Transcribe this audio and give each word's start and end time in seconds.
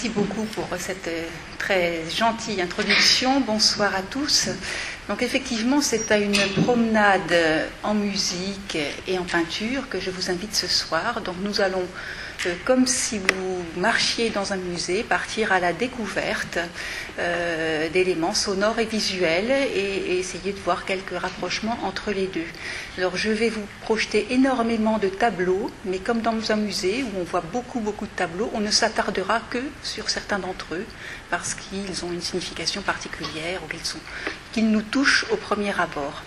Merci 0.00 0.10
beaucoup 0.10 0.44
pour 0.44 0.68
cette 0.78 1.08
euh, 1.08 1.24
très 1.58 2.04
gentille 2.08 2.62
introduction. 2.62 3.40
Bonsoir 3.40 3.92
à 3.96 4.02
tous. 4.02 4.48
Donc 5.08 5.22
effectivement, 5.24 5.80
c'est 5.80 6.12
à 6.12 6.18
une 6.18 6.38
promenade 6.62 7.34
en 7.82 7.94
musique 7.94 8.78
et 9.08 9.18
en 9.18 9.24
peinture 9.24 9.88
que 9.88 9.98
je 9.98 10.12
vous 10.12 10.30
invite 10.30 10.54
ce 10.54 10.68
soir. 10.68 11.20
Donc 11.22 11.34
nous 11.42 11.60
allons 11.60 11.82
comme 12.64 12.86
si 12.86 13.18
vous 13.18 13.64
marchiez 13.76 14.30
dans 14.30 14.52
un 14.52 14.56
musée, 14.56 15.02
partir 15.02 15.52
à 15.52 15.60
la 15.60 15.72
découverte 15.72 16.58
euh, 17.18 17.88
d'éléments 17.88 18.34
sonores 18.34 18.78
et 18.78 18.84
visuels 18.84 19.50
et, 19.50 20.18
essayer 20.18 20.52
de 20.52 20.58
voir 20.58 20.84
quelques 20.84 21.18
rapprochements 21.18 21.78
entre 21.84 22.12
les 22.12 22.26
deux. 22.26 22.46
Alors 22.96 23.16
je 23.16 23.30
vais 23.30 23.48
vous 23.48 23.66
projeter 23.82 24.26
énormément 24.30 24.98
de 24.98 25.08
tableaux, 25.08 25.70
mais 25.84 25.98
comme 25.98 26.20
dans 26.20 26.52
un 26.52 26.56
musée 26.56 27.02
où 27.02 27.20
on 27.20 27.24
voit 27.24 27.44
beaucoup 27.52 27.80
beaucoup 27.80 28.06
de 28.06 28.16
tableaux, 28.16 28.50
on 28.54 28.60
ne 28.60 28.70
s'attardera 28.70 29.40
que 29.50 29.62
sur 29.82 30.10
certains 30.10 30.38
d'entre 30.38 30.74
eux 30.74 30.86
parce 31.30 31.54
qu'ils 31.54 32.04
ont 32.04 32.12
une 32.12 32.22
signification 32.22 32.82
particulière 32.82 33.60
ou 33.64 33.68
qu'ils 34.52 34.70
nous 34.70 34.82
touchent 34.82 35.26
au 35.30 35.36
premier 35.36 35.78
abord. 35.78 36.22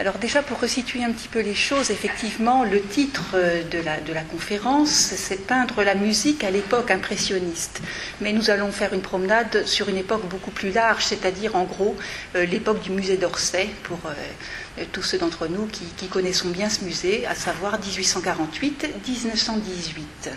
Alors 0.00 0.18
déjà 0.18 0.44
pour 0.44 0.60
resituer 0.60 1.02
un 1.02 1.10
petit 1.10 1.26
peu 1.26 1.40
les 1.40 1.56
choses, 1.56 1.90
effectivement, 1.90 2.62
le 2.62 2.80
titre 2.80 3.34
euh, 3.34 3.64
de 3.64 4.12
la, 4.12 4.22
conférence, 4.22 4.90
c'est 4.90 5.44
peindre 5.44 5.82
la 5.82 5.96
musique 5.96 6.44
à 6.44 6.52
l'époque 6.52 6.92
impressionniste. 6.92 7.80
Mais 8.20 8.32
nous 8.32 8.50
allons 8.50 8.70
faire 8.70 8.94
une 8.94 9.00
promenade 9.00 9.66
sur 9.66 9.88
une 9.88 9.96
époque 9.96 10.24
beaucoup 10.28 10.52
plus 10.52 10.70
large, 10.70 11.04
c'est-à-dire 11.04 11.56
en 11.56 11.64
gros 11.64 11.96
euh, 12.36 12.46
l'époque 12.46 12.80
du 12.80 12.90
musée 12.90 13.16
d'Orsay, 13.16 13.70
pour 13.82 13.98
euh, 14.06 14.84
tous 14.92 15.02
ceux 15.02 15.18
d'entre 15.18 15.48
nous 15.48 15.66
qui, 15.66 15.86
qui 15.96 16.06
connaissons 16.06 16.50
bien 16.50 16.68
ce 16.68 16.84
musée, 16.84 17.26
à 17.26 17.34
savoir 17.34 17.80
1848-1918. 17.80 20.30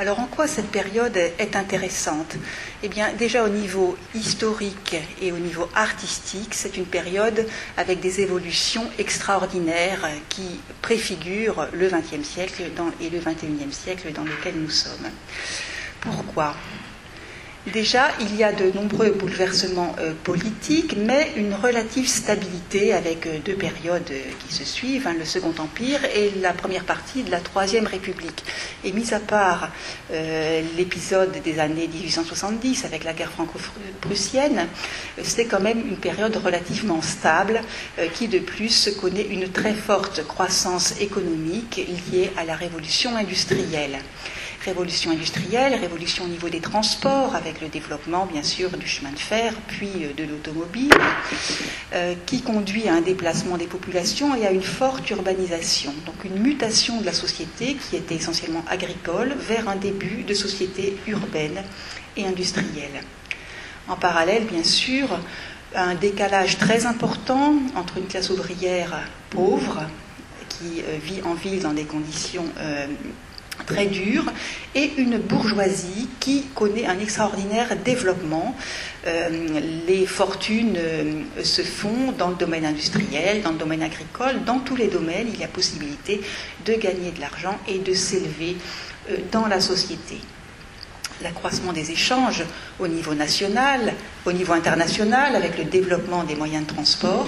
Alors 0.00 0.20
en 0.20 0.26
quoi 0.26 0.46
cette 0.46 0.70
période 0.70 1.16
est 1.16 1.56
intéressante? 1.56 2.36
Eh 2.84 2.88
bien 2.88 3.12
déjà 3.14 3.44
au 3.44 3.48
niveau 3.48 3.96
historique 4.14 4.94
et 5.20 5.32
au 5.32 5.38
niveau 5.38 5.68
artistique, 5.74 6.54
c'est 6.54 6.76
une 6.76 6.86
période 6.86 7.48
avec 7.76 7.98
des 7.98 8.20
évolutions 8.20 8.88
extraordinaires 8.98 10.08
qui 10.28 10.60
préfigurent 10.82 11.66
le 11.72 11.88
XXe 11.88 12.26
siècle 12.26 12.62
et 13.00 13.10
le 13.10 13.18
XXIe 13.18 13.72
siècle 13.72 14.12
dans 14.12 14.22
lequel 14.24 14.54
nous 14.54 14.70
sommes. 14.70 15.10
Pourquoi? 16.00 16.54
Déjà, 17.72 18.12
il 18.20 18.34
y 18.36 18.44
a 18.44 18.52
de 18.52 18.70
nombreux 18.70 19.10
bouleversements 19.10 19.94
euh, 19.98 20.12
politiques, 20.24 20.94
mais 20.96 21.32
une 21.36 21.52
relative 21.52 22.06
stabilité 22.08 22.94
avec 22.94 23.26
euh, 23.26 23.38
deux 23.44 23.54
périodes 23.54 24.10
euh, 24.10 24.20
qui 24.46 24.54
se 24.54 24.64
suivent, 24.64 25.06
hein, 25.06 25.14
le 25.18 25.24
Second 25.24 25.52
Empire 25.58 26.00
et 26.14 26.30
la 26.40 26.52
première 26.52 26.84
partie 26.84 27.24
de 27.24 27.30
la 27.30 27.40
Troisième 27.40 27.86
République. 27.86 28.44
Et 28.84 28.92
mis 28.92 29.12
à 29.12 29.20
part 29.20 29.70
l'épisode 30.76 31.32
des 31.42 31.58
années 31.58 31.88
1870 31.88 32.84
avec 32.84 33.04
la 33.04 33.12
guerre 33.12 33.30
franco-prussienne, 33.30 34.66
c'est 35.22 35.46
quand 35.46 35.60
même 35.60 35.80
une 35.80 35.96
période 35.96 36.36
relativement 36.36 37.02
stable 37.02 37.60
qui 38.14 38.28
de 38.28 38.38
plus 38.38 38.90
connaît 39.00 39.26
une 39.26 39.50
très 39.50 39.74
forte 39.74 40.26
croissance 40.26 41.00
économique 41.00 41.76
liée 42.10 42.30
à 42.36 42.44
la 42.44 42.54
révolution 42.54 43.16
industrielle 43.16 43.98
révolution 44.68 45.10
industrielle, 45.10 45.74
révolution 45.74 46.24
au 46.24 46.28
niveau 46.28 46.48
des 46.50 46.60
transports, 46.60 47.34
avec 47.34 47.60
le 47.60 47.68
développement 47.68 48.26
bien 48.26 48.42
sûr 48.42 48.70
du 48.76 48.86
chemin 48.86 49.10
de 49.12 49.18
fer, 49.18 49.54
puis 49.66 49.90
euh, 50.02 50.12
de 50.14 50.24
l'automobile, 50.24 50.92
euh, 51.94 52.14
qui 52.26 52.42
conduit 52.42 52.86
à 52.88 52.94
un 52.94 53.00
déplacement 53.00 53.56
des 53.56 53.66
populations 53.66 54.34
et 54.34 54.46
à 54.46 54.50
une 54.50 54.62
forte 54.62 55.08
urbanisation. 55.10 55.94
Donc 56.04 56.24
une 56.24 56.38
mutation 56.40 57.00
de 57.00 57.06
la 57.06 57.14
société 57.14 57.76
qui 57.76 57.96
était 57.96 58.16
essentiellement 58.16 58.64
agricole 58.68 59.34
vers 59.38 59.68
un 59.68 59.76
début 59.76 60.22
de 60.22 60.34
société 60.34 60.96
urbaine 61.06 61.64
et 62.16 62.26
industrielle. 62.26 63.02
En 63.88 63.96
parallèle, 63.96 64.44
bien 64.44 64.64
sûr, 64.64 65.08
un 65.74 65.94
décalage 65.94 66.58
très 66.58 66.84
important 66.84 67.54
entre 67.74 67.96
une 67.98 68.06
classe 68.06 68.28
ouvrière 68.28 69.00
pauvre 69.30 69.82
qui 70.48 70.80
euh, 70.80 70.98
vit 71.02 71.22
en 71.22 71.34
ville 71.34 71.60
dans 71.60 71.72
des 71.72 71.84
conditions 71.84 72.44
très 73.66 73.86
dur, 73.86 74.24
et 74.74 74.92
une 74.96 75.18
bourgeoisie 75.18 76.08
qui 76.20 76.44
connaît 76.54 76.86
un 76.86 76.98
extraordinaire 76.98 77.76
développement. 77.84 78.54
Euh, 79.06 79.60
les 79.86 80.06
fortunes 80.06 80.76
euh, 80.76 81.22
se 81.42 81.62
font 81.62 82.12
dans 82.16 82.28
le 82.28 82.36
domaine 82.36 82.64
industriel, 82.64 83.42
dans 83.42 83.52
le 83.52 83.58
domaine 83.58 83.82
agricole, 83.82 84.44
dans 84.44 84.58
tous 84.58 84.76
les 84.76 84.88
domaines, 84.88 85.28
il 85.32 85.40
y 85.40 85.44
a 85.44 85.48
possibilité 85.48 86.20
de 86.64 86.74
gagner 86.74 87.10
de 87.10 87.20
l'argent 87.20 87.56
et 87.68 87.78
de 87.78 87.94
s'élever 87.94 88.56
euh, 89.10 89.16
dans 89.32 89.46
la 89.46 89.60
société 89.60 90.18
l'accroissement 91.22 91.72
des 91.72 91.90
échanges 91.90 92.44
au 92.78 92.86
niveau 92.86 93.14
national, 93.14 93.92
au 94.24 94.32
niveau 94.32 94.52
international, 94.52 95.34
avec 95.34 95.58
le 95.58 95.64
développement 95.64 96.24
des 96.24 96.36
moyens 96.36 96.64
de 96.66 96.72
transport, 96.72 97.26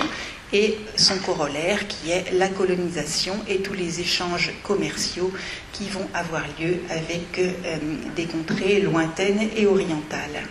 et 0.53 0.78
son 0.97 1.19
corollaire 1.19 1.87
qui 1.87 2.11
est 2.11 2.33
la 2.33 2.49
colonisation 2.49 3.34
et 3.49 3.59
tous 3.59 3.75
les 3.75 4.00
échanges 4.00 4.53
commerciaux 4.62 5.33
qui 5.72 5.88
vont 5.88 6.09
avoir 6.15 6.43
lieu 6.59 6.81
avec 6.91 7.38
euh, 7.38 7.77
des 8.16 8.27
contrées 8.27 8.81
lointaines 8.81 9.49
et 9.56 9.66
orientales. 9.66 10.43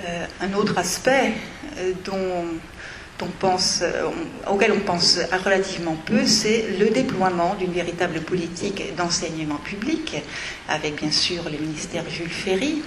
Euh, 0.00 0.26
un 0.40 0.52
autre 0.54 0.78
aspect 0.78 1.32
euh, 1.78 1.92
dont 2.04 2.44
auquel 4.48 4.72
on 4.72 4.80
pense 4.80 5.18
relativement 5.44 5.96
peu, 6.06 6.24
c'est 6.24 6.66
le 6.78 6.90
déploiement 6.90 7.56
d'une 7.56 7.72
véritable 7.72 8.20
politique 8.20 8.94
d'enseignement 8.96 9.56
public, 9.56 10.22
avec 10.68 11.00
bien 11.00 11.10
sûr 11.10 11.42
le 11.50 11.58
ministère 11.58 12.04
Jules 12.08 12.30
Ferry, 12.30 12.82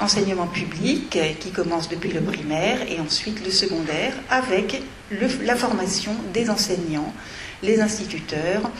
enseignement 0.00 0.46
public 0.46 1.18
qui 1.40 1.50
commence 1.50 1.88
depuis 1.88 2.12
le 2.12 2.20
primaire 2.20 2.78
et 2.88 3.00
ensuite 3.00 3.44
le 3.44 3.50
secondaire 3.50 4.12
avec 4.30 4.82
la 5.42 5.56
formation 5.56 6.12
des 6.32 6.50
enseignants, 6.50 7.12
les 7.62 7.80
instituteurs, 7.80 8.70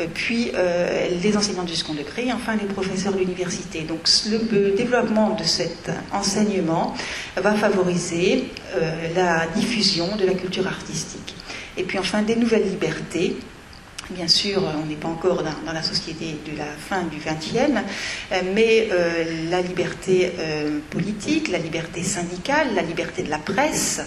euh, 0.00 0.06
puis 0.12 0.52
euh, 0.54 1.08
les 1.22 1.36
enseignants 1.36 1.64
du 1.64 1.74
second 1.74 1.94
degré 1.94 2.26
et 2.26 2.32
enfin 2.32 2.56
les 2.56 2.66
professeurs 2.66 3.14
d'université. 3.14 3.82
Donc 3.82 4.08
le 4.30 4.70
développement 4.76 5.30
de 5.34 5.44
cet 5.44 5.90
enseignement 6.12 6.94
va 7.36 7.54
favoriser 7.54 8.44
euh, 8.76 9.14
la 9.14 9.46
diffusion 9.56 10.16
de 10.16 10.24
la 10.26 10.34
culture 10.34 10.66
artistique. 10.66 11.34
Et 11.76 11.84
puis 11.84 11.98
enfin 11.98 12.22
des 12.22 12.36
nouvelles 12.36 12.68
libertés 12.68 13.36
Bien 14.10 14.26
sûr, 14.26 14.62
on 14.82 14.86
n'est 14.86 14.94
pas 14.94 15.08
encore 15.08 15.42
dans, 15.42 15.72
la 15.72 15.82
société 15.82 16.38
de 16.50 16.56
la 16.56 16.64
fin 16.64 17.02
du 17.02 17.18
XXe, 17.18 17.78
euh, 18.32 18.40
mais 18.54 18.88
euh, 18.90 19.50
la 19.50 19.60
liberté 19.60 20.32
euh, 20.38 20.78
politique, 20.88 21.48
la 21.48 21.58
liberté 21.58 22.02
syndicale, 22.02 22.68
la 22.74 22.80
liberté 22.80 23.22
de 23.22 23.28
la 23.28 23.36
presse, 23.36 24.00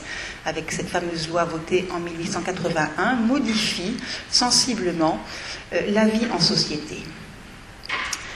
avec 0.44 0.72
cette 0.72 0.88
fameuse 0.88 1.29
loi 1.29 1.44
votée 1.44 1.88
en 1.94 2.00
1881, 2.00 3.13
modifie 3.28 3.95
sensiblement 4.31 5.19
la 5.72 6.06
vie 6.06 6.25
en 6.33 6.39
société. 6.39 6.97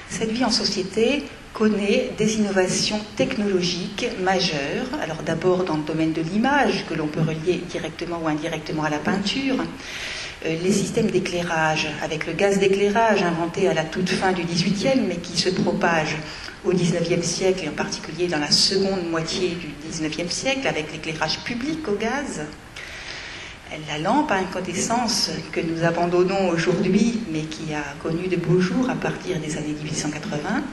Cette 0.07 0.29
vie 0.31 0.45
en 0.45 0.51
société 0.51 1.23
connaît 1.51 2.11
des 2.15 2.35
innovations 2.35 2.99
technologiques 3.15 4.05
majeures. 4.21 4.85
Alors 5.01 5.23
d'abord 5.23 5.63
dans 5.63 5.77
le 5.77 5.83
domaine 5.83 6.13
de 6.13 6.21
l'image, 6.21 6.85
que 6.87 6.93
l'on 6.93 7.07
peut 7.07 7.21
relier 7.21 7.63
directement 7.69 8.19
ou 8.23 8.27
indirectement 8.27 8.83
à 8.83 8.89
la 8.91 8.99
peinture, 8.99 9.55
les 10.45 10.71
systèmes 10.71 11.09
d'éclairage, 11.09 11.87
avec 12.03 12.27
le 12.27 12.33
gaz 12.33 12.59
d'éclairage 12.59 13.23
inventé 13.23 13.67
à 13.67 13.73
la 13.73 13.83
toute 13.83 14.09
fin 14.09 14.31
du 14.31 14.43
XVIIIe, 14.43 15.01
mais 15.07 15.17
qui 15.17 15.37
se 15.37 15.49
propage 15.49 16.17
au 16.63 16.71
XIXe 16.71 17.25
siècle, 17.25 17.65
et 17.65 17.69
en 17.69 17.73
particulier 17.73 18.27
dans 18.27 18.39
la 18.39 18.51
seconde 18.51 19.09
moitié 19.09 19.49
du 19.49 19.69
XIXe 19.89 20.31
siècle, 20.31 20.67
avec 20.67 20.91
l'éclairage 20.91 21.39
public 21.39 21.87
au 21.87 21.95
gaz. 21.95 22.41
La 23.89 23.97
lampe 23.97 24.31
à 24.31 24.35
incandescence 24.35 25.31
que 25.51 25.59
nous 25.59 25.83
abandonnons 25.83 26.49
aujourd'hui, 26.49 27.19
mais 27.31 27.41
qui 27.41 27.73
a 27.73 27.83
connu 28.01 28.27
de 28.27 28.37
beaux 28.37 28.59
jours 28.61 28.89
à 28.89 28.95
partir 28.95 29.39
des 29.39 29.57
années 29.57 29.75
1880, 29.83 30.63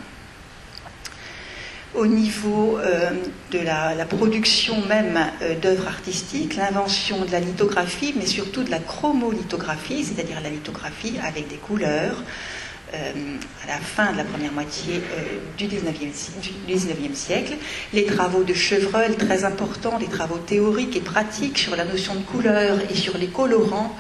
au 1.95 2.07
niveau 2.07 2.79
euh, 2.79 3.11
de 3.51 3.59
la, 3.59 4.05
production 4.07 4.81
même 4.87 5.19
euh, 5.43 5.55
d'œuvres 5.59 5.87
artistiques, 5.87 6.57
l'invention 6.57 7.25
de 7.25 7.33
la 7.33 7.41
lithographie, 7.41 8.15
mais 8.17 8.27
surtout 8.27 8.63
de 8.63 8.71
la 8.71 8.79
chromolithographie, 8.79 10.05
c'est-à-dire 10.05 10.41
la 10.41 10.51
lithographie 10.51 11.19
avec 11.23 11.49
des 11.49 11.57
couleurs, 11.57 12.23
euh, 12.95 13.13
à 13.65 13.67
la 13.67 13.79
fin 13.79 14.13
de 14.13 14.19
la 14.19 14.25
première 14.25 14.53
moitié 14.53 15.03
du, 15.57 15.67
19e, 15.67 17.15
siècle. 17.15 17.55
Les 17.93 18.05
travaux 18.05 18.43
de 18.43 18.55
Chevreul, 18.55 19.17
très 19.17 19.45
importants, 19.45 19.99
les 19.99 20.09
travaux 20.09 20.39
théoriques 20.39 20.97
et 20.97 21.01
pratiques 21.01 21.59
sur 21.59 21.77
la 21.77 21.85
notion 21.85 22.15
de 22.15 22.21
couleur 22.21 22.79
et 22.91 22.95
sur 22.95 23.17
les 23.17 23.29
colorants, 23.29 23.97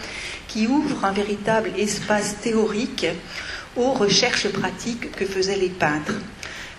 qui 0.48 0.66
ouvrent 0.66 1.04
un 1.04 1.12
véritable 1.12 1.70
espace 1.78 2.36
théorique 2.40 3.06
aux 3.76 3.92
recherches 3.92 4.48
pratiques 4.48 5.12
que 5.12 5.24
faisaient 5.24 5.56
les 5.56 5.70
peintres. 5.70 6.14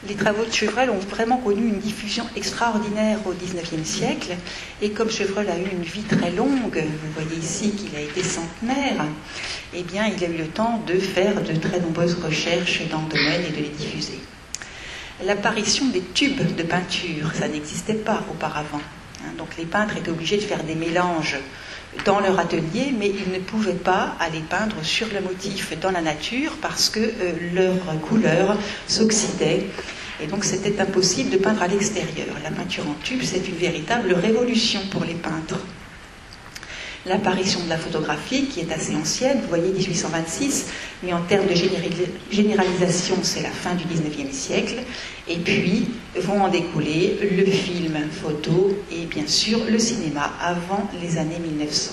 Les 0.07 0.15
travaux 0.15 0.43
de 0.43 0.51
Chevreul 0.51 0.89
ont 0.89 0.99
vraiment 0.99 1.37
connu 1.37 1.67
une 1.67 1.79
diffusion 1.79 2.25
extraordinaire 2.35 3.19
au 3.25 3.31
XIXe 3.31 3.87
siècle. 3.87 4.35
Et 4.81 4.91
comme 4.91 5.09
Chevreul 5.09 5.49
a 5.49 5.57
eu 5.57 5.67
une 5.71 5.83
vie 5.83 6.03
très 6.03 6.31
longue, 6.31 6.77
vous 6.77 7.11
voyez 7.21 7.37
ici 7.41 7.71
qu'il 7.71 7.95
a 7.95 8.01
été 8.01 8.21
centenaire, 8.21 9.05
eh 9.73 9.83
bien, 9.83 10.07
il 10.07 10.23
a 10.23 10.27
eu 10.27 10.37
le 10.37 10.47
temps 10.47 10.81
de 10.85 10.95
faire 10.99 11.41
de 11.41 11.53
très 11.55 11.79
nombreuses 11.79 12.17
recherches 12.23 12.81
dans 12.89 13.01
le 13.01 13.07
domaine 13.07 13.45
et 13.47 13.51
de 13.51 13.63
les 13.63 13.69
diffuser. 13.69 14.19
L'apparition 15.23 15.85
des 15.87 16.01
tubes 16.01 16.55
de 16.55 16.63
peinture, 16.63 17.31
ça 17.33 17.47
n'existait 17.47 17.93
pas 17.93 18.23
auparavant. 18.29 18.81
Hein. 19.21 19.31
Donc 19.37 19.49
les 19.57 19.65
peintres 19.65 19.95
étaient 19.95 20.11
obligés 20.11 20.37
de 20.37 20.41
faire 20.41 20.63
des 20.63 20.75
mélanges 20.75 21.37
dans 22.05 22.19
leur 22.19 22.39
atelier, 22.39 22.93
mais 22.97 23.09
ils 23.09 23.31
ne 23.31 23.39
pouvaient 23.39 23.73
pas 23.73 24.15
aller 24.19 24.41
peindre 24.49 24.75
sur 24.83 25.07
le 25.13 25.21
motif 25.21 25.77
dans 25.79 25.91
la 25.91 26.01
nature 26.01 26.53
parce 26.61 26.89
que 26.89 26.99
euh, 26.99 27.33
leur 27.53 27.99
couleur 28.01 28.57
s'oxydait. 28.87 29.67
Et 30.21 30.27
donc 30.27 30.43
c'était 30.45 30.79
impossible 30.79 31.29
de 31.31 31.37
peindre 31.37 31.63
à 31.63 31.67
l'extérieur. 31.67 32.35
La 32.43 32.51
peinture 32.51 32.87
en 32.87 32.95
tube, 33.03 33.21
c'est 33.23 33.47
une 33.47 33.55
véritable 33.55 34.13
révolution 34.13 34.81
pour 34.91 35.03
les 35.03 35.15
peintres 35.15 35.59
l'apparition 37.05 37.63
de 37.63 37.69
la 37.69 37.77
photographie, 37.77 38.45
qui 38.45 38.61
est 38.61 38.71
assez 38.71 38.95
ancienne, 38.95 39.39
vous 39.41 39.49
voyez 39.49 39.69
1826, 39.71 40.67
mais 41.03 41.13
en 41.13 41.21
termes 41.21 41.47
de 41.47 41.55
généralisation, 42.31 43.15
c'est 43.23 43.41
la 43.41 43.49
fin 43.49 43.75
du 43.75 43.83
19e 43.85 44.31
siècle, 44.31 44.75
et 45.27 45.37
puis 45.37 45.87
vont 46.21 46.41
en 46.43 46.49
découler 46.49 47.17
le 47.37 47.45
film 47.45 47.97
photo 48.11 48.77
et 48.91 49.05
bien 49.05 49.27
sûr 49.27 49.59
le 49.69 49.79
cinéma 49.79 50.31
avant 50.41 50.89
les 51.01 51.17
années 51.17 51.39
1900. 51.39 51.91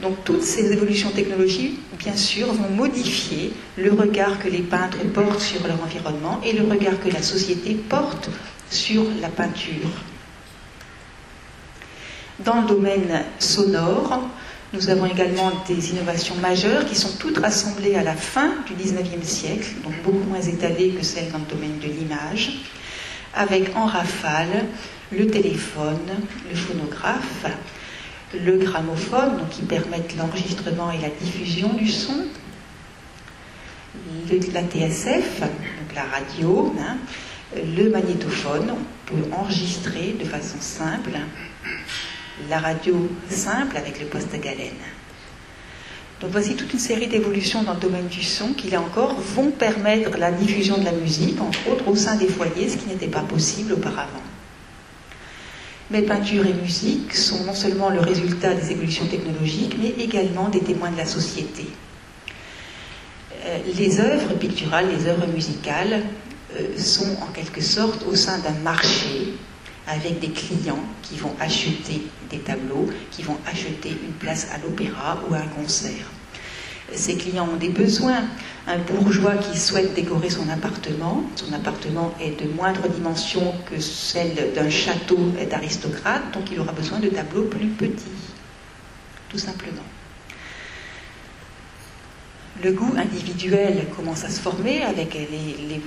Donc 0.00 0.24
toutes 0.24 0.42
ces 0.42 0.72
évolutions 0.72 1.10
technologiques, 1.10 1.78
bien 1.98 2.16
sûr, 2.16 2.52
vont 2.52 2.70
modifier 2.70 3.52
le 3.76 3.92
regard 3.92 4.38
que 4.40 4.48
les 4.48 4.62
peintres 4.62 4.98
portent 5.14 5.40
sur 5.40 5.66
leur 5.66 5.80
environnement 5.82 6.40
et 6.44 6.52
le 6.52 6.66
regard 6.66 7.00
que 7.00 7.08
la 7.08 7.22
société 7.22 7.74
porte 7.74 8.28
sur 8.70 9.04
la 9.20 9.28
peinture. 9.28 9.88
Dans 12.38 12.62
le 12.62 12.66
domaine 12.66 13.24
sonore, 13.38 14.22
nous 14.72 14.88
avons 14.88 15.04
également 15.04 15.52
des 15.68 15.90
innovations 15.90 16.34
majeures 16.36 16.86
qui 16.86 16.96
sont 16.96 17.14
toutes 17.18 17.36
rassemblées 17.36 17.94
à 17.94 18.02
la 18.02 18.14
fin 18.14 18.54
du 18.66 18.74
XIXe 18.74 19.26
siècle, 19.26 19.68
donc 19.84 19.92
beaucoup 20.02 20.26
moins 20.26 20.40
étalées 20.40 20.90
que 20.90 21.04
celles 21.04 21.30
dans 21.30 21.38
le 21.38 21.44
domaine 21.44 21.78
de 21.78 21.88
l'image, 21.88 22.52
avec 23.34 23.76
en 23.76 23.84
rafale 23.84 24.64
le 25.10 25.26
téléphone, 25.26 26.00
le 26.48 26.56
phonographe, 26.56 27.46
le 28.34 28.56
gramophone, 28.56 29.36
donc 29.36 29.50
qui 29.50 29.62
permettent 29.62 30.16
l'enregistrement 30.16 30.90
et 30.90 30.98
la 31.02 31.10
diffusion 31.10 31.74
du 31.74 31.88
son, 31.88 32.28
la 34.54 34.62
TSF, 34.62 35.40
donc 35.40 35.94
la 35.94 36.04
radio, 36.04 36.74
hein, 36.80 36.96
le 37.54 37.90
magnétophone, 37.90 38.70
on 38.70 39.14
peut 39.14 39.28
enregistrer 39.32 40.16
de 40.18 40.24
façon 40.24 40.56
simple 40.60 41.10
la 42.48 42.58
radio 42.58 43.08
simple 43.30 43.76
avec 43.76 44.00
le 44.00 44.06
poste 44.06 44.32
à 44.34 44.38
galène. 44.38 44.80
Donc 46.20 46.30
voici 46.30 46.54
toute 46.54 46.72
une 46.72 46.78
série 46.78 47.08
d'évolutions 47.08 47.64
dans 47.64 47.74
le 47.74 47.80
domaine 47.80 48.06
du 48.06 48.22
son 48.22 48.52
qui, 48.52 48.70
là 48.70 48.80
encore, 48.80 49.14
vont 49.20 49.50
permettre 49.50 50.16
la 50.18 50.30
diffusion 50.30 50.78
de 50.78 50.84
la 50.84 50.92
musique, 50.92 51.40
entre 51.40 51.58
autres 51.68 51.88
au 51.88 51.96
sein 51.96 52.14
des 52.14 52.28
foyers, 52.28 52.68
ce 52.68 52.76
qui 52.76 52.86
n'était 52.86 53.08
pas 53.08 53.22
possible 53.22 53.72
auparavant. 53.72 54.22
Mais 55.90 56.02
peinture 56.02 56.46
et 56.46 56.52
musique 56.54 57.14
sont 57.14 57.42
non 57.44 57.54
seulement 57.54 57.90
le 57.90 57.98
résultat 58.00 58.54
des 58.54 58.70
évolutions 58.70 59.06
technologiques, 59.06 59.76
mais 59.80 59.90
également 60.02 60.48
des 60.48 60.60
témoins 60.60 60.92
de 60.92 60.96
la 60.96 61.06
société. 61.06 61.66
Euh, 63.44 63.58
les 63.76 63.98
œuvres 64.00 64.34
picturales, 64.38 64.86
les 64.96 65.08
œuvres 65.08 65.26
musicales 65.26 66.04
euh, 66.58 66.78
sont 66.78 67.16
en 67.20 67.32
quelque 67.32 67.60
sorte 67.60 68.04
au 68.08 68.14
sein 68.14 68.38
d'un 68.38 68.54
marché 68.62 69.34
avec 69.86 70.20
des 70.20 70.30
clients 70.30 70.84
qui 71.02 71.16
vont 71.16 71.34
acheter 71.40 72.02
des 72.30 72.38
tableaux, 72.38 72.88
qui 73.10 73.22
vont 73.22 73.36
acheter 73.46 73.90
une 73.90 74.12
place 74.12 74.48
à 74.52 74.58
l'opéra 74.58 75.20
ou 75.28 75.34
à 75.34 75.38
un 75.38 75.48
concert. 75.48 76.06
Ces 76.94 77.16
clients 77.16 77.48
ont 77.52 77.56
des 77.56 77.70
besoins. 77.70 78.24
Un 78.66 78.78
bourgeois 78.78 79.36
qui 79.36 79.58
souhaite 79.58 79.94
décorer 79.94 80.30
son 80.30 80.48
appartement, 80.48 81.24
son 81.34 81.52
appartement 81.52 82.14
est 82.20 82.40
de 82.40 82.48
moindre 82.48 82.88
dimension 82.88 83.54
que 83.68 83.80
celle 83.80 84.52
d'un 84.54 84.70
château 84.70 85.18
d'aristocrate, 85.50 86.22
donc 86.32 86.44
il 86.52 86.60
aura 86.60 86.72
besoin 86.72 87.00
de 87.00 87.08
tableaux 87.08 87.44
plus 87.44 87.66
petits, 87.68 88.04
tout 89.28 89.38
simplement. 89.38 89.82
Le 92.62 92.70
goût 92.70 92.94
individuel 92.96 93.86
commence 93.96 94.22
à 94.22 94.28
se 94.28 94.40
former 94.40 94.82
avec 94.82 95.14
les, 95.14 95.80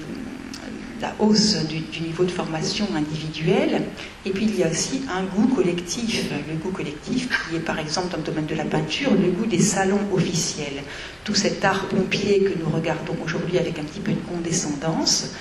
la 1.01 1.13
hausse 1.19 1.57
du, 1.65 2.01
niveau 2.01 2.24
de 2.24 2.31
formation 2.31 2.88
individuelle, 2.95 3.81
et 4.25 4.30
puis 4.30 4.45
il 4.45 4.57
y 4.57 4.63
a 4.63 4.69
aussi 4.69 5.01
un 5.09 5.24
goût 5.24 5.47
collectif, 5.47 6.30
le 6.47 6.56
goût 6.56 6.71
collectif 6.71 7.30
qui 7.50 7.56
est 7.57 7.59
par 7.59 7.80
exemple 7.80 8.12
dans 8.12 8.18
le 8.18 8.24
domaine 8.24 8.45
de 8.45 8.56
la 8.56 8.65
peinture, 8.65 9.12
le 9.12 9.31
goût 9.31 9.45
des 9.45 9.59
salons 9.59 10.00
officiels, 10.13 10.83
tout 11.24 11.36
cet 11.36 11.63
art 11.65 11.88
pompier 11.88 12.44
que 12.44 12.57
nous 12.57 12.69
regardons 12.69 13.15
aujourd'hui 13.24 13.57
avec 13.57 13.77
un 13.80 13.83
petit 13.83 14.00
peu 14.00 14.12
de 14.12 14.21
condescendance. 14.30 15.33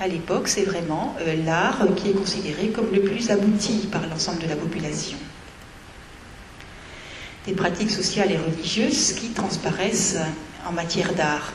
À 0.00 0.06
l'époque, 0.06 0.46
c'est 0.46 0.62
vraiment 0.62 1.16
euh, 1.20 1.34
l'art 1.44 1.86
qui 1.96 2.10
est 2.10 2.12
considéré 2.12 2.68
comme 2.68 2.92
le 2.92 3.00
plus 3.00 3.30
abouti 3.30 3.88
par 3.90 4.06
l'ensemble 4.06 4.42
de 4.42 4.48
la 4.48 4.56
population. 4.56 5.18
Des 7.46 7.52
pratiques 7.54 7.90
sociales 7.90 8.30
et 8.30 8.36
religieuses 8.36 9.12
qui 9.14 9.30
transparaissent 9.30 10.18
en 10.68 10.72
matière 10.72 11.14
d'art 11.14 11.52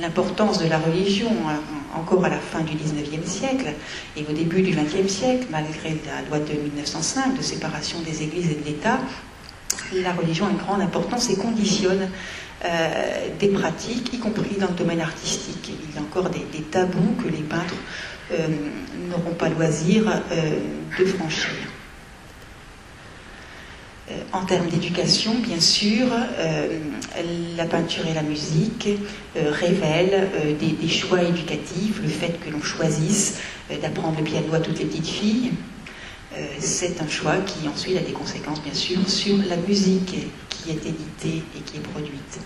l'importance 0.00 0.58
de 0.58 0.68
la 0.68 0.78
religion 0.78 1.30
hein, 1.48 1.60
encore 1.96 2.24
à 2.24 2.28
la 2.28 2.38
fin 2.38 2.60
du 2.60 2.74
XIXe 2.74 3.28
siècle 3.28 3.72
et 4.16 4.24
au 4.28 4.32
début 4.32 4.62
du 4.62 4.72
XXe 4.72 5.10
siècle, 5.12 5.46
malgré 5.50 5.96
la 6.06 6.28
loi 6.28 6.38
de 6.38 6.52
1905 6.52 7.36
de 7.36 7.42
séparation 7.42 8.00
des 8.00 8.22
églises 8.22 8.50
et 8.50 8.54
de 8.54 8.64
l'État, 8.64 8.98
la 9.94 10.12
religion 10.12 10.46
a 10.46 10.50
une 10.50 10.58
grande 10.58 10.80
importance 10.80 11.30
et 11.30 11.36
conditionne 11.36 12.08
euh, 12.64 13.28
des 13.38 13.48
pratiques, 13.48 14.12
y 14.12 14.18
compris 14.18 14.56
dans 14.58 14.68
le 14.68 14.74
domaine 14.74 15.00
artistique. 15.00 15.70
Il 15.70 15.94
y 15.94 15.98
a 15.98 16.02
encore 16.02 16.30
des, 16.30 16.44
tabous 16.70 17.14
que 17.22 17.28
les 17.28 17.42
peintres 17.42 17.74
euh, 18.32 18.46
n'auront 19.08 19.34
pas 19.34 19.48
loisir 19.48 20.08
euh, 20.08 20.58
de 20.98 21.04
franchir. 21.06 21.50
Euh, 24.10 24.22
en 24.32 24.44
termes 24.44 24.68
d'éducation, 24.68 25.34
bien 25.34 25.60
sûr, 25.60 26.06
euh, 26.12 26.78
la 27.56 27.64
peinture 27.64 28.06
et 28.06 28.14
la 28.14 28.22
musique 28.22 28.88
euh, 29.36 29.50
révèlent 29.50 30.28
des, 30.58 30.88
choix 30.88 31.22
éducatifs, 31.22 32.00
le 32.02 32.08
fait 32.08 32.38
que 32.44 32.50
l'on 32.50 32.62
choisisse 32.62 33.38
d'apprendre 33.82 34.18
le 34.18 34.24
piano 34.24 34.52
à 34.52 34.60
toutes 34.60 34.78
les 34.78 34.86
petites 34.86 35.06
filles. 35.06 35.52
c'est 36.58 37.00
un 37.00 37.08
choix 37.08 37.36
qui 37.46 37.68
ensuite 37.68 37.96
a 37.96 38.00
des 38.00 38.12
conséquences, 38.12 38.60
bien 38.62 38.74
sûr, 38.74 38.98
sur 39.08 39.36
la 39.48 39.56
musique 39.56 40.28
qui 40.48 40.70
est 40.70 40.86
éditée 40.86 41.42
et 41.56 41.60
qui 41.64 41.76
est 41.76 41.80
produite. 41.80 42.40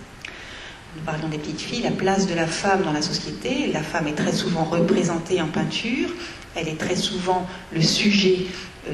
Nous 0.97 1.03
parlons 1.05 1.29
des 1.29 1.39
petites 1.39 1.61
filles, 1.61 1.83
la 1.83 1.91
place 1.91 2.27
de 2.27 2.35
la 2.35 2.47
femme 2.47 2.83
dans 2.83 2.93
la 2.93 3.03
société. 3.03 3.71
La 3.73 3.83
femme 3.83 4.07
est 4.07 4.15
très 4.15 4.33
souvent 4.33 4.65
représentée 4.65 5.41
en 5.41 5.49
peinture, 5.49 6.09
elle 6.55 6.69
est 6.69 6.79
très 6.79 6.97
souvent 6.97 7.47
le 7.73 7.83
sujet 7.83 8.47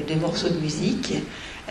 de 0.07 0.15
morceaux 0.15 0.49
de 0.49 0.59
musique 0.59 1.13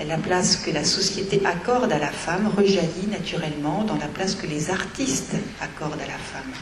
la 0.06 0.16
place 0.16 0.56
que 0.56 0.70
la 0.70 0.84
société 0.84 1.40
accorde 1.44 1.92
à 1.92 1.98
la 1.98 2.08
femme 2.10 2.50
rejaillit 2.56 3.06
naturellement 3.10 3.84
dans 3.84 3.96
la 3.96 4.06
place 4.06 4.34
que 4.34 4.46
les 4.46 4.70
artistes 4.70 5.34
accordent 5.60 6.00
à 6.00 6.06
la 6.06 6.18
femme. 6.18 6.52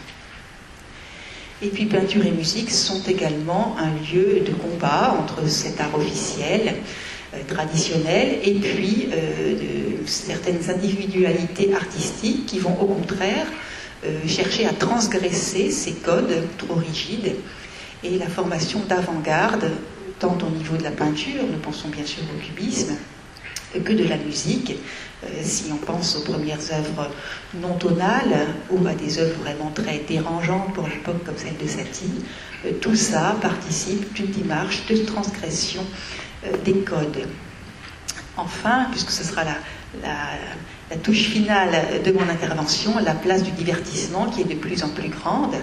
Et 1.62 1.68
puis 1.68 1.86
peinture 1.86 2.24
et 2.24 2.30
musique 2.30 2.70
sont 2.70 3.02
également 3.02 3.76
un 3.78 3.90
lieu 4.12 4.40
de 4.40 4.52
combat 4.52 5.16
entre 5.18 5.48
cet 5.48 5.80
art 5.80 5.94
officiel, 5.94 6.76
euh, 7.34 7.40
traditionnel, 7.46 8.38
et 8.42 8.54
puis 8.54 9.10
euh, 9.12 9.98
certaines 10.06 10.70
individualités 10.70 11.74
artistiques 11.74 12.46
qui 12.46 12.58
vont 12.58 12.74
au 12.80 12.86
contraire 12.86 13.46
euh, 14.06 14.26
chercher 14.26 14.64
à 14.64 14.72
transgresser 14.72 15.70
ces 15.70 15.92
codes 15.92 16.44
trop 16.56 16.76
rigides 16.76 17.36
et 18.02 18.16
la 18.16 18.28
formation 18.28 18.80
d'avant-garde, 18.88 19.70
tant 20.18 20.38
au 20.40 20.56
niveau 20.56 20.78
de 20.78 20.82
la 20.84 20.90
peinture, 20.90 21.42
nous 21.52 21.58
pensons 21.58 21.88
bien 21.88 22.06
sûr 22.06 22.22
au 22.34 22.42
cubisme, 22.42 22.96
que 23.74 23.92
de 23.92 24.04
la 24.04 24.16
musique. 24.16 24.76
Si 25.42 25.64
on 25.70 25.76
pense 25.76 26.16
aux 26.16 26.22
premières 26.22 26.72
œuvres 26.72 27.10
non 27.60 27.74
tonales 27.74 28.46
ou 28.70 28.86
à 28.86 28.94
des 28.94 29.18
œuvres 29.18 29.42
vraiment 29.42 29.70
très 29.74 29.98
dérangeantes 30.08 30.72
pour 30.72 30.88
l'époque 30.88 31.22
comme 31.24 31.36
celle 31.36 31.58
de 31.62 31.68
Satie, 31.68 32.24
tout 32.80 32.96
ça 32.96 33.36
participe 33.42 34.14
d'une 34.14 34.30
démarche 34.30 34.86
de 34.86 34.96
transgression 35.04 35.84
des 36.64 36.80
codes. 36.80 37.26
Enfin, 38.36 38.86
puisque 38.90 39.10
ce 39.10 39.24
sera 39.24 39.42
la, 39.44 40.96
touche 41.02 41.24
finale 41.24 42.02
de 42.04 42.12
mon 42.12 42.28
intervention, 42.28 42.98
la 42.98 43.14
place 43.14 43.42
du 43.42 43.50
divertissement 43.50 44.26
qui 44.26 44.42
est 44.42 44.44
de 44.44 44.54
plus 44.54 44.82
en 44.82 44.88
plus 44.88 45.08
grande. 45.08 45.54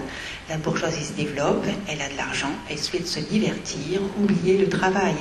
La 0.48 0.56
bourgeoisie 0.58 1.04
se 1.04 1.12
développe, 1.14 1.64
elle 1.88 2.00
a 2.00 2.08
de 2.08 2.16
l'argent, 2.16 2.50
elle 2.70 2.78
souhaite 2.78 3.08
se 3.08 3.18
divertir, 3.20 4.00
oublier 4.20 4.58
le 4.58 4.68
travail 4.68 5.14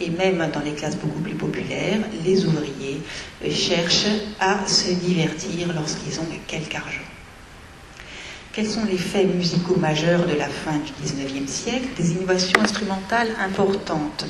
et 0.00 0.10
même 0.10 0.46
dans 0.52 0.60
les 0.60 0.72
classes 0.72 0.96
beaucoup 0.96 1.20
plus 1.20 1.34
populaires, 1.34 2.00
les 2.24 2.44
ouvriers 2.44 3.00
cherchent 3.50 4.06
à 4.40 4.66
se 4.66 4.90
divertir 4.92 5.72
lorsqu'ils 5.74 6.20
ont 6.20 6.26
quelque 6.46 6.76
argent. 6.76 7.00
quels 8.52 8.68
sont 8.68 8.84
les 8.84 8.98
faits 8.98 9.34
musicaux 9.34 9.76
majeurs 9.76 10.26
de 10.26 10.34
la 10.34 10.48
fin 10.48 10.78
du 10.78 10.92
XIXe 11.02 11.50
siècle? 11.50 11.88
Des 11.96 12.12
innovations 12.12 12.60
instrumentales 12.60 13.28
importantes. 13.38 14.26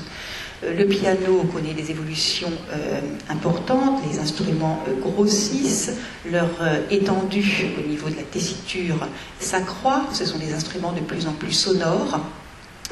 Euh, 0.64 0.74
le 0.74 0.86
piano 0.86 1.42
connaît 1.52 1.74
des 1.74 1.90
évolutions 1.90 2.52
euh, 2.72 3.00
importantes, 3.28 4.02
les 4.10 4.18
instruments 4.18 4.82
euh, 4.88 4.94
grossissent, 5.00 5.92
leur 6.30 6.48
étendue 6.90 7.68
au 7.78 7.88
niveau 7.88 8.08
de 8.08 8.16
la 8.16 8.22
tessiture 8.22 9.06
s'accroît, 9.38 10.06
ce 10.12 10.24
sont 10.24 10.38
des 10.38 10.52
instruments 10.52 10.92
de 10.92 11.00
plus 11.00 11.26
en 11.26 11.32
plus 11.32 11.52
sonores, 11.52 12.20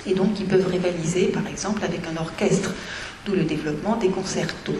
et 0.06 0.14
donc 0.14 0.34
qui 0.34 0.44
peuvent 0.44 0.66
rivaliser 0.66 1.26
par 1.26 1.46
exemple 1.48 1.82
avec 1.84 2.02
un 2.06 2.20
orchestre, 2.20 2.72
d'où 3.24 3.32
le 3.32 3.44
développement 3.44 3.96
des 3.96 4.08
concertos 4.08 4.76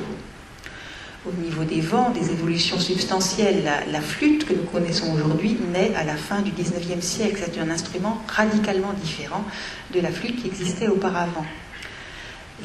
au 1.26 1.42
niveau 1.42 1.64
des 1.64 1.80
vents, 1.80 2.10
des 2.10 2.30
évolutions 2.30 2.78
substantielles. 2.78 3.64
La, 3.90 4.00
flûte 4.02 4.44
que 4.44 4.52
nous 4.52 4.64
connaissons 4.64 5.10
aujourd'hui 5.14 5.56
naît 5.72 5.92
à 5.96 6.04
la 6.04 6.16
fin 6.16 6.42
du 6.42 6.50
XIXe 6.50 7.02
siècle. 7.02 7.42
C'est 7.42 7.58
un 7.58 7.70
instrument 7.70 8.22
radicalement 8.28 8.92
différent 8.92 9.42
de 9.94 10.00
la 10.00 10.10
flûte 10.10 10.42
qui 10.42 10.48
existait 10.48 10.88
auparavant. 10.88 11.46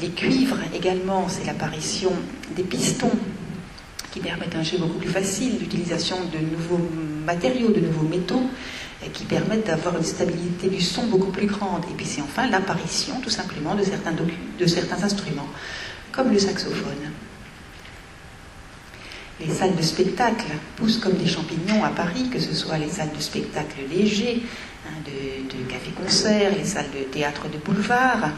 Les 0.00 0.08
cuivres 0.08 0.58
également, 0.74 1.28
c'est 1.28 1.44
l'apparition 1.44 2.12
des 2.56 2.62
pistons 2.62 3.10
qui 4.12 4.20
permettent 4.20 4.56
un 4.56 4.62
jeu 4.62 4.78
beaucoup 4.78 4.98
plus 4.98 5.08
facile, 5.08 5.58
l'utilisation 5.60 6.16
de 6.32 6.38
nouveaux 6.38 6.80
matériaux, 7.24 7.70
de 7.70 7.80
nouveaux 7.80 8.08
métaux, 8.08 8.42
qui 9.12 9.24
permettent 9.24 9.66
d'avoir 9.66 9.96
une 9.96 10.04
stabilité 10.04 10.68
du 10.68 10.80
son 10.80 11.06
beaucoup 11.06 11.30
plus 11.30 11.46
grande. 11.46 11.84
Et 11.90 11.94
puis 11.94 12.06
c'est 12.06 12.22
enfin 12.22 12.48
l'apparition 12.48 13.20
tout 13.20 13.30
simplement 13.30 13.74
de 13.74 13.82
certains, 13.82 14.12
de 14.12 14.66
certains 14.66 15.02
instruments, 15.02 15.48
comme 16.12 16.32
le 16.32 16.38
saxophone. 16.38 17.12
Les 19.40 19.52
salles 19.52 19.76
de 19.76 19.82
spectacle 19.82 20.46
poussent 20.76 20.98
comme 20.98 21.14
des 21.14 21.26
champignons 21.26 21.82
à 21.82 21.88
Paris, 21.88 22.28
que 22.30 22.38
ce 22.38 22.54
soit 22.54 22.76
les 22.76 22.90
salles 22.90 23.12
de 23.16 23.22
spectacle 23.22 23.80
légers, 23.90 24.42
hein, 24.90 25.02
de, 25.04 25.70
café-concert, 25.70 26.52
les 26.56 26.64
salles 26.64 26.90
de 26.92 27.04
théâtre 27.04 27.48
de 27.48 27.58
boulevard, 27.58 28.30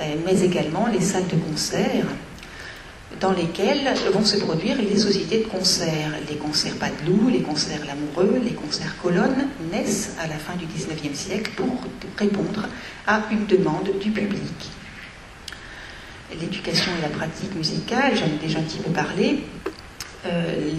euh, 0.00 0.14
mais 0.24 0.40
également 0.40 0.86
les 0.86 1.00
salles 1.00 1.26
de 1.26 1.36
concert 1.36 2.06
dans 3.20 3.32
lesquelles 3.32 3.88
vont 4.12 4.24
se 4.24 4.36
produire 4.36 4.76
les 4.76 4.98
sociétés 4.98 5.38
de 5.38 5.44
concert. 5.44 6.10
Les 6.28 6.36
concerts 6.36 6.74
Padeloup, 6.74 7.28
les 7.30 7.40
concerts 7.40 7.80
Lamoureux, 7.86 8.40
les 8.44 8.52
concerts 8.52 8.96
Colonne 9.02 9.48
naissent 9.72 10.16
à 10.20 10.26
la 10.26 10.36
fin 10.36 10.54
du 10.56 10.66
XIXe 10.66 11.18
siècle 11.18 11.52
pour 11.56 11.78
répondre 12.18 12.68
à 13.06 13.22
une 13.30 13.46
demande 13.46 13.88
du 14.00 14.10
public. 14.10 14.70
L'éducation 16.38 16.92
et 16.98 17.02
la 17.02 17.08
pratique 17.08 17.54
musicale, 17.54 18.16
j'en 18.16 18.26
ai 18.26 18.38
déjà 18.40 18.58
un 18.58 18.62
petit 18.62 18.78
peu 18.78 18.90
parlé, 18.90 19.44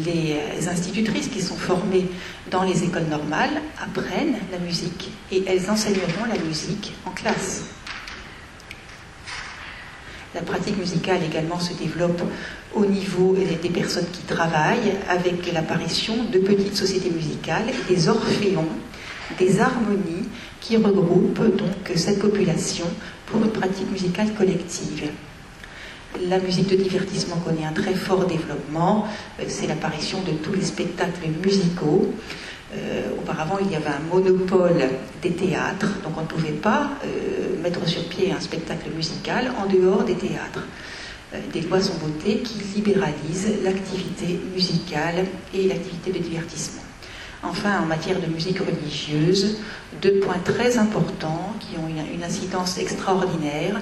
les 0.05 0.67
institutrices 0.67 1.27
qui 1.27 1.41
sont 1.41 1.55
formées 1.55 2.07
dans 2.51 2.63
les 2.63 2.83
écoles 2.83 3.07
normales 3.09 3.61
apprennent 3.81 4.37
la 4.51 4.59
musique 4.59 5.11
et 5.31 5.43
elles 5.47 5.69
enseigneront 5.69 6.25
la 6.27 6.37
musique 6.43 6.93
en 7.05 7.11
classe. 7.11 7.65
La 10.35 10.41
pratique 10.41 10.77
musicale 10.77 11.23
également 11.23 11.59
se 11.59 11.73
développe 11.73 12.21
au 12.75 12.85
niveau 12.85 13.35
des 13.35 13.69
personnes 13.69 14.05
qui 14.11 14.21
travaillent 14.21 14.93
avec 15.09 15.51
l'apparition 15.51 16.25
de 16.25 16.37
petites 16.39 16.75
sociétés 16.75 17.09
musicales, 17.09 17.65
des 17.87 18.07
orphéons, 18.07 18.67
des 19.39 19.59
harmonies 19.59 20.27
qui 20.59 20.77
regroupent 20.77 21.57
donc 21.57 21.91
cette 21.95 22.19
population 22.19 22.85
pour 23.25 23.41
une 23.41 23.51
pratique 23.51 23.89
musicale 23.91 24.33
collective. 24.33 25.09
La 26.25 26.39
musique 26.39 26.67
de 26.69 26.75
divertissement 26.75 27.35
connaît 27.37 27.65
un 27.65 27.73
très 27.73 27.93
fort 27.93 28.25
développement. 28.25 29.05
Euh, 29.39 29.43
c'est 29.47 29.67
l'apparition 29.67 30.19
de 30.21 30.31
tous 30.31 30.53
les 30.53 30.63
spectacles 30.63 31.27
musicaux. 31.43 32.13
Euh, 32.73 33.09
auparavant, 33.19 33.57
il 33.61 33.71
y 33.71 33.75
avait 33.75 33.87
un 33.87 34.13
monopole 34.13 34.83
des 35.21 35.31
théâtres, 35.31 35.87
donc 36.03 36.17
on 36.17 36.21
ne 36.21 36.27
pouvait 36.27 36.51
pas 36.51 36.89
euh, 37.05 37.61
mettre 37.61 37.87
sur 37.87 38.03
pied 38.05 38.31
un 38.31 38.39
spectacle 38.39 38.89
musical 38.95 39.51
en 39.57 39.67
dehors 39.67 40.03
des 40.03 40.15
théâtres. 40.15 40.63
des 41.53 41.61
lois 41.61 41.81
sont 41.81 41.97
votées 41.97 42.39
qui 42.39 42.59
libéralisent 42.75 43.61
l'activité 43.63 44.39
musicale 44.53 45.25
et 45.53 45.67
l'activité 45.67 46.11
de 46.11 46.19
divertissement. 46.19 46.83
Enfin, 47.43 47.81
en 47.81 47.85
matière 47.85 48.19
de 48.19 48.27
musique 48.27 48.59
religieuse, 48.59 49.57
deux 50.01 50.19
points 50.19 50.41
très 50.43 50.77
importants 50.77 51.53
qui 51.59 51.77
ont 51.77 51.87
une 51.87 52.23
incidence 52.23 52.77
extraordinaire. 52.77 53.79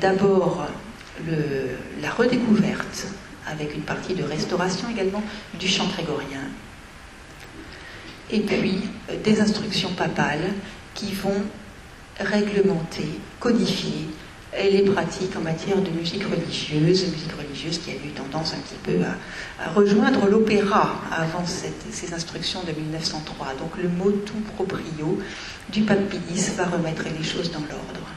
D'abord, 0.00 0.66
la 2.02 2.10
redécouverte, 2.10 3.06
avec 3.46 3.74
une 3.74 3.82
partie 3.82 4.14
de 4.14 4.22
restauration 4.22 4.88
également, 4.90 5.22
du 5.58 5.68
chant 5.68 5.86
grégorien. 5.86 6.40
Et 8.30 8.40
puis 8.40 8.80
euh, 9.10 9.16
des 9.22 9.40
instructions 9.40 9.90
papales 9.90 10.52
qui 10.94 11.12
vont 11.12 11.42
réglementer, 12.18 13.08
codifier 13.38 14.08
les 14.56 14.82
pratiques 14.82 15.36
en 15.36 15.40
matière 15.40 15.80
de 15.82 15.90
musique 15.90 16.22
religieuse, 16.24 17.06
musique 17.08 17.32
religieuse 17.36 17.78
qui 17.78 17.90
a 17.90 17.94
eu 17.94 18.10
tendance 18.14 18.54
un 18.54 18.58
petit 18.58 18.78
peu 18.84 19.04
à, 19.04 19.70
rejoindre 19.70 20.26
l'opéra 20.28 21.00
avant 21.10 21.44
ces 21.44 22.14
instructions 22.14 22.60
de 22.62 22.72
1903. 22.72 23.48
Donc 23.58 23.76
le 23.82 23.88
mot 23.88 24.12
tout 24.12 24.40
proprio 24.54 25.18
du 25.70 25.82
pape 25.82 26.14
va 26.56 26.64
remettre 26.66 27.04
les 27.04 27.24
choses 27.24 27.50
dans 27.50 27.60
l'ordre. 27.60 28.13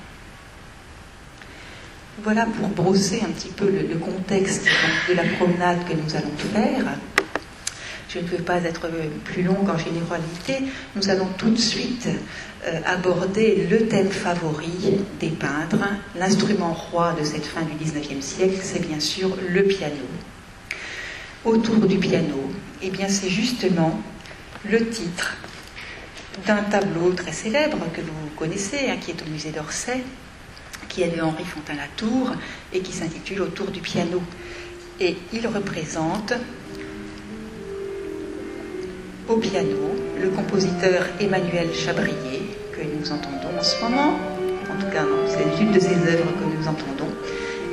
Voilà 2.24 2.48
pour 2.48 2.70
brosser 2.70 3.22
un 3.24 3.30
petit 3.30 3.50
peu 3.50 3.70
le, 3.70 3.96
contexte 3.96 4.66
de 5.08 5.14
la 5.14 5.24
promenade 5.38 5.78
que 5.88 5.94
nous 5.94 6.16
allons 6.16 6.36
faire. 6.52 6.86
Je 8.10 8.20
ne 8.20 8.24
peux 8.24 8.42
pas 8.42 8.58
être 8.58 8.90
plus 9.24 9.44
longue 9.44 9.70
en 9.70 9.78
généralité. 9.78 10.64
Nous 10.96 11.10
allons 11.12 11.28
tout 11.38 11.52
de 11.52 11.60
suite 11.60 12.08
euh, 12.66 12.80
aborder 12.88 13.68
le 13.70 13.88
thème 13.88 14.10
favori 14.10 14.98
des 15.20 15.30
peintres. 15.30 15.78
L'instrument 16.16 16.74
roi 16.74 17.16
de 17.20 17.24
cette 17.24 17.46
fin 17.46 17.62
du 17.62 17.76
XIXe 17.76 18.26
siècle, 18.26 18.58
c'est 18.64 18.88
bien 18.88 19.00
sûr 19.00 19.38
le 19.50 19.64
piano. 19.64 19.94
Autour 21.46 21.86
du 21.86 22.00
piano, 22.00 22.52
eh 22.82 22.90
bien, 22.90 23.10
c'est 23.10 23.30
justement 23.30 24.02
le 24.68 24.90
titre 24.90 25.38
d'un 26.48 26.64
tableau 26.64 27.12
très 27.12 27.32
célèbre 27.32 27.78
que 27.94 28.02
vous 28.02 28.30
connaissez, 28.36 28.90
hein, 28.90 28.98
qui 29.00 29.12
est 29.12 29.22
au 29.22 29.30
musée 29.30 29.52
d'Orsay, 29.52 30.02
qui 30.90 31.04
est 31.04 31.16
de 31.16 31.22
Henri 31.22 31.44
Fontaine-Latour 31.46 32.32
et 32.74 32.80
qui 32.80 32.94
s'intitule 32.94 33.42
Autour 33.42 33.68
du 33.68 33.82
piano. 33.82 34.22
Et 35.00 35.16
il 35.34 35.46
représente 35.48 36.34
au 39.30 39.38
piano 39.38 39.96
le 40.22 40.30
compositeur 40.30 41.06
Emmanuel 41.20 41.74
Chabrier, 41.74 42.42
que 42.72 42.82
nous 42.82 43.12
entendons 43.12 43.58
en 43.60 43.64
ce 43.64 43.82
moment. 43.84 44.18
En 44.72 44.80
tout 44.80 44.90
cas, 44.92 45.06
c'est 45.28 45.62
une 45.62 45.72
de 45.72 45.80
ses 45.80 45.96
œuvres 45.96 46.32
que 46.40 46.46
nous 46.46 46.68
entendons. 46.68 47.12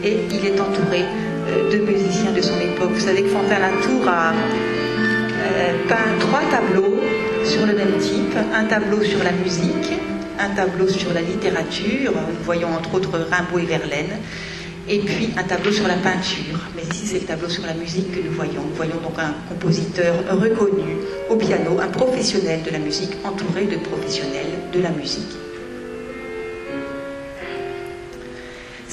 Et 0.03 0.19
il 0.31 0.45
est 0.47 0.61
entouré 0.61 1.03
euh, 1.49 1.71
de 1.71 1.79
musiciens 1.79 2.33
de 2.33 2.41
son 2.43 2.59
époque. 2.61 2.91
Vous 2.93 3.01
savez 3.01 3.23
que 3.23 3.29
Fontaine-Latour 3.29 4.09
a 4.09 4.33
euh, 4.33 5.89
peint 5.89 6.19
trois 6.21 6.43
tableaux 6.51 7.01
sur 7.45 7.67
le 7.67 7.75
même 7.75 7.97
type. 7.99 8.37
Un 8.55 8.65
tableau 8.65 9.03
sur 9.03 9.23
la 9.23 9.33
musique, 9.33 9.93
un 10.39 10.51
tableau 10.51 10.89
sur 10.89 11.13
la 11.13 11.21
littérature, 11.23 12.13
nous 12.13 12.45
voyons 12.45 12.69
entre 12.69 12.95
autres 12.95 13.19
Rimbaud 13.31 13.59
et 13.59 13.67
Verlaine, 13.67 14.19
et 14.89 14.99
puis 14.99 15.31
un 15.37 15.43
tableau 15.45 15.73
sur 15.73 15.89
la 15.89 15.95
peinture. 15.95 16.59
Mais 16.77 16.83
ici, 16.83 17.07
c'est 17.07 17.21
le 17.21 17.27
tableau 17.27 17.49
sur 17.49 17.65
la 17.65 17.75
musique 17.75 18.13
que 18.13 18.21
nous 18.21 18.33
voyons. 18.33 18.63
Nous 18.69 18.75
voyons 18.75 18.97
donc 19.03 19.19
un 19.19 19.35
compositeur 19.49 20.15
reconnu 20.31 20.97
au 21.31 21.37
piano, 21.37 21.79
un 21.81 21.89
professionnel 21.89 22.63
de 22.63 22.71
la 22.71 22.79
musique 22.79 23.13
entouré 23.25 23.65
de 23.65 23.77
professionnels 23.77 24.53
de 24.73 24.81
la 24.81 24.91
musique. 24.91 25.33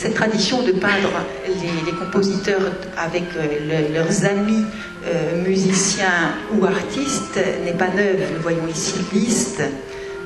Cette 0.01 0.15
tradition 0.15 0.63
de 0.63 0.71
peindre 0.71 1.12
les, 1.45 1.91
compositeurs 1.91 2.71
avec 2.98 3.25
euh, 3.38 3.93
leurs 3.93 4.25
amis 4.25 4.65
euh, 5.05 5.43
musiciens 5.43 6.33
ou 6.55 6.65
artistes 6.65 7.39
n'est 7.63 7.74
pas 7.77 7.89
neuve. 7.89 8.19
Nous 8.36 8.41
voyons 8.41 8.67
ici 8.67 8.95
Liszt, 9.13 9.62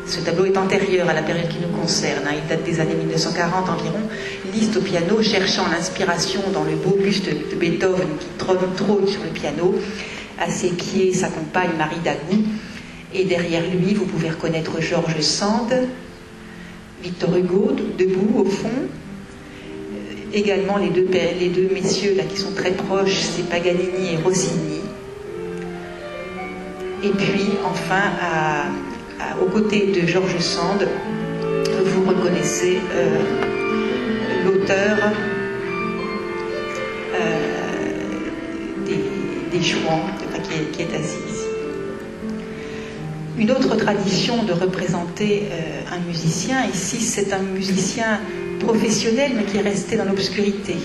ce 0.08 0.20
tableau 0.20 0.46
est 0.46 0.58
antérieur 0.58 1.10
à 1.10 1.14
la 1.14 1.24
période 1.24 1.48
qui 1.50 1.58
nous 1.60 1.76
concerne. 1.76 2.28
Hein. 2.28 2.36
Il 2.36 2.48
date 2.48 2.64
des 2.64 2.80
années 2.80 2.94
1940 2.96 3.70
environ. 3.70 4.00
Liszt 4.54 4.78
au 4.78 4.82
piano, 4.82 5.22
cherchant 5.22 5.68
l'inspiration 5.70 6.42
dans 6.54 6.64
le 6.64 6.76
beau 6.76 6.96
buste 7.02 7.28
de 7.28 7.56
Beethoven 7.56 8.08
qui 8.20 8.28
trône 8.38 9.08
sur 9.08 9.24
le 9.24 9.30
piano. 9.30 9.76
À 10.40 10.50
ses 10.50 10.70
pieds, 10.70 11.14
sa 11.14 11.30
compagne 11.30 11.72
Marie 11.78 12.00
Dagou. 12.04 12.44
Et 13.14 13.24
derrière 13.24 13.64
lui, 13.64 13.94
vous 13.94 14.06
pouvez 14.06 14.30
reconnaître 14.30 14.80
Georges 14.82 15.22
Sand, 15.22 15.74
Victor 17.02 17.36
Hugo, 17.36 17.72
debout 17.98 18.42
au 18.42 18.46
fond. 18.46 18.68
Euh, 18.70 20.38
également 20.38 20.78
les 20.78 20.90
deux, 20.90 21.08
les 21.40 21.50
deux 21.50 21.70
messieurs 21.74 22.14
là 22.16 22.24
qui 22.24 22.38
sont 22.38 22.52
très 22.52 22.72
proches, 22.72 23.22
c'est 23.22 23.50
Paganini 23.50 24.14
et 24.14 24.18
Rossini. 24.18 24.82
Et 27.04 27.10
puis 27.10 27.52
enfin 27.64 28.02
à 28.22 28.66
aux 29.42 29.46
côtés 29.46 29.92
de 29.92 30.08
Georges 30.08 30.40
Sand, 30.40 30.88
vous 31.86 32.06
reconnaissez 32.10 32.80
euh, 32.94 33.20
l'auteur 34.46 34.98
euh, 37.14 37.40
des, 38.86 39.58
des, 39.58 39.64
Chouans 39.64 40.02
qui 40.44 40.82
est, 40.82 40.96
assis 40.96 41.18
ici. 41.28 41.46
une 43.38 43.52
autre 43.52 43.76
tradition 43.76 44.44
de 44.44 44.54
représenter 44.54 45.50
un 45.92 46.00
musicien. 46.08 46.66
Ici, 46.72 46.98
c'est 47.02 47.34
un 47.34 47.40
musicien 47.40 48.20
professionnel, 48.60 49.32
mais 49.36 49.44
qui 49.44 49.58
est 49.58 49.62
resté 49.62 49.98
dans 49.98 50.06
l'obscurité. 50.06 50.76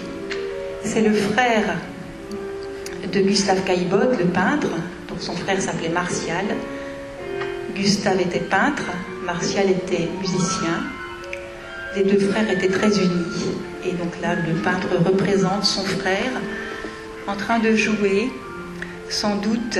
C'est 0.85 1.03
le 1.03 1.13
frère 1.13 1.77
de 3.13 3.21
Gustave 3.21 3.63
Caillebotte, 3.65 4.19
le 4.19 4.27
peintre, 4.27 4.69
dont 5.09 5.19
son 5.19 5.35
frère 5.35 5.61
s'appelait 5.61 5.89
Martial. 5.89 6.45
Gustave 7.81 8.21
était 8.21 8.41
peintre, 8.41 8.83
Martial 9.25 9.71
était 9.71 10.07
musicien. 10.21 10.85
Les 11.97 12.05
deux 12.05 12.19
frères 12.19 12.51
étaient 12.51 12.69
très 12.69 12.89
unis. 12.99 13.55
Et 13.87 13.93
donc 13.93 14.21
là, 14.21 14.35
le 14.35 14.53
peintre 14.57 14.89
représente 15.03 15.65
son 15.65 15.83
frère 15.85 16.31
en 17.27 17.37
train 17.37 17.59
de 17.59 17.75
jouer, 17.75 18.31
sans 19.09 19.37
doute, 19.37 19.79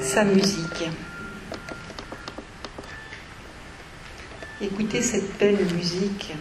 sa 0.00 0.24
musique. 0.24 0.88
Écoutez 4.62 5.02
cette 5.02 5.36
belle 5.38 5.58
musique 5.74 6.32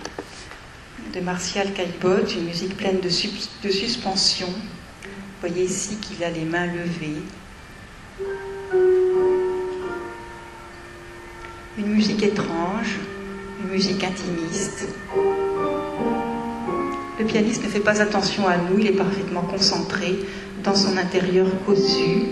de 1.14 1.20
Martial 1.20 1.74
Caillebotte, 1.74 2.34
une 2.34 2.46
musique 2.46 2.78
pleine 2.78 3.02
de, 3.02 3.10
de 3.10 3.70
suspension. 3.74 4.48
Vous 4.48 5.50
voyez 5.50 5.66
ici 5.66 5.98
qu'il 5.98 6.24
a 6.24 6.30
les 6.30 6.46
mains 6.46 6.68
levées. 6.68 7.22
Une 11.78 11.88
musique 11.88 12.24
étrange, 12.24 13.00
une 13.62 13.70
musique 13.70 14.02
intimiste. 14.02 14.88
Le 17.20 17.26
pianiste 17.26 17.66
ne 17.66 17.68
fait 17.70 17.82
pas 17.82 18.02
attention 18.02 18.48
à 18.48 18.56
nous, 18.56 18.80
il 18.80 18.88
est 18.88 18.92
parfaitement 18.98 19.42
concentré 19.42 20.16
dans 20.64 20.74
son 20.74 20.96
intérieur 20.96 21.48
cossu. 21.66 22.28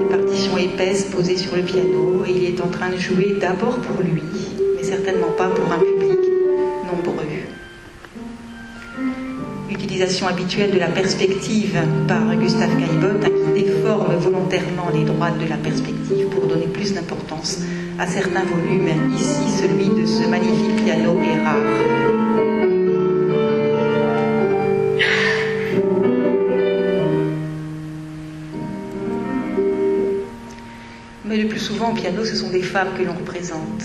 Les 0.00 0.04
partitions 0.04 0.58
épaisses 0.58 1.04
posées 1.04 1.38
sur 1.38 1.56
le 1.56 1.62
piano 1.62 2.24
et 2.26 2.32
il 2.32 2.44
est 2.44 2.60
en 2.60 2.68
train 2.68 2.90
de 2.90 2.98
jouer 2.98 3.38
d'abord 3.40 3.78
pour 3.78 4.02
lui, 4.02 4.22
mais 4.76 4.84
certainement 4.84 5.32
pas 5.38 5.48
pour 5.48 5.72
un 5.72 5.78
public 5.78 6.18
nombreux. 6.84 7.24
L'utilisation 9.70 10.26
habituelle 10.26 10.72
de 10.72 10.78
la 10.78 10.88
perspective 10.88 11.78
par 12.06 12.36
Gustave 12.36 12.76
Caillebotte, 12.78 13.32
déforme 13.62 14.14
volontairement 14.16 14.90
les 14.92 15.04
droites 15.04 15.38
de 15.38 15.48
la 15.48 15.56
perspective 15.56 16.26
pour 16.26 16.46
donner 16.46 16.66
plus 16.66 16.92
d'importance 16.92 17.60
à 17.98 18.06
certains 18.06 18.44
volumes. 18.44 18.88
Ici, 19.14 19.48
celui 19.60 19.88
de 19.88 20.06
ce 20.06 20.28
magnifique 20.28 20.84
piano 20.84 21.18
est 21.22 21.40
rare. 21.42 21.56
Mais 31.24 31.38
le 31.38 31.48
plus 31.48 31.58
souvent 31.58 31.92
au 31.92 31.94
piano, 31.94 32.24
ce 32.24 32.36
sont 32.36 32.50
des 32.50 32.62
femmes 32.62 32.90
que 32.98 33.02
l'on 33.02 33.14
représente. 33.14 33.82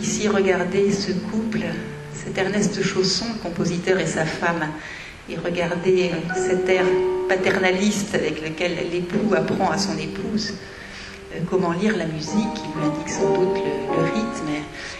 Ici, 0.00 0.28
regardez 0.28 0.92
ce 0.92 1.12
couple, 1.12 1.64
cet 2.14 2.38
Ernest 2.38 2.80
Chausson, 2.82 3.26
compositeur 3.42 3.98
et 3.98 4.06
sa 4.06 4.24
femme, 4.24 4.68
et 5.28 5.36
regardez 5.36 6.12
cet 6.34 6.68
air 6.68 6.84
paternaliste 7.30 8.16
avec 8.16 8.42
lequel 8.42 8.72
l'époux 8.92 9.34
apprend 9.36 9.70
à 9.70 9.78
son 9.78 9.96
épouse 9.96 10.54
euh, 11.32 11.38
comment 11.48 11.70
lire 11.72 11.96
la 11.96 12.06
musique, 12.06 12.56
il 12.56 12.80
lui 12.80 12.88
indique 12.88 13.08
sans 13.08 13.32
doute 13.32 13.56
le, 13.56 14.02
rythme. 14.02 14.50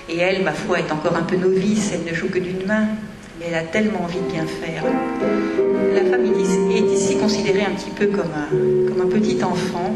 Et 0.08 0.18
elle, 0.18 0.44
ma 0.44 0.52
foi, 0.52 0.78
est 0.78 0.92
encore 0.92 1.16
un 1.16 1.24
peu 1.24 1.34
novice, 1.34 1.90
elle 1.92 2.08
ne 2.08 2.14
joue 2.14 2.28
que 2.28 2.38
d'une 2.38 2.64
main, 2.66 2.86
mais 3.38 3.46
elle 3.48 3.56
a 3.56 3.64
tellement 3.64 4.04
envie 4.04 4.20
de 4.20 4.30
bien 4.30 4.46
faire. 4.46 4.84
La 5.92 6.08
femme 6.08 6.24
est 6.24 6.94
ici 6.94 7.18
considérée 7.18 7.64
un 7.64 7.74
petit 7.74 7.90
peu 7.90 8.06
comme 8.06 8.30
un, 9.02 9.08
petit 9.08 9.42
enfant. 9.42 9.92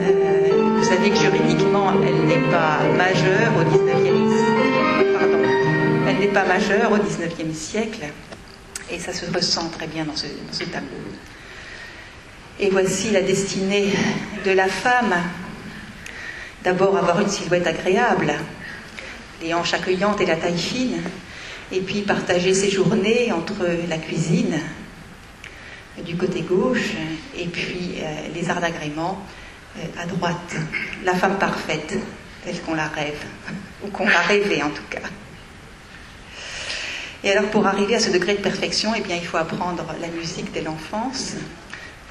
Euh, 0.00 0.76
vous 0.76 0.84
savez 0.84 1.10
que 1.10 1.16
juridiquement, 1.16 1.92
elle 1.92 2.26
n'est 2.26 2.50
pas 2.50 2.80
majeure 2.98 3.52
au 3.60 3.62
19e 3.62 4.28
siècle. 4.28 5.16
Pardon. 5.16 5.38
Elle 6.08 6.18
n'est 6.18 6.34
pas 6.34 6.44
majeure 6.46 6.90
au 6.90 6.96
19e 6.96 7.54
siècle. 7.54 8.06
Et 8.90 8.98
ça 8.98 9.12
se 9.12 9.24
ressent 9.32 9.68
très 9.68 9.86
bien 9.86 10.04
dans 10.04 10.16
ce 10.16 10.64
tableau. 10.64 10.98
Et 12.60 12.70
voici 12.70 13.10
la 13.10 13.22
destinée 13.22 13.92
de 14.44 14.50
la 14.52 14.68
femme 14.68 15.14
D'abord 16.64 16.96
avoir 16.96 17.20
une 17.20 17.28
silhouette 17.28 17.66
agréable, 17.66 18.32
les 19.42 19.52
hanches 19.52 19.74
accueillantes 19.74 20.22
et 20.22 20.26
la 20.26 20.36
taille 20.36 20.56
fine, 20.56 21.02
et 21.70 21.80
puis 21.80 22.00
partager 22.00 22.54
ses 22.54 22.70
journées 22.70 23.30
entre 23.32 23.66
la 23.86 23.98
cuisine 23.98 24.58
du 26.06 26.16
côté 26.16 26.40
gauche 26.40 26.92
et 27.36 27.44
puis 27.46 27.96
euh, 27.98 28.28
les 28.34 28.48
arts 28.48 28.62
d'agrément 28.62 29.22
euh, 29.76 29.82
à 30.00 30.06
droite. 30.06 30.56
La 31.04 31.14
femme 31.14 31.38
parfaite, 31.38 31.98
telle 32.44 32.60
qu'on 32.62 32.74
la 32.74 32.88
rêve, 32.88 33.22
ou 33.82 33.88
qu'on 33.88 34.08
l'a 34.08 34.20
rêvée 34.20 34.62
en 34.62 34.70
tout 34.70 34.82
cas. 34.88 35.06
Et 37.22 37.30
alors 37.30 37.50
pour 37.50 37.66
arriver 37.66 37.94
à 37.94 38.00
ce 38.00 38.10
degré 38.10 38.34
de 38.34 38.40
perfection, 38.40 38.92
eh 38.96 39.02
il 39.14 39.26
faut 39.26 39.36
apprendre 39.36 39.84
la 40.00 40.08
musique 40.08 40.50
dès 40.52 40.62
l'enfance. 40.62 41.34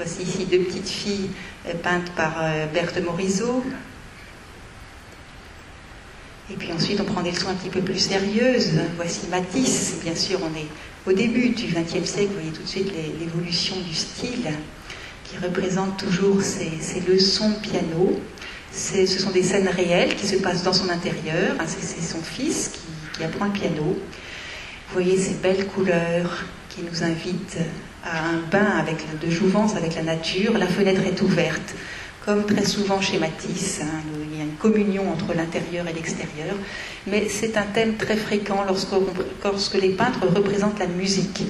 Voici 0.03 0.23
ici 0.23 0.45
deux 0.45 0.59
petites 0.59 0.89
filles 0.89 1.29
euh, 1.67 1.73
peintes 1.81 2.11
par 2.15 2.43
Berthe 2.73 3.01
Morisot, 3.03 3.63
et 6.51 6.55
puis 6.55 6.71
ensuite, 6.73 6.99
on 6.99 7.05
prend 7.05 7.21
des 7.21 7.31
leçons 7.31 7.47
un 7.47 7.53
petit 7.53 7.69
peu 7.69 7.79
plus 7.79 7.99
sérieuses. 7.99 8.73
Voici 8.97 9.27
Matisse, 9.29 9.95
bien 10.03 10.15
sûr, 10.15 10.39
on 10.43 10.55
est 10.57 10.67
au 11.07 11.15
début 11.15 11.49
du 11.49 11.67
XXe 11.67 12.03
siècle, 12.03 12.27
vous 12.27 12.33
voyez 12.33 12.51
tout 12.51 12.63
de 12.63 12.67
suite 12.67 12.91
l'évolution 13.19 13.75
du 13.79 13.93
style 13.93 14.51
qui 15.23 15.37
représente 15.37 15.97
toujours 15.97 16.41
ces, 16.41 16.99
leçons 17.07 17.53
piano. 17.61 18.19
Ce 18.73 19.05
sont 19.05 19.31
des 19.31 19.43
scènes 19.43 19.69
réelles 19.69 20.15
qui 20.15 20.27
se 20.27 20.35
passent 20.37 20.63
dans 20.63 20.73
son 20.73 20.89
intérieur. 20.89 21.55
Hein, 21.59 21.65
c'est 21.65 22.01
son 22.01 22.21
fils 22.21 22.71
qui, 23.15 23.23
apprend 23.23 23.45
le 23.45 23.51
piano. 23.51 23.83
Vous 23.85 24.93
voyez 24.93 25.17
ces 25.17 25.35
belles 25.35 25.65
couleurs 25.67 26.43
qui 26.69 26.81
nous 26.81 27.03
invitent 27.03 27.59
à 28.03 28.27
un 28.29 28.37
bain 28.51 28.77
avec, 28.79 28.97
de 29.19 29.29
jouvence 29.29 29.75
avec 29.75 29.95
la 29.95 30.03
nature. 30.03 30.57
La 30.57 30.67
fenêtre 30.67 31.01
est 31.05 31.21
ouverte 31.21 31.75
comme 32.25 32.45
très 32.45 32.65
souvent 32.65 33.01
chez 33.01 33.17
Matisse, 33.17 33.81
hein, 33.83 34.01
il 34.31 34.37
y 34.37 34.41
a 34.41 34.45
une 34.45 34.55
communion 34.55 35.11
entre 35.11 35.33
l'intérieur 35.33 35.87
et 35.87 35.93
l'extérieur, 35.93 36.55
mais 37.05 37.27
c'est 37.27 37.57
un 37.57 37.63
thème 37.63 37.97
très 37.97 38.15
fréquent 38.15 38.63
lorsque, 38.65 39.73
les 39.73 39.89
peintres 39.89 40.25
représentent 40.33 40.79
la 40.79 40.87
musique. 40.87 41.43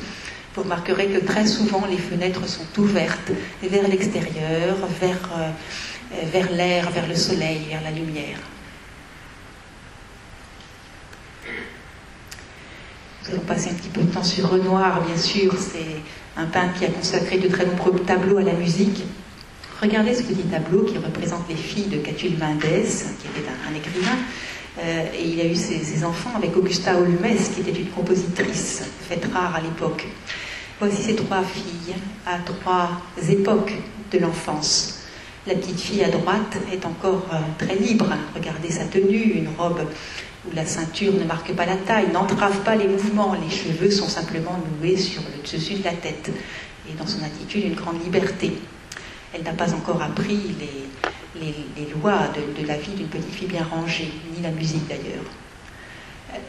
Vous 0.56 0.64
remarquerez 0.64 1.08
que 1.08 1.24
très 1.24 1.46
souvent 1.46 1.84
les 1.90 1.98
fenêtres 1.98 2.48
sont 2.48 2.66
ouvertes 2.80 3.32
vers 3.62 3.88
l'extérieur, 3.88 4.76
vers, 5.00 5.30
euh, 5.38 5.52
vers 6.32 6.52
l'air, 6.52 6.90
vers 6.90 7.08
le 7.08 7.16
soleil, 7.16 7.68
vers 7.70 7.84
la 7.84 7.92
lumière. 7.92 8.40
Nous 13.24 13.36
allons 13.36 13.44
passer 13.44 13.70
un 13.70 13.74
petit 13.74 13.90
peu 13.90 14.02
de 14.02 14.12
temps 14.12 14.24
sur 14.24 14.50
Renoir, 14.50 15.02
bien 15.04 15.18
sûr, 15.18 15.54
un 16.38 16.46
peintre 16.46 16.80
qui 16.80 16.86
a 16.86 16.90
consacré 16.90 17.38
de 17.38 17.48
très 17.48 17.66
nombreux 17.66 18.00
tableaux 18.00 18.38
à 18.38 18.44
la 18.44 18.54
musique. 18.54 19.04
Regardez 19.82 20.14
ce 20.16 20.24
petit 20.24 20.44
tableau 20.44 20.84
qui 20.84 20.98
représente 20.98 21.48
les 21.50 21.56
filles 21.56 21.88
de 21.88 21.98
Catulle 21.98 22.38
Mendès, 22.38 22.84
qui 22.84 23.28
était 23.28 23.48
un, 23.70 23.76
écrivain, 23.76 24.18
euh, 24.80 25.06
et 25.18 25.28
il 25.28 25.42
a 25.42 25.46
eu 25.46 25.56
ses, 25.56 26.04
enfants 26.04 26.32
avec 26.36 26.56
Augusta 26.56 26.98
Olmes, 26.98 27.18
qui 27.54 27.62
était 27.62 27.80
une 27.80 27.90
compositrice, 27.90 28.84
faite 29.08 29.28
rare 29.34 29.56
à 29.56 29.62
l'époque. 29.62 30.08
Voici 30.80 31.04
ces 31.04 31.16
trois 31.16 31.44
filles 31.44 31.96
à 32.26 32.38
trois 32.40 32.90
époques 33.30 33.74
de 34.12 34.20
l'enfance. 34.20 35.02
La 35.46 35.56
petite 35.56 35.80
fille 35.80 36.04
à 36.04 36.10
droite 36.10 36.58
est 36.72 36.86
encore 36.86 37.26
euh, 37.34 37.38
très 37.58 37.76
libre. 37.76 38.08
Regardez 38.34 38.72
sa 38.72 38.86
tenue, 38.86 39.34
une 39.36 39.50
robe 39.58 39.82
où 40.46 40.56
la 40.56 40.66
ceinture 40.66 41.14
ne 41.14 41.24
marque 41.24 41.54
pas 41.54 41.66
la 41.66 41.78
taille, 41.78 42.12
n'entrave 42.12 42.60
pas 42.64 42.76
les 42.76 42.88
mouvements, 42.88 43.34
les 43.34 43.50
cheveux 43.50 43.92
sont 43.92 44.08
simplement 44.08 44.60
noués 44.80 44.98
sur 44.98 45.22
le 45.22 45.42
dessus 45.42 45.76
de 45.76 45.84
la 45.84 45.94
tête. 45.94 46.32
Et 46.90 46.94
dans 46.94 47.08
son 47.08 47.24
attitude, 47.24 47.66
une 47.66 47.76
grande 47.76 48.04
liberté. 48.04 48.54
Elle 49.34 49.44
n'a 49.44 49.54
pas 49.54 49.74
encore 49.74 50.02
appris 50.02 50.56
les, 50.60 51.88
lois 52.02 52.30
de, 52.60 52.68
la 52.68 52.78
vie 52.78 52.92
d'une 52.92 53.08
petite 53.08 53.34
fille 53.34 53.48
bien 53.48 53.64
rangée, 53.64 54.12
ni 54.36 54.44
la 54.44 54.52
musique 54.52 54.88
d'ailleurs. 54.88 55.26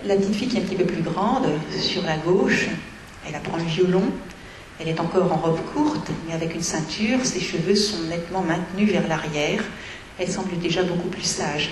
La 0.04 0.16
petite 0.16 0.34
fille 0.34 0.48
qui 0.48 0.56
est 0.56 0.60
un 0.60 0.64
petit 0.64 0.76
peu 0.76 0.84
plus 0.84 1.02
grande, 1.02 1.46
sur 1.78 2.02
la 2.02 2.16
gauche, 2.16 2.68
elle 3.26 3.34
apprend 3.34 3.56
le 3.56 3.64
violon. 3.64 4.02
Elle 4.80 4.88
est 4.88 4.98
encore 4.98 5.32
en 5.32 5.36
robe 5.36 5.60
courte, 5.72 6.10
mais 6.26 6.34
avec 6.34 6.54
une 6.54 6.62
ceinture. 6.62 7.24
Ses 7.24 7.40
cheveux 7.40 7.76
sont 7.76 8.02
nettement 8.08 8.42
maintenus 8.42 8.90
vers 8.90 9.06
l'arrière. 9.06 9.62
Elle 10.18 10.28
semble 10.28 10.58
déjà 10.58 10.82
beaucoup 10.82 11.08
plus 11.08 11.22
sage. 11.22 11.70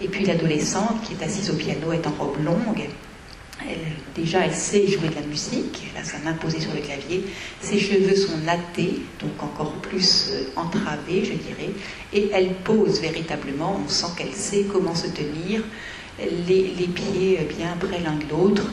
Et 0.00 0.08
puis 0.08 0.24
l'adolescente 0.24 1.02
qui 1.04 1.14
est 1.14 1.24
assise 1.24 1.50
au 1.50 1.54
piano 1.54 1.92
est 1.92 2.06
en 2.06 2.10
robe 2.10 2.42
longue 2.44 2.88
déjà, 4.14 4.44
elle 4.44 4.54
sait 4.54 4.86
jouer 4.86 5.08
de 5.08 5.14
la 5.14 5.22
musique, 5.22 5.90
elle 5.92 6.00
a 6.00 6.04
sa 6.04 6.18
main 6.18 6.34
posée 6.34 6.60
sur 6.60 6.72
le 6.72 6.80
clavier, 6.80 7.24
ses 7.60 7.78
cheveux 7.78 8.14
sont 8.14 8.38
nattés, 8.38 9.02
donc 9.20 9.42
encore 9.42 9.72
plus 9.74 10.30
euh, 10.30 10.44
entravés, 10.56 11.24
je 11.24 11.32
dirais, 11.32 11.70
et 12.12 12.30
elle 12.32 12.54
pose 12.54 13.00
véritablement, 13.00 13.80
on 13.84 13.88
sent 13.88 14.06
qu'elle 14.16 14.32
sait 14.32 14.66
comment 14.70 14.94
se 14.94 15.08
tenir, 15.08 15.62
les, 16.18 16.88
pieds 16.94 17.40
bien 17.58 17.76
près 17.80 18.00
l'un 18.00 18.14
de 18.14 18.24
l'autre, 18.30 18.70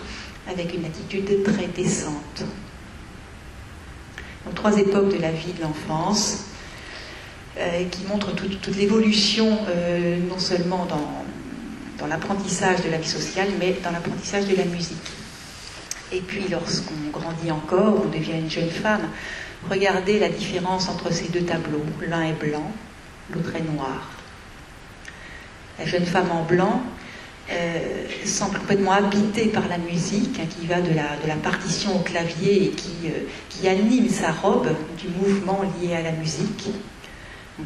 avec 0.47 0.75
une 0.75 0.85
attitude 0.85 1.43
très 1.43 1.67
décente. 1.67 2.43
Donc, 4.45 4.55
trois 4.55 4.77
époques 4.77 5.15
de 5.15 5.19
la 5.19 5.31
vie 5.31 5.53
de 5.53 5.61
l'enfance. 5.61 6.45
Qui 7.91 8.03
montre 8.05 8.33
toute, 8.35 8.75
l'évolution, 8.75 9.57
non 10.29 10.39
seulement 10.39 10.85
dans, 10.85 12.07
l'apprentissage 12.07 12.81
de 12.83 12.89
la 12.89 12.97
vie 12.97 13.07
sociale, 13.07 13.47
mais 13.59 13.75
dans 13.83 13.91
l'apprentissage 13.91 14.45
de 14.47 14.55
la 14.55 14.65
musique. 14.65 14.97
Et 16.11 16.19
puis 16.19 16.45
lorsqu'on 16.49 17.09
grandit 17.11 17.51
encore, 17.51 18.01
on 18.05 18.09
devient 18.09 18.39
une 18.39 18.49
jeune 18.49 18.69
femme, 18.69 19.07
regardez 19.69 20.19
la 20.19 20.29
différence 20.29 20.89
entre 20.89 21.13
ces 21.13 21.29
deux 21.29 21.43
tableaux. 21.43 21.85
L'un 22.07 22.23
est 22.23 22.33
blanc, 22.33 22.71
l'autre 23.33 23.55
est 23.55 23.71
noir. 23.71 24.09
La 25.79 25.85
jeune 25.85 26.05
femme 26.05 26.31
en 26.31 26.43
blanc 26.43 26.83
euh, 27.51 28.05
semble 28.23 28.59
complètement 28.59 28.91
habitée 28.91 29.47
par 29.47 29.67
la 29.67 29.77
musique, 29.77 30.39
hein, 30.39 30.45
qui 30.47 30.67
va 30.67 30.79
de 30.79 30.93
la, 30.93 31.35
partition 31.35 31.95
au 31.95 31.99
clavier 31.99 32.65
et 32.65 32.73
euh, 33.07 33.09
qui, 33.49 33.67
anime 33.67 34.09
sa 34.09 34.31
robe 34.31 34.69
du 34.97 35.07
mouvement 35.09 35.61
lié 35.81 35.95
à 35.95 36.01
la 36.01 36.11
musique. 36.11 36.69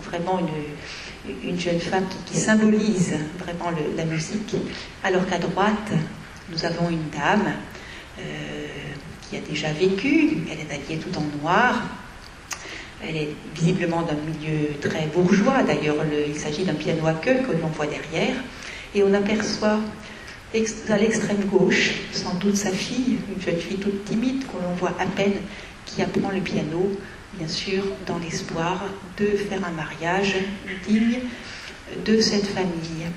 Vraiment 0.04 0.40
une, 0.40 1.50
une 1.50 1.60
jeune 1.60 1.80
femme 1.80 2.06
qui, 2.26 2.38
symbolise 2.38 3.16
vraiment 3.40 3.72
la 3.96 4.06
musique. 4.06 4.56
Alors 5.04 5.26
qu'à 5.26 5.40
droite, 5.40 5.92
nous 6.52 6.66
avons 6.66 6.90
une 6.90 7.10
dame 7.10 7.54
euh, 8.20 8.68
qui 9.22 9.38
a 9.38 9.42
déjà 9.42 9.72
vécu, 9.72 10.38
elle 10.52 10.60
est 10.60 10.74
habillée 10.74 11.00
tout 11.00 11.18
en 11.18 11.24
noir. 11.42 11.82
Elle 13.04 13.18
est 13.18 13.30
visiblement 13.54 14.02
d'un 14.04 14.16
milieu 14.16 14.70
très 14.82 15.08
bourgeois, 15.08 15.64
d'ailleurs 15.64 15.98
il 16.28 16.36
s'agit 16.40 16.64
d'un 16.64 16.74
piano 16.74 17.06
à 17.06 17.14
queue 17.14 17.36
que 17.46 17.52
l'on 17.52 17.68
voit 17.68 17.88
derrière, 17.88 18.36
et 18.96 19.04
on 19.04 19.14
aperçoit 19.14 19.80
à 20.90 20.98
l'extrême 20.98 21.44
gauche, 21.52 21.92
sans 22.14 22.34
doute 22.36 22.56
sa 22.56 22.72
fille, 22.72 23.18
une 23.36 23.42
jeune 23.42 23.58
fille 23.60 23.78
toute 23.78 24.06
timide 24.06 24.46
qu'on 24.48 24.74
voit 24.76 24.96
à 25.00 25.06
peine, 25.06 25.34
qui 25.86 26.02
apprend 26.02 26.30
le 26.32 26.40
piano, 26.40 26.90
bien 27.38 27.48
sûr, 27.48 27.84
dans 28.06 28.18
l'espoir 28.18 28.86
de 29.18 29.26
faire 29.26 29.64
un 29.66 29.72
mariage 29.72 30.36
digne 30.88 31.20
de 32.06 32.20
cette 32.20 32.48
famille. 32.48 33.08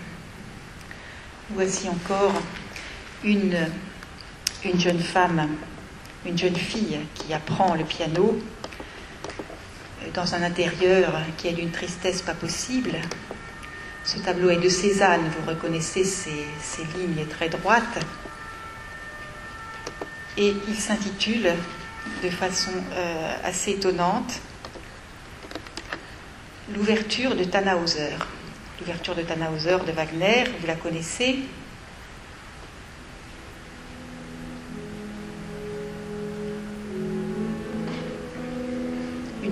Voici 1.51 1.89
encore 1.89 2.35
une 3.25 3.57
une 4.65 4.81
jeune 4.81 4.99
femme, 4.99 5.49
une 6.27 6.37
jeune 6.37 6.57
fille 6.57 6.99
qui 7.15 7.33
apprend 7.33 7.75
le 7.75 7.85
piano 7.85 8.39
dans 10.15 10.35
un 10.35 10.43
intérieur 10.43 11.13
qui 11.37 11.49
est 11.49 11.53
d'une 11.53 11.71
tristesse 11.71 12.23
pas 12.23 12.35
possible. 12.35 12.93
Ce 14.05 14.19
tableau 14.19 14.51
est 14.51 14.57
de 14.57 14.69
Cézanne, 14.69 15.21
vous 15.39 15.49
reconnaissez 15.49 16.03
ces, 16.03 16.85
lignes 16.97 17.27
très 17.27 17.49
droites. 17.49 17.99
Et 20.37 20.55
il 20.69 20.77
s'intitule 20.77 21.51
de 22.23 22.31
façon 22.31 22.73
euh, 22.93 23.37
assez 23.45 23.73
étonnante 23.73 24.41
L'ouverture 26.75 27.35
de 27.35 27.45
Tannhauser. 27.45 28.11
L'ouverture 28.79 29.15
de 29.15 29.23
Tannhauser 29.23 29.79
de 29.87 29.93
Wagner, 29.93 30.45
vous 30.61 30.67
la 30.67 30.75
connaissez, 30.75 31.39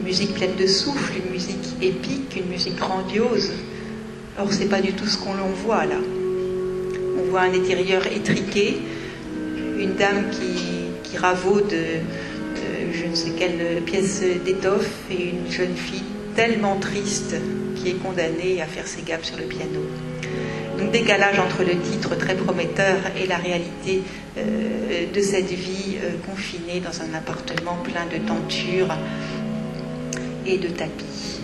musique 0.06 0.34
pleine 0.34 0.54
de 0.54 0.68
souffle, 0.68 1.14
une 1.18 1.32
musique 1.32 1.82
épique, 1.82 2.36
une 2.36 2.48
musique 2.48 2.76
grandiose. 2.76 3.50
Or, 4.38 4.52
c'est 4.52 4.68
pas 4.68 4.80
du 4.80 4.92
tout 4.92 5.06
ce 5.06 5.18
qu'on 5.18 5.34
voit 5.64 5.84
là. 5.84 5.96
On 7.18 7.28
voit 7.28 7.40
un 7.40 7.52
intérieur 7.52 8.06
étriqué, 8.06 8.78
une 9.78 9.94
dame 9.94 10.30
qui, 10.30 10.92
qui 11.02 11.18
ravaude 11.18 11.74
je 12.96 13.06
ne 13.06 13.14
sais 13.14 13.30
quelle 13.30 13.82
pièce 13.82 14.22
d'étoffe 14.44 14.90
et 15.10 15.30
une 15.30 15.50
jeune 15.50 15.76
fille 15.76 16.04
tellement 16.34 16.76
triste 16.76 17.36
qui 17.76 17.90
est 17.90 18.02
condamnée 18.02 18.60
à 18.60 18.66
faire 18.66 18.86
ses 18.86 19.02
gammes 19.02 19.24
sur 19.24 19.36
le 19.36 19.44
piano. 19.44 19.80
Donc 20.78 20.90
décalage 20.90 21.38
entre 21.38 21.62
le 21.62 21.78
titre 21.78 22.16
très 22.16 22.34
prometteur 22.34 22.96
et 23.20 23.26
la 23.26 23.36
réalité 23.36 24.02
euh, 24.36 25.06
de 25.12 25.20
cette 25.20 25.50
vie 25.50 25.96
euh, 26.02 26.10
confinée 26.26 26.80
dans 26.80 27.00
un 27.02 27.14
appartement 27.14 27.76
plein 27.82 28.04
de 28.06 28.18
tentures, 28.26 28.94
et 30.46 30.58
de 30.58 30.68
tapis. 30.68 31.40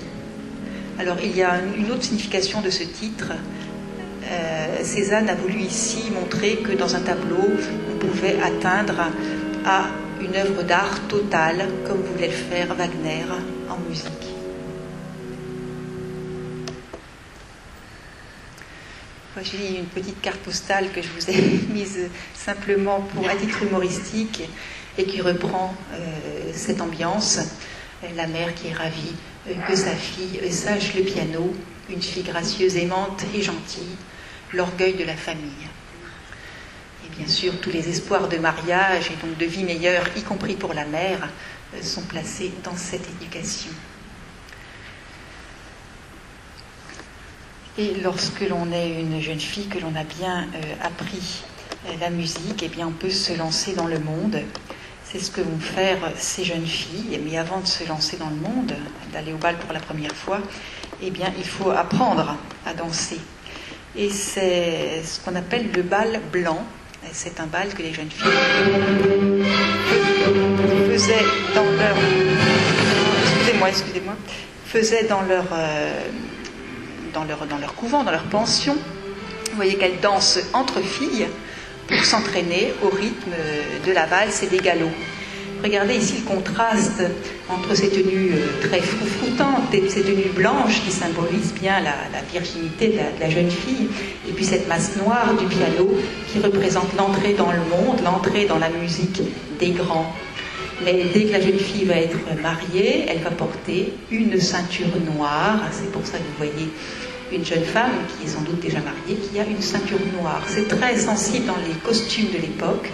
Alors 0.99 1.17
il 1.23 1.37
y 1.37 1.43
a 1.43 1.55
une 1.77 1.91
autre 1.91 2.05
signification 2.05 2.61
de 2.61 2.71
ce 2.71 2.85
titre. 2.85 3.33
Euh, 4.31 4.85
Cézanne 4.85 5.29
a 5.29 5.35
voulu 5.35 5.61
ici 5.61 6.05
montrer 6.15 6.57
que 6.57 6.73
dans 6.73 6.95
un 6.95 7.01
tableau, 7.01 7.49
on 7.93 7.99
pouvait 7.99 8.37
atteindre 8.41 9.11
à 9.65 9.87
une 10.23 10.37
œuvre 10.37 10.63
d'art 10.63 11.01
totale, 11.09 11.69
comme 11.87 12.03
voulait 12.03 12.29
le 12.29 12.33
faire 12.33 12.75
Wagner 12.75 13.25
en 13.69 13.79
musique. 13.89 14.29
J'ai 19.43 19.79
une 19.79 19.87
petite 19.87 20.21
carte 20.21 20.39
postale 20.39 20.91
que 20.93 21.03
je 21.03 21.09
vous 21.09 21.31
ai 21.31 21.43
mise 21.73 22.09
simplement 22.35 23.01
pour 23.01 23.29
un 23.29 23.35
titre 23.35 23.63
humoristique 23.65 24.43
et 24.97 25.05
qui 25.05 25.21
reprend 25.21 25.75
euh, 25.95 26.51
cette 26.55 26.81
ambiance 26.81 27.41
la 28.17 28.27
mère 28.27 28.55
qui 28.55 28.69
est 28.69 28.73
ravie 28.73 29.15
que 29.67 29.75
sa 29.75 29.95
fille 29.95 30.53
sache 30.53 30.95
le 30.95 31.03
piano, 31.03 31.53
une 31.91 32.03
fille 32.03 32.23
gracieuse, 32.23 32.77
aimante 32.77 33.25
et 33.35 33.43
gentille, 33.43 33.97
l'orgueil 34.53 34.95
de 34.95 35.05
la 35.05 35.17
famille. 35.17 35.67
Bien 37.17 37.27
sûr, 37.27 37.53
tous 37.61 37.71
les 37.71 37.89
espoirs 37.89 38.29
de 38.29 38.39
mariage 38.39 39.11
et 39.11 39.27
donc 39.27 39.37
de 39.39 39.45
vie 39.45 39.65
meilleure, 39.65 40.05
y 40.17 40.23
compris 40.23 40.55
pour 40.55 40.75
la 40.75 40.85
mère, 40.85 41.29
euh, 41.75 41.83
sont 41.83 42.03
placés 42.03 42.53
dans 42.65 42.77
cette 42.77 43.09
éducation. 43.21 43.71
Et 47.79 47.95
lorsque 48.03 48.41
l'on 48.41 48.71
est 48.73 49.01
une 49.01 49.21
jeune 49.21 49.41
fille, 49.41 49.67
que 49.67 49.79
l'on 49.79 49.95
a 49.97 50.05
bien 50.05 50.47
appris 50.83 51.43
la 52.01 52.11
musique, 52.11 52.63
eh 52.63 52.69
bien 52.69 52.87
on 52.87 52.93
peut 52.93 53.09
se 53.09 53.33
lancer 53.33 53.73
dans 53.73 53.87
le 53.87 53.99
monde 53.99 54.43
c'est 55.13 55.19
ce 55.19 55.31
que 55.31 55.43
vont 55.43 55.59
faire 55.59 55.99
ces 56.17 56.43
jeunes 56.43 56.67
filles. 56.67 57.21
Mais 57.23 57.37
avant 57.37 57.61
de 57.61 57.67
se 57.67 57.87
lancer 57.87 58.17
dans 58.17 58.31
le 58.31 58.37
monde, 58.37 58.73
d'aller 59.13 59.33
au 59.33 59.37
bal 59.37 59.57
pour 59.57 59.73
la 59.73 59.81
première 59.81 60.15
fois, 60.15 60.39
eh 61.03 61.13
il 61.39 61.45
faut 61.45 61.71
apprendre 61.71 62.37
à 62.65 62.73
danser. 62.73 63.21
Et 63.95 64.09
c'est 64.09 65.03
ce 65.05 65.21
qu'on 65.21 65.35
appelle 65.35 65.71
le 65.73 65.83
bal 65.83 66.21
blanc. 66.33 66.65
C'est 67.11 67.41
un 67.41 67.47
bal 67.47 67.69
que 67.75 67.83
les 67.83 67.93
jeunes 67.93 68.11
filles 68.11 68.31
faisaient 70.91 71.25
dans 71.55 71.65
leur. 71.65 71.97
Excusez-moi. 73.69 74.15
Faisaient 74.67 75.05
dans 75.05 75.23
leur, 75.23 75.45
euh, 75.53 76.01
dans 77.15 77.25
leur, 77.25 77.47
dans 77.47 77.59
leur 77.59 77.75
couvent, 77.75 78.05
dans 78.05 78.11
leur 78.11 78.25
pension. 78.25 78.75
Vous 79.51 79.57
voyez 79.57 79.77
qu'elles 79.77 80.01
dansent 80.01 80.41
entre 80.53 80.81
filles 80.81 81.27
pour 81.89 82.05
s'entraîner 82.05 82.73
au 82.83 82.89
rythme 82.89 83.33
de 83.87 83.93
la 83.93 84.07
valse 84.07 84.43
et 84.43 84.47
des 84.47 84.59
galops. 84.59 84.93
Regardez 85.63 85.95
ici 85.95 86.15
le 86.25 86.29
contraste 86.29 87.03
entre 87.49 87.77
ces 87.77 87.89
tenues 87.89 88.33
euh, 88.35 88.67
très 88.67 88.81
froufroutantes 88.81 89.73
et 89.73 89.89
ces 89.89 90.03
tenues 90.03 90.33
blanches 90.35 90.83
qui 90.85 90.91
symbolisent 90.91 91.55
bien 91.55 91.75
la, 91.81 91.95
virginité 92.33 92.89
de 92.89 93.21
la, 93.21 93.31
jeune 93.31 93.51
fille, 93.51 93.89
et 94.29 94.33
puis 94.33 94.45
cette 94.45 94.67
masse 94.67 94.97
noire 94.97 95.35
du 95.39 95.47
piano 95.47 95.89
qui 96.33 96.41
représente 96.41 96.97
l'entrée 96.97 97.35
dans 97.35 97.53
le 97.53 97.59
monde, 97.59 98.01
l'entrée 98.05 98.47
dans 98.47 98.59
la 98.59 98.71
musique 98.71 99.23
des 99.61 99.71
grands. 99.71 100.13
Mais 100.85 101.05
dès 101.15 101.27
que 101.27 101.33
la 101.33 101.41
jeune 101.41 101.59
fille 101.59 101.85
va 101.85 101.97
être 101.97 102.19
mariée, 102.43 103.07
elle 103.09 103.21
va 103.21 103.31
porter 103.31 103.93
une 104.11 104.41
ceinture 104.41 104.89
noire. 105.15 105.61
C'est 105.71 105.93
pour 105.93 106.05
ça 106.05 106.19
que 106.19 106.25
vous 106.25 106.39
voyez 106.39 106.71
une 107.33 107.45
jeune 107.45 107.63
femme 107.63 107.93
qui 108.09 108.27
est 108.27 108.31
sans 108.31 108.41
doute 108.41 108.59
déjà 108.61 108.81
mariée, 108.81 109.17
qui 109.17 109.39
a 109.39 109.45
une 109.45 109.63
ceinture 109.63 110.01
noire. 110.21 110.43
C'est 110.49 110.67
très 110.67 110.97
sensible 110.97 111.47
dans 111.47 111.57
les 111.69 111.75
costumes 111.85 112.31
de 112.33 112.39
l'époque. 112.39 112.89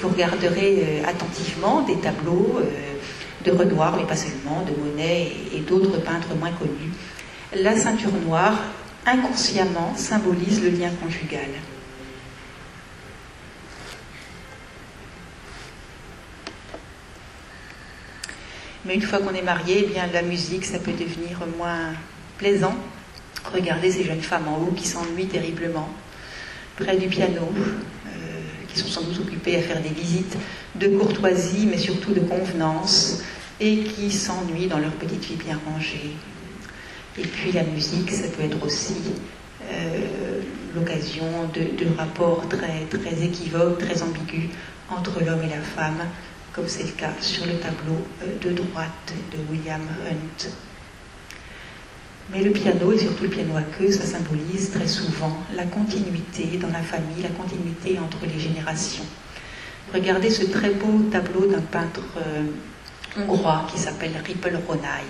Vous 0.00 0.08
regarderez 0.08 0.82
euh, 0.82 1.08
attentivement 1.08 1.82
des 1.82 1.96
tableaux 1.96 2.58
euh, 2.58 3.44
de 3.44 3.50
Renoir, 3.50 3.96
mais 3.96 4.04
pas 4.04 4.16
seulement, 4.16 4.62
de 4.62 4.72
Monet 4.78 5.32
et 5.54 5.60
d'autres 5.60 5.98
peintres 5.98 6.34
moins 6.38 6.52
connus. 6.52 6.92
La 7.54 7.76
ceinture 7.76 8.12
noire, 8.26 8.58
inconsciemment, 9.06 9.94
symbolise 9.96 10.62
le 10.62 10.70
lien 10.70 10.90
conjugal. 11.02 11.48
Mais 18.84 18.94
une 18.94 19.02
fois 19.02 19.18
qu'on 19.18 19.34
est 19.34 19.42
marié, 19.42 19.84
eh 19.84 19.92
bien 19.92 20.06
la 20.12 20.22
musique, 20.22 20.64
ça 20.64 20.78
peut 20.78 20.92
devenir 20.92 21.38
moins 21.58 21.92
plaisant 22.38 22.74
Regardez 23.44 23.90
ces 23.90 24.04
jeunes 24.04 24.20
femmes 24.20 24.48
en 24.48 24.58
haut 24.58 24.72
qui 24.76 24.86
s'ennuient 24.86 25.26
terriblement, 25.26 25.88
près 26.76 26.96
du 26.96 27.08
piano, 27.08 27.48
qui 28.72 28.80
sont 28.80 28.88
sans 28.88 29.02
doute 29.02 29.20
occupées 29.20 29.56
à 29.56 29.62
faire 29.62 29.82
des 29.82 29.88
visites 29.88 30.36
de 30.76 30.88
courtoisie, 30.98 31.66
mais 31.66 31.78
surtout 31.78 32.12
de 32.12 32.20
convenance, 32.20 33.22
et 33.60 33.84
qui 33.84 34.10
s'ennuient 34.10 34.68
dans 34.68 34.78
leur 34.78 34.92
petite 34.92 35.24
vie 35.24 35.36
bien 35.36 35.58
rangée. 35.66 36.12
Et 37.18 37.26
puis 37.26 37.52
la 37.52 37.64
musique, 37.64 38.10
ça 38.10 38.28
peut 38.28 38.44
être 38.44 38.64
aussi 38.64 38.94
euh, 39.70 40.40
l'occasion 40.74 41.24
de, 41.52 41.84
de, 41.84 41.96
rapports 41.96 42.48
très, 42.48 42.86
très 42.90 43.22
équivoques, 43.22 43.78
très 43.78 44.02
ambigus 44.02 44.48
entre 44.88 45.20
l'homme 45.24 45.42
et 45.42 45.48
la 45.48 45.60
femme, 45.60 46.00
comme 46.52 46.68
c'est 46.68 46.84
le 46.84 46.92
cas 46.92 47.12
sur 47.20 47.46
le 47.46 47.54
tableau 47.54 47.98
euh, 48.22 48.38
de 48.42 48.52
droite 48.54 49.12
de 49.32 49.52
William 49.52 49.82
Hunt. 50.08 50.50
Mais 52.32 52.42
le 52.42 52.50
piano, 52.50 52.92
et 52.92 52.98
surtout 52.98 53.24
le 53.24 53.28
piano 53.28 53.56
à 53.56 53.62
queue, 53.62 53.90
ça 53.90 54.04
symbolise 54.04 54.70
très 54.70 54.86
souvent 54.86 55.36
la 55.56 55.64
continuité 55.64 56.58
dans 56.58 56.68
la 56.68 56.82
famille, 56.82 57.22
la 57.22 57.30
continuité 57.30 57.98
entre 57.98 58.18
les 58.32 58.38
générations. 58.38 59.04
Regardez 59.92 60.30
ce 60.30 60.44
très 60.44 60.70
beau 60.70 61.00
tableau 61.10 61.46
d'un 61.46 61.60
peintre 61.60 62.02
euh, 62.18 62.44
hongrois 63.16 63.66
qui 63.72 63.80
s'appelle 63.80 64.12
Ripple 64.24 64.56
Ronay. 64.68 65.02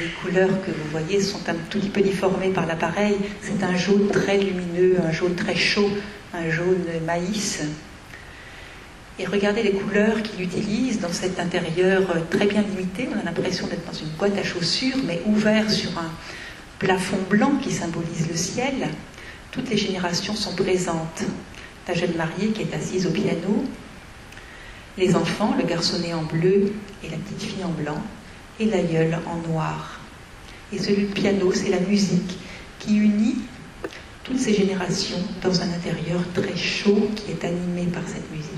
les 0.00 0.08
couleurs 0.22 0.62
que 0.64 0.70
vous 0.70 0.88
voyez 0.90 1.20
sont 1.20 1.46
un 1.46 1.54
tout 1.68 1.78
petit 1.78 1.90
peu 1.90 2.00
déformées 2.00 2.48
par 2.48 2.66
l'appareil. 2.66 3.16
C'est 3.42 3.62
un 3.62 3.76
jaune 3.76 4.08
très 4.08 4.38
lumineux, 4.38 4.96
un 5.06 5.12
jaune 5.12 5.34
très 5.34 5.56
chaud, 5.56 5.90
un 6.32 6.48
jaune 6.48 6.84
maïs. 7.04 7.62
Et 9.22 9.26
regardez 9.26 9.62
les 9.62 9.70
couleurs 9.70 10.20
qu'il 10.20 10.42
utilise 10.42 10.98
dans 10.98 11.12
cet 11.12 11.38
intérieur 11.38 12.02
très 12.28 12.46
bien 12.46 12.60
limité. 12.62 13.08
On 13.14 13.20
a 13.20 13.22
l'impression 13.22 13.68
d'être 13.68 13.86
dans 13.86 13.96
une 13.96 14.08
boîte 14.18 14.36
à 14.36 14.42
chaussures, 14.42 14.96
mais 15.06 15.22
ouvert 15.26 15.70
sur 15.70 15.96
un 15.96 16.10
plafond 16.80 17.20
blanc 17.30 17.52
qui 17.62 17.70
symbolise 17.70 18.28
le 18.28 18.34
ciel. 18.34 18.88
Toutes 19.52 19.70
les 19.70 19.76
générations 19.76 20.34
sont 20.34 20.56
présentes. 20.56 21.22
La 21.86 21.94
jeune 21.94 22.16
mariée 22.16 22.48
qui 22.48 22.62
est 22.62 22.74
assise 22.74 23.06
au 23.06 23.10
piano, 23.10 23.64
les 24.98 25.14
enfants, 25.14 25.54
le 25.56 25.68
garçonnet 25.68 26.14
en 26.14 26.24
bleu 26.24 26.72
et 27.04 27.08
la 27.08 27.16
petite 27.16 27.42
fille 27.42 27.64
en 27.64 27.68
blanc, 27.68 28.02
et 28.58 28.64
l'aïeul 28.64 29.20
en 29.26 29.48
noir. 29.48 30.00
Et 30.72 30.78
celui 30.78 31.06
du 31.06 31.12
piano, 31.12 31.52
c'est 31.52 31.70
la 31.70 31.80
musique 31.80 32.38
qui 32.80 32.96
unit 32.96 33.36
toutes 34.24 34.40
ces 34.40 34.54
générations 34.54 35.22
dans 35.42 35.60
un 35.60 35.72
intérieur 35.72 36.20
très 36.34 36.56
chaud 36.56 37.08
qui 37.14 37.30
est 37.30 37.44
animé 37.44 37.84
par 37.86 38.02
cette 38.08 38.28
musique. 38.32 38.51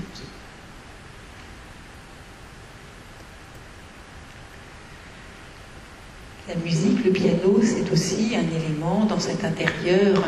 La 6.47 6.53
musique, 6.63 7.03
le 7.03 7.09
piano, 7.09 7.59
c'est 7.63 7.91
aussi 7.91 8.35
un 8.35 8.55
élément 8.55 9.05
dans 9.05 9.19
cet 9.19 9.43
intérieur 9.43 10.23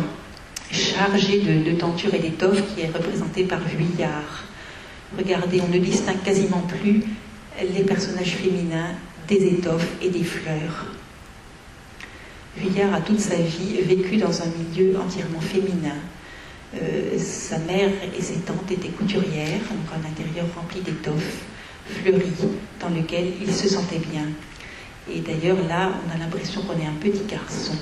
chargé 0.72 1.42
de, 1.42 1.72
tentures 1.74 2.12
et 2.16 2.18
d'étoffes 2.18 2.64
qui 2.74 2.82
est 2.82 2.88
représenté 2.88 3.44
par 3.44 3.60
Vuillard. 3.60 4.46
Regardez, 5.16 5.62
on 5.62 5.68
ne 5.68 5.78
distingue 5.78 6.24
quasiment 6.24 6.62
plus 6.62 7.04
les 7.62 7.84
personnages 7.84 8.36
féminins 8.36 8.96
des 9.28 9.46
étoffes 9.46 9.92
et 10.02 10.10
des 10.10 10.24
fleurs. 10.24 10.88
Vuillard 12.58 12.96
a 12.96 13.02
toute 13.02 13.20
sa 13.20 13.36
vie 13.36 13.84
vécu 13.84 14.18
dans 14.18 14.42
un 14.42 14.48
milieu 14.48 15.00
entièrement 15.00 15.40
féminin. 15.40 15.98
Euh, 16.82 17.16
sa 17.20 17.60
mère 17.60 17.92
et 18.18 18.22
ses 18.24 18.40
tantes 18.40 18.72
étaient 18.72 18.90
couturières, 18.90 19.60
donc 19.70 19.88
un 19.94 20.10
intérieur 20.10 20.48
rempli 20.56 20.82
d'étoffes, 20.82 21.44
fleuries, 21.86 22.50
dans 22.82 22.90
lequel 22.90 23.34
il 23.40 23.54
se 23.54 23.70
sentait 23.70 24.02
bien. 24.12 24.26
Et 25.14 25.20
d'ailleurs, 25.22 25.58
là, 25.68 25.92
on 26.06 26.16
a 26.16 26.18
l'impression 26.18 26.62
qu'on 26.64 26.80
est 26.80 26.86
un 26.86 27.00
petit 27.00 27.24
garçon 27.26 27.76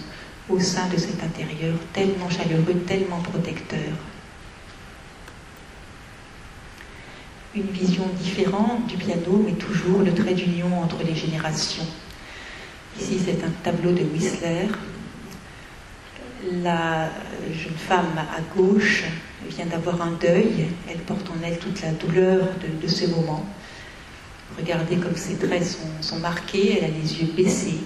au 0.49 0.59
sein 0.59 0.87
de 0.89 0.97
cet 0.97 1.23
intérieur 1.23 1.75
tellement 1.91 2.29
chaleureux, 2.29 2.83
tellement 2.85 3.19
protecteur. 3.19 3.79
Une 7.55 7.71
vision 7.71 8.05
différente 8.21 8.85
du 8.87 8.97
piano, 8.97 9.41
mais 9.43 9.53
toujours 9.53 10.01
le 10.01 10.13
trait 10.13 10.33
d'union 10.33 10.81
entre 10.83 11.03
les 11.03 11.15
générations. 11.15 11.85
Ici, 12.99 13.19
c'est 13.23 13.43
un 13.43 13.51
tableau 13.63 13.91
de 13.91 14.03
Whistler. 14.03 14.67
La 16.61 17.09
jeune 17.51 17.73
femme 17.73 18.17
à 18.17 18.41
gauche 18.55 19.03
vient 19.49 19.65
d'avoir 19.65 20.01
un 20.01 20.11
deuil. 20.11 20.67
Elle 20.89 20.99
porte 20.99 21.29
en 21.29 21.43
elle 21.43 21.57
toute 21.57 21.81
la 21.81 21.91
douleur 21.91 22.47
de, 22.81 22.87
ce 22.87 23.07
moment. 23.07 23.45
Regardez 24.57 24.97
comme 24.97 25.15
ses 25.15 25.35
traits 25.35 25.77
sont, 26.01 26.19
marqués. 26.19 26.77
Elle 26.77 26.85
a 26.85 26.87
les 26.87 27.21
yeux 27.21 27.31
baissés. 27.35 27.79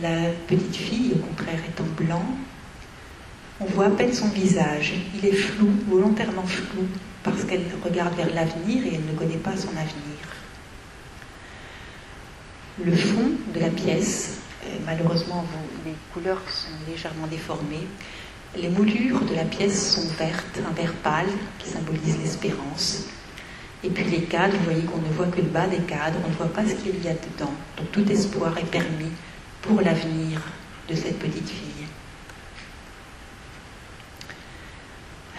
La 0.00 0.30
petite 0.46 0.76
fille, 0.76 1.12
au 1.14 1.18
contraire, 1.26 1.60
est 1.66 1.80
en 1.80 2.04
blanc. 2.04 2.24
On 3.60 3.66
voit 3.66 3.86
à 3.86 3.90
peine 3.90 4.12
son 4.12 4.28
visage. 4.28 4.94
Il 5.16 5.26
est 5.26 5.32
flou, 5.32 5.70
volontairement 5.88 6.46
flou, 6.46 6.84
parce 7.22 7.44
qu'elle 7.44 7.64
regarde 7.84 8.14
vers 8.16 8.32
l'avenir 8.34 8.84
et 8.86 8.94
elle 8.94 9.12
ne 9.12 9.18
connaît 9.18 9.36
pas 9.36 9.56
son 9.56 9.70
avenir 9.70 10.14
le 12.82 12.94
fond 12.94 13.30
de 13.54 13.60
la 13.60 13.68
pièce. 13.68 14.38
Euh, 14.64 14.76
malheureusement, 14.84 15.44
les 15.84 15.94
couleurs 16.12 16.42
sont 16.48 16.90
légèrement 16.90 17.26
déformées. 17.26 17.86
Les 18.56 18.68
moulures 18.68 19.20
de 19.20 19.34
la 19.34 19.44
pièce 19.44 19.94
sont 19.94 20.08
vertes, 20.16 20.58
un 20.68 20.72
vert 20.72 20.94
pâle 21.02 21.28
qui 21.58 21.68
symbolise 21.68 22.18
l'espérance. 22.18 23.06
Et 23.84 23.90
puis 23.90 24.04
les 24.04 24.22
cadres, 24.22 24.56
vous 24.56 24.64
voyez 24.64 24.82
qu'on 24.82 24.98
ne 24.98 25.12
voit 25.12 25.26
que 25.26 25.36
le 25.36 25.48
bas 25.48 25.66
des 25.66 25.82
cadres, 25.82 26.16
on 26.24 26.30
ne 26.30 26.34
voit 26.34 26.52
pas 26.52 26.62
ce 26.66 26.74
qu'il 26.74 27.04
y 27.04 27.08
a 27.08 27.12
dedans. 27.12 27.52
Donc 27.76 27.92
tout 27.92 28.10
espoir 28.10 28.56
est 28.56 28.70
permis 28.70 29.12
pour 29.60 29.80
l'avenir 29.82 30.40
de 30.88 30.94
cette 30.94 31.18
petite 31.18 31.48
fille. 31.48 31.86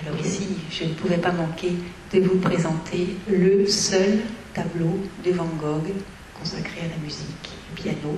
Alors 0.06 0.20
ici, 0.20 0.48
je 0.70 0.84
ne 0.84 0.94
pouvais 0.94 1.18
pas 1.18 1.32
manquer 1.32 1.74
de 2.14 2.20
vous 2.20 2.38
présenter 2.38 3.18
le 3.28 3.66
seul 3.68 4.20
tableau 4.54 5.00
de 5.26 5.32
Van 5.32 5.50
Gogh 5.60 5.92
consacré 6.40 6.82
à 6.82 6.88
la 6.96 7.04
musique, 7.04 7.50
au 7.72 7.76
piano. 7.76 8.18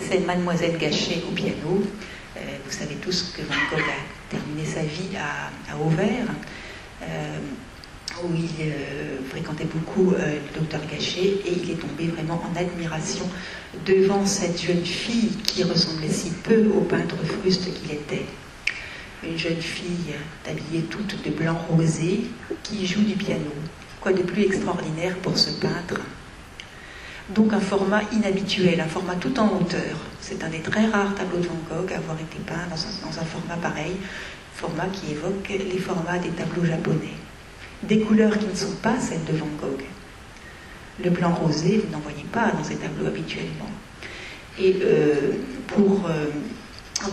C'est 0.00 0.26
Mademoiselle 0.26 0.76
Gachet 0.78 1.22
au 1.28 1.32
piano. 1.32 1.84
Euh, 2.36 2.40
vous 2.64 2.72
savez 2.72 2.96
tous 2.96 3.32
que 3.36 3.42
Van 3.42 3.54
Gogh 3.70 3.80
a 3.80 4.30
terminé 4.30 4.64
sa 4.64 4.82
vie 4.82 5.16
à, 5.16 5.72
à 5.72 5.76
Auvers, 5.78 6.26
euh, 7.02 7.38
où 8.22 8.28
il 8.34 8.66
euh, 8.66 9.16
fréquentait 9.28 9.64
beaucoup 9.64 10.12
le 10.12 10.58
docteur 10.58 10.80
Gachet, 10.90 11.40
et 11.44 11.52
il 11.62 11.70
est 11.70 11.80
tombé 11.80 12.06
vraiment 12.06 12.42
en 12.44 12.58
admiration 12.58 13.28
devant 13.84 14.24
cette 14.26 14.60
jeune 14.60 14.84
fille 14.84 15.36
qui 15.46 15.64
ressemblait 15.64 16.08
si 16.08 16.30
peu 16.30 16.68
au 16.76 16.82
peintre 16.82 17.16
fruste 17.24 17.72
qu'il 17.74 17.92
était. 17.92 18.26
Une 19.22 19.38
jeune 19.38 19.60
fille 19.60 20.14
habillée 20.48 20.82
toute 20.82 21.24
de 21.24 21.30
blanc 21.30 21.58
rosé 21.70 22.24
qui 22.62 22.86
joue 22.86 23.02
du 23.02 23.14
piano. 23.14 23.52
Quoi 24.00 24.12
de 24.12 24.22
plus 24.22 24.42
extraordinaire 24.42 25.16
pour 25.16 25.38
ce 25.38 25.50
peintre? 25.50 26.00
Donc 27.30 27.54
un 27.54 27.60
format 27.60 28.02
inhabituel, 28.12 28.80
un 28.80 28.86
format 28.86 29.14
tout 29.14 29.38
en 29.40 29.46
hauteur. 29.56 29.96
C'est 30.20 30.44
un 30.44 30.50
des 30.50 30.60
très 30.60 30.86
rares 30.86 31.14
tableaux 31.14 31.38
de 31.38 31.46
Van 31.46 31.54
Gogh 31.70 31.92
à 31.92 31.96
avoir 31.96 32.16
été 32.20 32.38
peint 32.46 32.66
dans 32.68 33.18
un, 33.18 33.24
format 33.24 33.56
pareil, 33.56 33.96
format 34.54 34.86
qui 34.88 35.12
évoque 35.12 35.48
les 35.48 35.78
formats 35.78 36.18
des 36.18 36.28
tableaux 36.30 36.66
japonais. 36.66 37.14
Des 37.88 38.00
couleurs 38.00 38.38
qui 38.38 38.46
ne 38.46 38.54
sont 38.54 38.76
pas 38.82 38.98
celles 38.98 39.24
de 39.24 39.36
Van 39.36 39.48
Gogh. 39.60 39.84
Le 41.02 41.10
blanc 41.10 41.34
rosé, 41.34 41.82
vous 41.84 41.92
n'en 41.92 41.98
voyez 41.98 42.24
pas 42.32 42.50
dans 42.52 42.64
ces 42.64 42.76
tableaux 42.76 43.06
habituellement. 43.06 43.68
Et 44.58 44.76
euh, 44.80 45.32
pour 45.66 46.06
euh, 46.06 46.26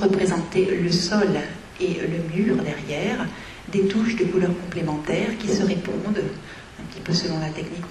représenter 0.02 0.80
le 0.82 0.92
sol 0.92 1.28
et 1.82 1.96
le 1.96 2.36
mur 2.36 2.56
derrière, 2.58 3.26
des 3.70 3.88
touches 3.88 4.16
de 4.16 4.26
couleurs 4.26 4.58
complémentaires 4.64 5.38
qui 5.40 5.50
se 5.50 5.64
répondent 5.64 6.24
un 6.80 6.84
petit 6.84 7.02
peu 7.02 7.12
selon 7.12 7.40
la 7.40 7.50
technique 7.50 7.86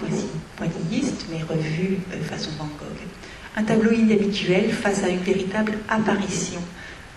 pointilliste, 0.57 1.27
mais 1.31 1.43
revue 1.43 1.99
euh, 2.15 2.23
façon 2.23 2.51
Van 2.59 2.65
Gogh. 2.79 3.07
Un 3.57 3.65
tableau 3.65 3.91
inhabituel 3.91 4.71
face 4.73 5.03
à 5.03 5.09
une 5.09 5.21
véritable 5.21 5.73
apparition 5.89 6.61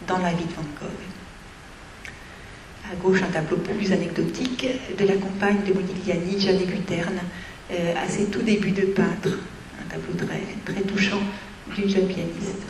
dans 0.08 0.18
la 0.18 0.34
vie 0.34 0.46
de 0.46 0.54
Van 0.56 0.66
Gogh. 0.82 1.23
À 2.94 2.96
gauche, 2.98 3.24
un 3.24 3.32
tableau 3.32 3.58
plus 3.58 3.92
anecdotique 3.92 4.68
de 5.00 5.06
la 5.08 5.16
compagne 5.16 5.58
de 5.68 5.74
Modigliani, 5.74 6.40
Jeanne 6.40 6.64
Guterne, 6.64 7.22
euh, 7.72 7.94
à 7.96 8.08
ses 8.08 8.26
tout 8.26 8.44
débuts 8.44 8.70
de 8.70 8.82
peintre. 8.82 9.40
Un 9.82 9.90
tableau 9.90 10.14
très, 10.64 10.82
touchant 10.82 11.22
d'une 11.76 11.90
jeune 11.90 12.06
pianiste. 12.06 12.62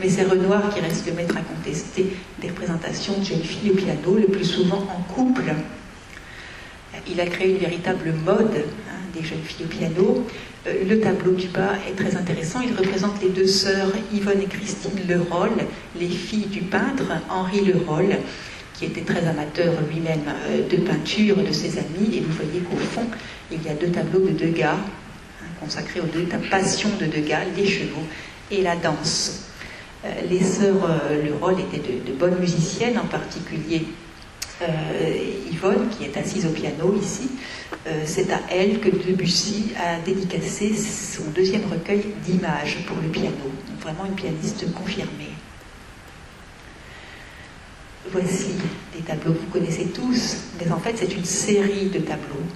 Mais 0.00 0.08
c'est 0.08 0.24
Renoir 0.24 0.74
qui 0.74 0.80
reste 0.80 1.06
le 1.06 1.12
maître 1.12 1.36
incontesté 1.36 2.16
des 2.40 2.48
représentations 2.48 3.16
de 3.16 3.24
jeunes 3.24 3.44
filles 3.44 3.70
au 3.70 3.74
piano, 3.74 4.16
le 4.16 4.26
plus 4.26 4.44
souvent 4.44 4.78
en 4.78 5.02
couple, 5.14 5.52
il 7.08 7.20
a 7.20 7.26
créé 7.26 7.50
une 7.50 7.58
véritable 7.58 8.12
mode 8.24 8.64
hein, 8.88 8.98
des 9.14 9.26
jeunes 9.26 9.42
filles 9.42 9.66
au 9.66 9.68
piano. 9.68 10.26
Euh, 10.66 10.84
le 10.88 11.00
tableau 11.00 11.32
du 11.32 11.48
bas 11.48 11.74
est 11.88 11.96
très 11.96 12.16
intéressant. 12.16 12.60
Il 12.60 12.76
représente 12.76 13.22
les 13.22 13.30
deux 13.30 13.46
sœurs 13.46 13.92
Yvonne 14.12 14.40
et 14.42 14.46
Christine 14.46 15.08
Leroll, 15.08 15.50
les 15.98 16.08
filles 16.08 16.46
du 16.46 16.60
peintre 16.60 17.04
Henri 17.28 17.64
Leroll, 17.64 18.16
qui 18.80 18.86
était 18.86 19.02
très 19.02 19.24
amateur 19.24 19.72
lui-même 19.88 20.24
euh, 20.48 20.68
de 20.68 20.78
peinture 20.78 21.36
de 21.36 21.52
ses 21.52 21.78
amis. 21.78 22.16
Et 22.16 22.20
vous 22.20 22.32
voyez 22.32 22.60
qu'au 22.60 22.76
fond, 22.76 23.06
il 23.52 23.62
y 23.62 23.68
a 23.68 23.74
deux 23.74 23.90
tableaux 23.90 24.26
de 24.26 24.32
Degas, 24.32 24.72
hein, 24.72 25.46
consacrés 25.60 26.00
aux 26.00 26.06
deux 26.06 26.26
passions 26.50 26.90
de 27.00 27.06
Degas, 27.06 27.44
les 27.56 27.66
chevaux 27.66 28.06
et 28.50 28.62
la 28.62 28.74
danse. 28.74 29.44
Euh, 30.04 30.08
les 30.28 30.42
sœurs 30.42 30.88
Leroll 31.24 31.60
étaient 31.60 32.00
de 32.04 32.12
bonnes 32.12 32.40
musiciennes, 32.40 32.98
en 32.98 33.06
particulier 33.06 33.84
euh, 34.62 34.66
Yvonne, 35.50 35.88
qui 35.88 36.04
est 36.04 36.16
assise 36.16 36.44
au 36.46 36.50
piano 36.50 36.94
ici, 37.00 37.30
euh, 37.86 38.02
c'est 38.04 38.30
à 38.30 38.40
elle 38.50 38.78
que 38.80 38.90
Debussy 38.90 39.72
a 39.78 39.98
dédicacé 40.04 40.74
son 40.74 41.30
deuxième 41.34 41.62
recueil 41.70 42.04
d'images 42.26 42.84
pour 42.86 42.96
le 43.02 43.08
piano. 43.08 43.30
vraiment 43.80 44.04
une 44.04 44.14
pianiste 44.14 44.70
confirmée. 44.74 45.29
Voici 48.10 48.54
des 48.94 49.02
tableaux 49.02 49.34
que 49.34 49.38
vous 49.38 49.52
connaissez 49.52 49.86
tous, 49.86 50.36
mais 50.58 50.70
en 50.72 50.78
fait 50.78 50.96
c'est 50.96 51.14
une 51.14 51.24
série 51.24 51.90
de 51.90 51.98
tableaux. 51.98 52.46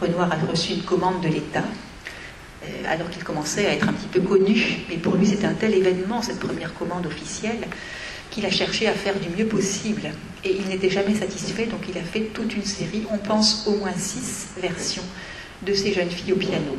Renoir 0.00 0.30
a 0.30 0.36
reçu 0.50 0.74
une 0.74 0.82
commande 0.82 1.22
de 1.22 1.28
l'État. 1.28 1.64
alors 2.88 3.10
qu'il 3.10 3.24
commençait 3.24 3.66
à 3.66 3.72
être 3.72 3.88
un 3.88 3.92
petit 3.92 4.08
peu 4.08 4.20
connu. 4.20 4.78
Mais 4.88 4.96
pour 4.96 5.14
lui, 5.14 5.26
c'était 5.26 5.46
un 5.46 5.54
tel 5.54 5.74
événement, 5.74 6.22
cette 6.22 6.40
première 6.40 6.74
commande 6.74 7.06
officielle, 7.06 7.66
qu'il 8.30 8.44
a 8.46 8.50
cherché 8.50 8.86
à 8.86 8.92
faire 8.92 9.14
du 9.18 9.28
mieux 9.30 9.46
possible. 9.46 10.02
Et 10.44 10.56
il 10.56 10.68
n'était 10.68 10.90
jamais 10.90 11.14
satisfait, 11.14 11.66
donc 11.66 11.80
il 11.88 11.96
a 11.98 12.02
fait 12.02 12.30
toute 12.34 12.54
une 12.54 12.64
série, 12.64 13.04
on 13.10 13.18
pense 13.18 13.66
au 13.66 13.76
moins 13.76 13.94
six 13.96 14.48
versions 14.60 15.04
de 15.62 15.72
ces 15.74 15.92
jeunes 15.92 16.10
filles 16.10 16.32
au 16.32 16.36
piano. 16.36 16.76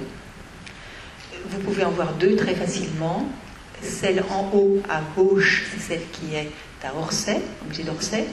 Vous 1.49 1.59
pouvez 1.59 1.83
en 1.83 1.91
voir 1.91 2.13
deux 2.13 2.35
très 2.35 2.55
facilement. 2.55 3.27
Celle 3.81 4.23
en 4.31 4.49
haut 4.55 4.81
à 4.89 5.01
gauche, 5.15 5.65
c'est 5.71 5.93
celle 5.93 6.01
qui 6.11 6.35
est 6.35 6.49
à 6.83 6.95
Orsay, 6.95 7.41
au 7.63 7.69
musée 7.69 7.83
d'Orsay. 7.83 8.25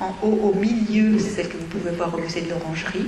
En 0.00 0.14
haut 0.22 0.52
au 0.52 0.54
milieu, 0.54 1.18
c'est 1.18 1.30
celle 1.30 1.48
que 1.48 1.56
vous 1.56 1.66
pouvez 1.66 1.90
voir 1.90 2.14
au 2.14 2.18
musée 2.18 2.42
de 2.42 2.50
l'Orangerie. 2.50 3.06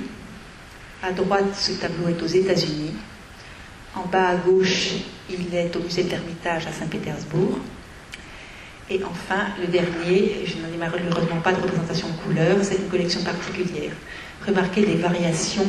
À 1.03 1.13
droite, 1.13 1.55
ce 1.55 1.73
tableau 1.73 2.09
est 2.09 2.23
aux 2.23 2.27
États-Unis. 2.27 2.95
En 3.95 4.07
bas 4.07 4.29
à 4.29 4.37
gauche, 4.37 4.93
il 5.31 5.55
est 5.55 5.75
au 5.75 5.81
musée 5.81 6.05
de 6.05 6.11
l'Ermitage 6.11 6.67
à 6.67 6.73
Saint-Pétersbourg. 6.73 7.59
Et 8.89 9.01
enfin, 9.03 9.49
le 9.61 9.67
dernier, 9.67 10.45
je 10.47 10.59
n'en 10.59 10.73
ai 10.73 10.77
malheureusement 10.79 11.41
pas 11.43 11.53
de 11.53 11.61
représentation 11.61 12.07
de 12.09 12.13
couleur, 12.23 12.57
c'est 12.63 12.77
une 12.77 12.89
collection 12.89 13.23
particulière. 13.23 13.93
Remarquez 14.47 14.87
les 14.87 14.95
variations 14.95 15.67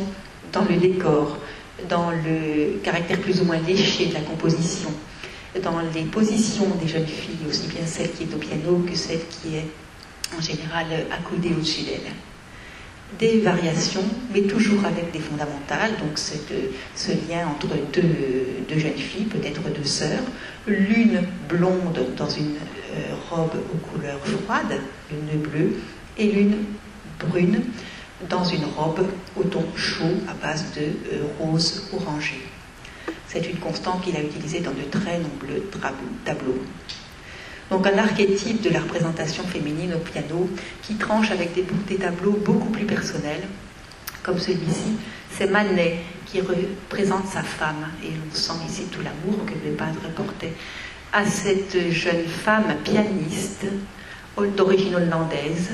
dans 0.54 0.64
le 0.66 0.76
décor, 0.76 1.40
dans 1.90 2.12
le 2.12 2.80
caractère 2.84 3.20
plus 3.20 3.42
ou 3.42 3.46
moins 3.46 3.60
léché 3.60 4.08
de 4.08 4.14
la 4.14 4.22
composition, 4.22 4.92
dans 5.62 5.80
les 5.94 6.04
positions 6.04 6.68
des 6.82 6.88
jeunes 6.88 7.06
filles, 7.06 7.48
aussi 7.50 7.68
bien 7.68 7.86
celle 7.86 8.12
qui 8.12 8.24
est 8.24 8.34
au 8.34 8.38
piano 8.38 8.84
que 8.90 8.96
celle 8.96 9.20
qui 9.28 9.56
est 9.56 9.68
en 10.38 10.42
général 10.42 10.88
accoudée 11.12 11.50
au-dessus 11.50 11.84
d'elle. 11.84 12.12
Des 13.20 13.40
variations, 13.40 14.04
mais 14.34 14.42
toujours 14.42 14.84
avec 14.86 15.12
des 15.12 15.20
fondamentales, 15.20 15.92
donc 16.00 16.18
ce 16.18 17.12
lien 17.12 17.48
entre 17.48 17.68
deux, 17.94 18.80
jeunes 18.80 18.98
filles, 18.98 19.26
peut-être 19.26 19.62
deux 19.74 19.86
sœurs, 19.86 20.24
l'une 20.68 21.22
blonde 21.48 22.00
dans 22.18 22.30
une 22.30 22.56
euh, 22.56 23.14
robe 23.30 23.56
aux 23.74 23.78
couleurs 23.78 24.20
froides, 24.46 24.82
l'une 25.10 25.40
bleue, 25.40 25.78
et 26.18 26.32
l'une 26.32 26.58
brune 27.20 27.62
dans 28.30 28.44
une 28.44 28.66
robe 28.66 29.08
au 29.36 29.44
ton 29.44 29.64
chaud 29.76 30.06
à 30.28 30.34
base 30.34 30.66
de 30.76 30.82
euh, 30.82 31.24
rose 31.40 31.90
orangé. 31.94 32.42
C'est 33.40 33.52
une 33.52 33.60
constante 33.60 34.04
qu'il 34.04 34.16
a 34.16 34.22
utilisée 34.22 34.62
dans 34.62 34.72
de 34.72 34.82
très 34.90 35.20
nombreux 35.20 35.70
tableaux. 36.26 36.60
Donc 37.70 37.86
un 37.86 37.96
archétype 38.00 38.64
de 38.64 38.72
la 38.72 38.80
représentation 38.80 39.44
féminine 39.44 39.94
au 39.94 40.00
piano 40.00 40.50
qui 40.82 40.96
tranche 40.96 41.30
avec 41.30 41.54
des, 41.54 41.64
des 41.88 41.98
tableaux 41.98 42.40
beaucoup 42.44 42.72
plus 42.72 42.86
personnels, 42.86 43.44
comme 44.24 44.40
celui-ci. 44.40 44.98
C'est 45.32 45.52
Manet 45.52 46.00
qui 46.26 46.42
représente 46.42 47.28
sa 47.28 47.44
femme, 47.44 47.88
et 48.04 48.08
on 48.08 48.36
sent 48.36 48.54
ici 48.68 48.86
tout 48.86 49.02
l'amour 49.02 49.46
que 49.46 49.54
le 49.64 49.76
peintre 49.76 50.10
portait 50.16 50.54
à 51.14 51.24
cette 51.24 51.92
jeune 51.92 52.26
femme 52.26 52.76
pianiste 52.84 53.68
d'origine 54.56 54.96
hollandaise 54.96 55.74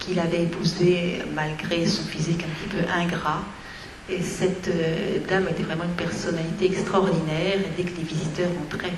qu'il 0.00 0.18
avait 0.18 0.42
épousée 0.42 1.22
malgré 1.32 1.86
son 1.86 2.02
physique 2.02 2.42
un 2.42 2.66
petit 2.66 2.76
peu 2.76 2.90
ingrat. 2.90 3.42
Et 4.12 4.22
cette 4.22 4.68
euh, 4.68 5.18
dame 5.28 5.48
était 5.48 5.62
vraiment 5.62 5.84
une 5.84 5.96
personnalité 5.96 6.66
extraordinaire. 6.66 7.58
Dès 7.76 7.84
que 7.84 7.96
les 7.96 8.04
visiteurs 8.04 8.50
entraient 8.64 8.92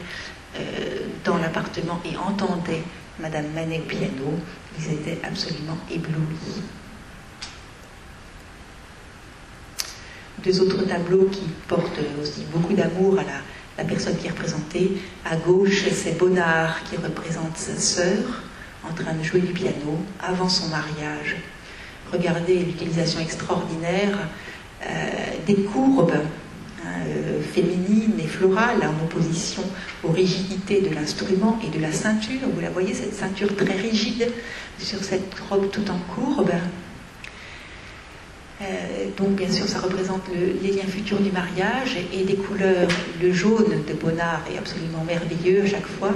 euh, 0.56 1.06
dans 1.24 1.36
l'appartement 1.38 2.00
et 2.04 2.16
entendaient 2.16 2.82
Madame 3.20 3.46
Manet 3.54 3.80
au 3.80 3.82
piano, 3.82 4.40
ils 4.78 4.92
étaient 4.92 5.18
absolument 5.22 5.78
éblouis. 5.90 6.62
Deux 10.44 10.60
autres 10.60 10.84
tableaux 10.86 11.28
qui 11.30 11.44
portent 11.68 12.00
aussi 12.20 12.44
beaucoup 12.52 12.74
d'amour 12.74 13.18
à 13.18 13.22
la 13.22 13.40
la 13.76 13.84
personne 13.84 14.16
qui 14.16 14.26
est 14.26 14.30
représentée. 14.30 14.92
À 15.24 15.36
gauche, 15.36 15.84
c'est 15.90 16.18
Bonnard 16.18 16.82
qui 16.84 16.96
représente 16.96 17.56
sa 17.56 17.76
sœur 17.76 18.42
en 18.88 18.92
train 18.92 19.14
de 19.14 19.22
jouer 19.22 19.40
du 19.40 19.52
piano 19.52 19.98
avant 20.22 20.48
son 20.48 20.68
mariage. 20.68 21.36
Regardez 22.12 22.58
l'utilisation 22.58 23.20
extraordinaire 23.20 24.28
des 25.46 25.56
courbes 25.56 26.12
hein, 26.84 26.88
euh, 27.06 27.42
féminines 27.42 28.18
et 28.18 28.26
florales 28.26 28.82
en 28.82 29.04
opposition 29.04 29.62
aux 30.02 30.10
rigidités 30.10 30.80
de 30.80 30.94
l'instrument 30.94 31.58
et 31.64 31.76
de 31.76 31.80
la 31.80 31.92
ceinture. 31.92 32.40
Vous 32.52 32.60
la 32.60 32.70
voyez, 32.70 32.94
cette 32.94 33.14
ceinture 33.14 33.54
très 33.54 33.76
rigide 33.76 34.28
sur 34.78 35.02
cette 35.02 35.34
robe 35.48 35.70
tout 35.70 35.84
en 35.90 35.98
courbe. 36.14 36.52
Euh, 38.62 38.64
donc 39.16 39.30
bien 39.30 39.50
sûr, 39.50 39.66
ça 39.66 39.80
représente 39.80 40.22
les 40.62 40.70
liens 40.72 40.86
futurs 40.88 41.20
du 41.20 41.30
mariage 41.30 41.96
et, 42.12 42.24
des 42.24 42.36
couleurs. 42.36 42.88
Le 43.20 43.32
jaune 43.32 43.82
de 43.86 43.94
Bonnard 43.94 44.42
est 44.52 44.58
absolument 44.58 45.04
merveilleux 45.06 45.62
à 45.62 45.66
chaque 45.66 45.86
fois, 45.86 46.12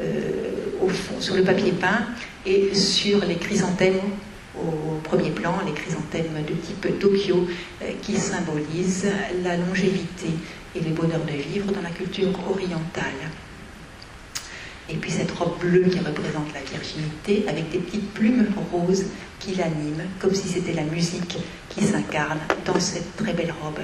euh, 0.00 0.90
sur 1.20 1.36
le 1.36 1.42
papier 1.42 1.72
peint 1.72 2.06
et 2.44 2.74
sur 2.74 3.24
les 3.24 3.36
chrysanthèmes 3.36 4.00
au 4.60 4.98
premier 5.02 5.30
plan, 5.30 5.54
les 5.66 5.72
chrysanthèmes 5.72 6.42
de 6.46 6.54
type 6.54 6.98
Tokyo 6.98 7.46
euh, 7.82 7.92
qui 8.02 8.16
symbolisent 8.16 9.10
la 9.42 9.56
longévité 9.56 10.28
et 10.74 10.80
le 10.80 10.90
bonheur 10.90 11.20
de 11.24 11.32
vivre 11.32 11.72
dans 11.72 11.82
la 11.82 11.90
culture 11.90 12.32
orientale. 12.50 13.30
Et 14.88 14.94
puis 14.96 15.10
cette 15.10 15.30
robe 15.32 15.58
bleue 15.58 15.84
qui 15.90 15.98
représente 15.98 16.52
la 16.54 16.60
virginité 16.60 17.44
avec 17.48 17.70
des 17.70 17.78
petites 17.78 18.12
plumes 18.12 18.46
roses 18.72 19.06
qui 19.40 19.54
l'animent, 19.56 20.06
comme 20.20 20.34
si 20.34 20.48
c'était 20.48 20.72
la 20.72 20.84
musique 20.84 21.38
qui 21.68 21.84
s'incarne 21.84 22.38
dans 22.64 22.78
cette 22.78 23.16
très 23.16 23.32
belle 23.32 23.52
robe. 23.62 23.80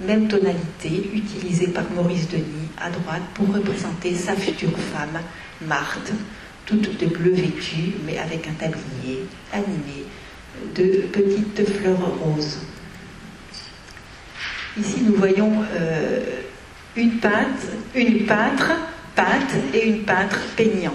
Même 0.00 0.28
tonalité 0.28 1.10
utilisée 1.14 1.68
par 1.68 1.84
Maurice 1.90 2.28
Denis 2.28 2.68
à 2.82 2.90
droite 2.90 3.22
pour 3.34 3.54
représenter 3.54 4.14
sa 4.14 4.34
future 4.34 4.76
femme, 4.92 5.20
Marthe, 5.66 6.12
toute 6.76 6.98
de 6.98 7.06
bleu 7.06 7.32
vêtue, 7.32 7.94
mais 8.04 8.18
avec 8.18 8.46
un 8.48 8.52
tablier 8.52 9.26
animé 9.52 10.04
de 10.74 11.02
petites 11.12 11.68
fleurs 11.68 12.18
roses. 12.22 12.58
Ici, 14.78 15.02
nous 15.04 15.14
voyons 15.14 15.52
euh, 15.74 16.20
une 16.96 17.18
peintre, 17.18 17.66
une 17.94 18.24
peintre 18.26 18.72
peintre 19.14 19.54
et 19.74 19.86
une 19.86 20.02
peintre 20.02 20.38
peignant. 20.56 20.94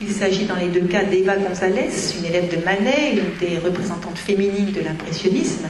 Il 0.00 0.10
s'agit 0.10 0.46
dans 0.46 0.56
les 0.56 0.68
deux 0.68 0.86
cas 0.86 1.04
d'Eva 1.04 1.36
González, 1.36 1.90
une 2.18 2.24
élève 2.24 2.50
de 2.50 2.64
Manet, 2.64 3.12
une 3.12 3.38
des 3.38 3.58
représentantes 3.58 4.18
féminines 4.18 4.72
de 4.72 4.80
l'impressionnisme. 4.80 5.68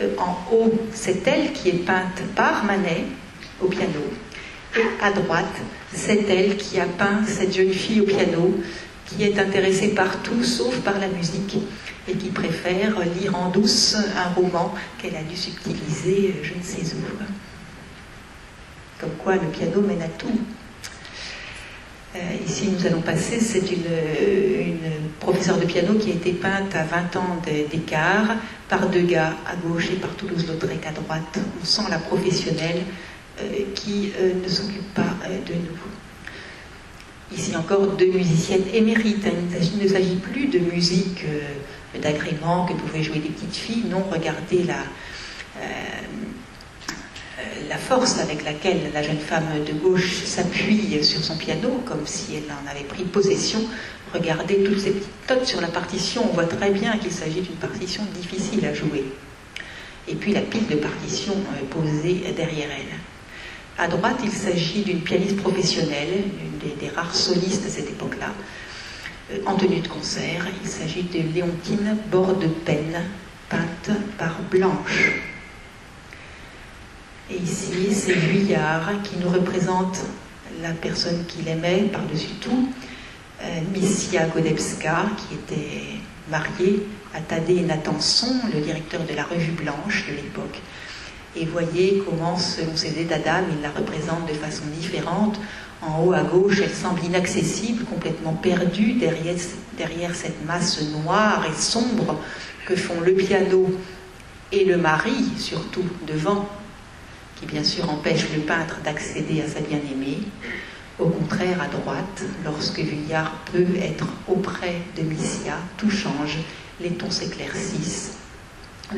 Euh, 0.00 0.10
en 0.18 0.52
haut, 0.52 0.72
c'est 0.92 1.26
elle 1.26 1.52
qui 1.52 1.68
est 1.68 1.84
peinte 1.86 2.20
par 2.34 2.64
Manet 2.64 3.04
au 3.62 3.68
piano. 3.68 4.00
À 5.00 5.12
droite, 5.12 5.60
c'est 5.92 6.28
elle 6.28 6.56
qui 6.56 6.80
a 6.80 6.86
peint 6.86 7.24
cette 7.26 7.54
jeune 7.54 7.72
fille 7.72 8.00
au 8.00 8.04
piano, 8.04 8.60
qui 9.06 9.22
est 9.22 9.38
intéressée 9.38 9.88
par 9.88 10.20
tout 10.22 10.42
sauf 10.42 10.80
par 10.80 10.98
la 10.98 11.06
musique 11.06 11.58
et 12.08 12.14
qui 12.14 12.30
préfère 12.30 12.98
lire 13.20 13.36
en 13.36 13.50
douce 13.50 13.94
un 13.94 14.32
roman 14.34 14.74
qu'elle 14.98 15.14
a 15.14 15.22
dû 15.22 15.36
subtiliser 15.36 16.34
je 16.42 16.54
ne 16.54 16.62
sais 16.62 16.94
où. 16.94 17.24
Comme 19.00 19.14
quoi 19.22 19.34
le 19.34 19.46
piano 19.48 19.80
mène 19.80 20.02
à 20.02 20.08
tout. 20.08 20.40
Euh, 22.16 22.18
ici, 22.46 22.70
nous 22.70 22.86
allons 22.86 23.00
passer, 23.00 23.40
c'est 23.40 23.70
une, 23.70 23.82
professeure 25.20 25.58
de 25.58 25.64
piano 25.64 25.94
qui 25.94 26.10
a 26.10 26.14
été 26.14 26.32
peinte 26.32 26.74
à 26.74 26.84
20 26.84 27.16
ans 27.16 27.42
d'écart 27.70 28.36
par 28.68 28.88
Degas 28.88 29.32
à 29.46 29.56
gauche 29.56 29.90
et 29.90 29.96
par 29.96 30.10
Toulouse-Lautrec 30.10 30.84
à 30.86 30.92
droite. 30.92 31.38
On 31.62 31.64
sent 31.64 31.82
la 31.88 31.98
professionnelle 31.98 32.82
euh, 32.82 33.13
qui 33.74 34.12
euh, 34.18 34.34
ne 34.42 34.48
s'occupe 34.48 34.94
pas 34.94 35.16
de 35.46 35.54
nous. 35.54 37.36
Ici 37.36 37.56
encore 37.56 37.86
deux 37.96 38.12
musiciennes 38.12 38.64
émérites. 38.72 39.26
Hein. 39.26 39.58
Il 39.60 39.82
ne 39.82 39.88
s'agit 39.88 40.16
plus 40.16 40.46
de 40.46 40.58
musique 40.58 41.24
d'agrément 42.00 42.66
que 42.66 42.74
pouvaient 42.74 43.02
jouer 43.02 43.18
des 43.18 43.30
petites 43.30 43.56
filles. 43.56 43.84
Non, 43.88 44.04
regardez 44.10 44.62
la, 44.64 44.76
la 47.68 47.76
force 47.76 48.20
avec 48.20 48.44
laquelle 48.44 48.90
la 48.92 49.02
jeune 49.02 49.18
femme 49.18 49.48
de 49.66 49.72
gauche 49.72 50.22
s'appuie 50.24 51.02
sur 51.02 51.24
son 51.24 51.36
piano, 51.36 51.82
comme 51.86 52.06
si 52.06 52.36
elle 52.36 52.52
en 52.52 52.70
avait 52.70 52.84
pris 52.84 53.04
possession. 53.04 53.60
Regardez 54.12 54.62
toutes 54.62 54.78
ces 54.78 54.92
petites 54.92 55.28
notes 55.28 55.46
sur 55.46 55.60
la 55.60 55.66
partition, 55.68 56.24
on 56.30 56.34
voit 56.34 56.44
très 56.44 56.70
bien 56.70 56.96
qu'il 56.98 57.10
s'agit 57.10 57.40
d'une 57.40 57.56
partition 57.56 58.04
difficile 58.14 58.64
à 58.64 58.72
jouer. 58.72 59.04
Et 60.06 60.14
puis 60.14 60.32
la 60.32 60.40
pile 60.40 60.66
de 60.68 60.76
partitions 60.76 61.34
euh, 61.34 61.64
posée 61.70 62.22
derrière 62.36 62.68
elle. 62.70 63.13
À 63.76 63.88
droite, 63.88 64.20
il 64.22 64.30
s'agit 64.30 64.82
d'une 64.82 65.00
pianiste 65.00 65.36
professionnelle, 65.38 66.24
une 66.40 66.76
des, 66.78 66.88
rares 66.88 67.14
solistes 67.14 67.66
à 67.66 67.68
cette 67.68 67.90
époque-là, 67.90 68.28
euh, 69.32 69.38
en 69.46 69.56
tenue 69.56 69.80
de 69.80 69.88
concert. 69.88 70.46
Il 70.62 70.68
s'agit 70.68 71.02
de 71.02 71.34
Léontine 71.34 71.96
Borde-Peine, 72.08 73.02
peinte 73.48 73.90
par 74.16 74.38
Blanche. 74.48 75.12
Et 77.28 77.36
ici, 77.36 77.92
c'est 77.92 78.12
Vuillard 78.12 79.02
qui 79.02 79.16
nous 79.18 79.28
représente 79.28 80.04
la 80.62 80.70
personne 80.70 81.24
qu'il 81.26 81.48
aimait 81.48 81.88
par-dessus 81.92 82.34
tout, 82.40 82.68
euh, 83.42 83.60
Missia 83.72 84.28
Godebska, 84.28 85.06
qui 85.16 85.34
était 85.34 85.82
mariée 86.30 86.86
à 87.12 87.20
Thaddée 87.20 87.62
Natanson, 87.62 88.40
le 88.54 88.60
directeur 88.60 89.00
de 89.02 89.14
la 89.14 89.24
Revue 89.24 89.52
Blanche 89.52 90.06
de 90.08 90.14
l'époque. 90.14 90.60
Et 91.36 91.46
voyez 91.46 92.02
comment, 92.08 92.36
selon 92.36 92.76
ses 92.76 93.00
états 93.00 93.18
d'âme, 93.18 93.46
il 93.50 93.60
la 93.62 93.70
représente 93.70 94.28
de 94.28 94.34
façon 94.34 94.64
différente. 94.78 95.40
En 95.82 96.04
haut 96.04 96.12
à 96.12 96.22
gauche, 96.22 96.60
elle 96.62 96.70
semble 96.70 97.04
inaccessible, 97.04 97.84
complètement 97.84 98.34
perdue 98.34 98.94
derrière, 98.94 100.14
cette 100.14 100.44
masse 100.46 100.80
noire 100.92 101.44
et 101.50 101.60
sombre 101.60 102.16
que 102.64 102.76
font 102.76 103.00
le 103.00 103.12
piano 103.14 103.68
et 104.52 104.64
le 104.64 104.76
mari, 104.76 105.24
surtout 105.36 105.84
devant, 106.06 106.48
qui 107.36 107.46
bien 107.46 107.64
sûr 107.64 107.90
empêche 107.90 108.26
le 108.34 108.42
peintre 108.42 108.78
d'accéder 108.84 109.42
à 109.42 109.48
sa 109.48 109.60
bien-aimée. 109.60 110.20
Au 111.00 111.08
contraire, 111.08 111.60
à 111.60 111.66
droite, 111.66 112.22
lorsque 112.44 112.78
Vuillard 112.78 113.32
peut 113.52 113.66
être 113.82 114.06
auprès 114.28 114.76
de 114.96 115.02
Missia, 115.02 115.58
tout 115.76 115.90
change, 115.90 116.38
les 116.80 116.90
tons 116.90 117.10
s'éclaircissent, 117.10 118.18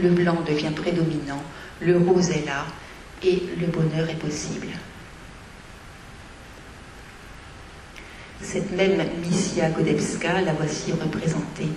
le 0.01 0.11
blanc 0.11 0.39
devient 0.47 0.73
prédominant, 0.75 1.43
le 1.81 1.99
rose 1.99 2.31
est 2.31 2.47
là 2.47 2.65
et 3.23 3.43
le 3.59 3.67
bonheur 3.67 4.09
est 4.09 4.19
possible. 4.19 4.69
Cette 8.43 8.71
même 8.77 9.03
Missia 9.23 9.71
Godebska, 9.71 10.43
la 10.43 10.53
voici 10.53 10.93
représentée 10.93 11.69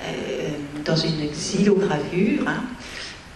euh, 0.00 0.48
dans 0.84 0.96
une 0.96 1.28
xylogravure 1.28 2.46
hein, 2.46 2.62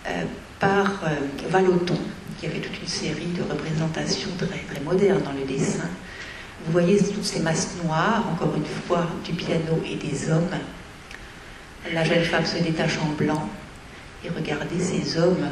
euh, 0.07 0.25
par 0.59 1.03
euh, 1.05 1.09
Valoton, 1.49 1.99
qui 2.39 2.47
avait 2.47 2.61
toute 2.61 2.81
une 2.81 2.89
série 2.89 3.33
de 3.37 3.43
représentations 3.43 4.31
très, 4.39 4.61
très 4.73 4.85
modernes 4.85 5.23
dans 5.23 5.33
le 5.33 5.45
dessin. 5.45 5.89
Vous 6.65 6.73
voyez 6.73 6.99
toutes 6.99 7.25
ces 7.25 7.41
masses 7.41 7.75
noires, 7.85 8.25
encore 8.33 8.55
une 8.55 8.65
fois, 8.65 9.07
du 9.25 9.33
piano 9.33 9.83
et 9.85 9.97
des 9.97 10.31
hommes. 10.31 10.51
La 11.93 12.05
jeune 12.05 12.23
femme 12.23 12.45
se 12.45 12.63
détache 12.63 12.99
en 12.99 13.13
blanc 13.15 13.49
et 14.25 14.29
regardez 14.29 14.79
ces 14.79 15.19
hommes 15.19 15.49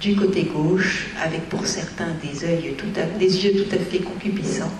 du 0.00 0.16
côté 0.16 0.44
gauche, 0.44 1.08
avec 1.22 1.48
pour 1.48 1.66
certains 1.66 2.12
des, 2.22 2.44
yeux 2.44 2.74
tout 2.76 2.90
à, 2.96 3.78
fait 3.78 3.98
concupiscents, 3.98 4.72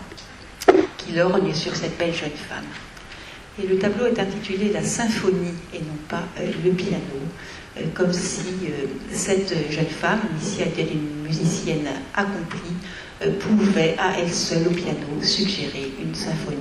qui 0.99 1.13
lorgnent 1.13 1.55
sur 1.55 1.75
cette 1.77 1.97
belle 1.97 2.15
jeune 2.15 2.31
femme. 2.31 2.65
Et 3.63 3.67
le 3.67 3.79
tableau 3.79 4.07
est 4.07 4.19
intitulé 4.19 4.71
La 4.73 4.83
symphonie 4.83 5.55
et 5.73 5.79
non 5.79 5.97
pas 6.09 6.25
euh, 6.39 6.51
le 6.65 6.73
piano, 6.73 7.01
euh, 7.79 7.83
comme 7.95 8.13
si 8.13 8.43
euh, 8.65 8.87
cette 9.11 9.55
jeune 9.71 9.87
femme, 9.87 10.21
ici 10.43 10.63
était 10.63 10.93
une 10.93 11.23
musicienne 11.23 11.87
accomplie, 12.15 12.77
pouvait 13.41 13.97
à 13.99 14.19
elle 14.19 14.33
seule 14.33 14.67
au 14.67 14.73
piano 14.73 15.23
suggérer 15.23 15.91
une 16.03 16.15
symphonie. 16.15 16.59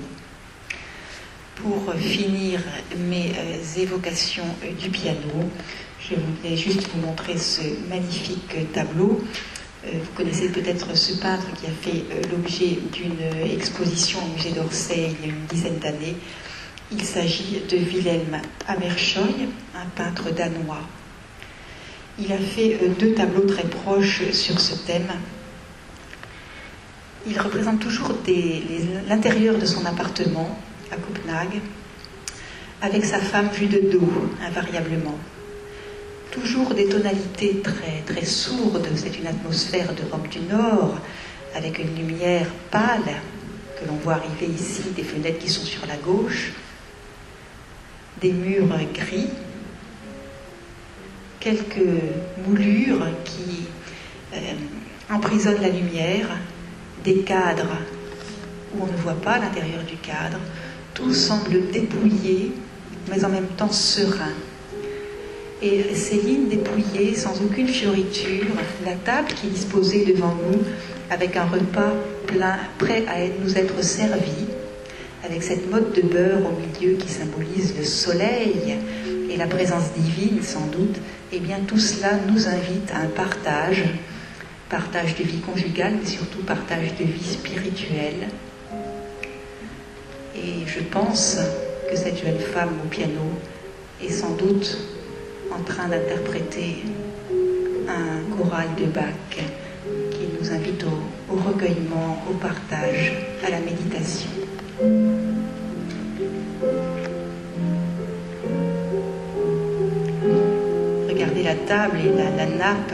Pour 1.55 1.93
finir 1.95 2.61
mes 3.09 3.33
évocations 3.77 4.45
du 4.79 4.89
piano, 4.89 5.49
je 6.09 6.15
voulais 6.15 6.57
juste 6.57 6.87
vous 6.93 7.01
montrer 7.01 7.37
ce 7.37 7.61
magnifique 7.89 8.71
tableau. 8.73 9.21
Vous 9.85 10.11
connaissez 10.15 10.49
peut-être 10.49 10.95
ce 10.97 11.13
peintre 11.19 11.45
qui 11.53 11.67
a 11.67 11.69
fait 11.69 12.03
l'objet 12.31 12.79
d'une 12.91 13.51
exposition 13.51 14.19
au 14.23 14.35
musée 14.35 14.51
d'Orsay 14.51 15.11
il 15.19 15.27
y 15.27 15.31
a 15.31 15.33
une 15.33 15.45
dizaine 15.45 15.77
d'années, 15.77 16.15
il 16.91 17.03
s'agit 17.03 17.61
de 17.69 17.77
Wilhelm 17.77 18.39
Hammerscheu, 18.67 19.21
un 19.75 19.85
peintre 19.95 20.31
danois. 20.31 20.81
Il 22.19 22.31
a 22.31 22.37
fait 22.37 22.77
euh, 22.81 22.89
deux 22.99 23.13
tableaux 23.13 23.45
très 23.45 23.63
proches 23.63 24.31
sur 24.31 24.59
ce 24.59 24.75
thème. 24.85 25.11
Il 27.27 27.39
représente 27.39 27.79
toujours 27.79 28.13
l'intérieur 29.09 29.57
de 29.57 29.65
son 29.65 29.83
appartement 29.85 30.57
à 30.91 30.95
Copenhague, 30.95 31.59
avec 32.81 33.03
sa 33.03 33.19
femme 33.19 33.49
vue 33.49 33.65
de 33.65 33.91
dos, 33.91 34.29
invariablement. 34.47 35.17
Toujours 36.35 36.73
des 36.73 36.87
tonalités 36.87 37.61
très, 37.63 38.01
très 38.05 38.25
sourdes, 38.25 38.85
c'est 38.95 39.17
une 39.17 39.27
atmosphère 39.27 39.93
d'Europe 39.93 40.27
du 40.27 40.41
Nord, 40.41 40.97
avec 41.55 41.79
une 41.79 41.95
lumière 41.95 42.47
pâle 42.69 43.15
que 43.79 43.87
l'on 43.87 43.95
voit 43.95 44.15
arriver 44.15 44.47
ici, 44.53 44.81
des 44.93 45.03
fenêtres 45.03 45.39
qui 45.39 45.49
sont 45.49 45.63
sur 45.63 45.85
la 45.87 45.95
gauche, 45.95 46.51
des 48.19 48.33
murs 48.33 48.67
gris, 48.93 49.29
quelques 51.39 52.03
moulures 52.45 53.07
qui 53.23 53.67
euh, 54.33 54.37
emprisonnent 55.09 55.61
la 55.61 55.69
lumière, 55.69 56.27
des 57.05 57.19
cadres 57.19 57.77
où 58.75 58.83
on 58.83 58.87
ne 58.87 58.97
voit 58.97 59.21
pas 59.21 59.39
l'intérieur 59.39 59.83
du 59.83 59.95
cadre. 59.95 60.39
Tout 60.93 61.13
semble 61.13 61.71
dépouillé, 61.71 62.51
mais 63.09 63.23
en 63.23 63.29
même 63.29 63.47
temps 63.55 63.71
serein. 63.71 64.33
Et 65.65 65.95
ces 65.95 66.17
lignes 66.17 66.47
dépouillées, 66.47 67.15
sans 67.15 67.41
aucune 67.41 67.67
fioriture, 67.67 68.45
la 68.85 68.93
table 68.93 69.29
qui 69.29 69.47
est 69.47 69.49
disposée 69.49 70.05
devant 70.05 70.35
nous, 70.35 70.59
avec 71.09 71.35
un 71.35 71.45
repas 71.45 71.91
plein, 72.27 72.57
prêt 72.77 73.03
à 73.07 73.15
nous 73.43 73.57
être 73.57 73.83
servi, 73.83 74.45
avec 75.23 75.41
cette 75.41 75.71
mode 75.71 75.91
de 75.93 76.03
beurre 76.03 76.41
au 76.45 76.53
milieu 76.59 76.97
qui 76.97 77.09
symbolise 77.09 77.73
le 77.75 77.83
soleil 77.83 78.77
et 79.27 79.37
la 79.37 79.47
présence 79.47 79.91
divine 79.97 80.43
sans 80.43 80.67
doute, 80.67 80.97
eh 81.33 81.39
bien 81.39 81.57
tout 81.67 81.79
cela 81.79 82.11
nous 82.31 82.47
invite 82.47 82.91
à 82.93 82.99
un 82.99 83.07
partage, 83.07 83.85
partage 84.69 85.15
de 85.15 85.23
vie 85.23 85.39
conjugale, 85.39 85.95
mais 85.99 86.07
surtout 86.07 86.43
partage 86.45 86.93
de 86.99 87.05
vie 87.05 87.25
spirituelle. 87.25 88.27
Et 90.35 90.67
je 90.67 90.81
pense 90.91 91.39
que 91.89 91.95
cette 91.95 92.23
jeune 92.23 92.37
femme 92.37 92.75
au 92.85 92.87
piano 92.87 93.31
est 93.99 94.11
sans 94.11 94.35
doute 94.35 94.94
en 95.55 95.63
train 95.63 95.87
d'interpréter 95.87 96.83
un 97.87 98.35
choral 98.35 98.67
de 98.77 98.85
Bach 98.85 99.03
qui 99.29 100.27
nous 100.39 100.51
invite 100.51 100.83
au, 100.83 101.35
recueillement, 101.35 102.17
au 102.29 102.33
partage, 102.33 103.13
à 103.45 103.49
la 103.49 103.59
méditation. 103.59 104.29
Regardez 111.07 111.43
la 111.43 111.55
table 111.55 111.99
et 112.05 112.17
la, 112.17 112.45
nappe, 112.45 112.93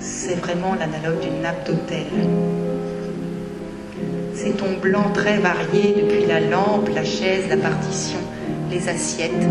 c'est 0.00 0.34
vraiment 0.36 0.74
l'analogue 0.74 1.20
d'une 1.20 1.42
nappe 1.42 1.66
d'hôtel. 1.66 2.06
Ces 4.34 4.52
tons 4.52 4.78
blancs 4.80 5.12
très 5.12 5.38
variés 5.38 5.94
depuis 5.96 6.26
la 6.26 6.40
lampe, 6.40 6.88
la 6.94 7.04
chaise, 7.04 7.48
la 7.48 7.56
partition, 7.56 8.18
les 8.70 8.88
assiettes. 8.88 9.48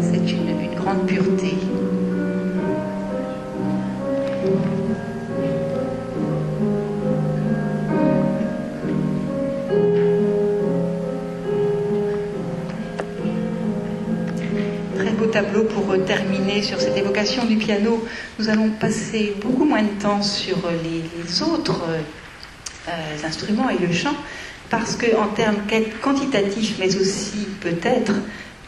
C'est 0.00 0.30
une, 0.32 0.74
grande 0.74 1.06
pureté. 1.06 1.54
tableau 15.30 15.64
pour 15.64 15.94
terminer 16.04 16.62
sur 16.62 16.80
cette 16.80 16.96
évocation 16.96 17.44
du 17.44 17.56
piano. 17.56 18.02
Nous 18.38 18.48
allons 18.48 18.70
passer 18.70 19.34
beaucoup 19.42 19.64
moins 19.64 19.82
de 19.82 20.00
temps 20.00 20.22
sur 20.22 20.56
les, 20.82 21.42
autres 21.42 21.84
euh, 22.88 23.26
instruments 23.26 23.68
et 23.68 23.78
le 23.78 23.92
chant, 23.92 24.14
parce 24.70 24.96
qu'en 24.96 25.28
termes 25.28 25.58
quantitatifs, 26.02 26.76
mais 26.78 26.96
aussi 26.96 27.46
peut-être 27.60 28.12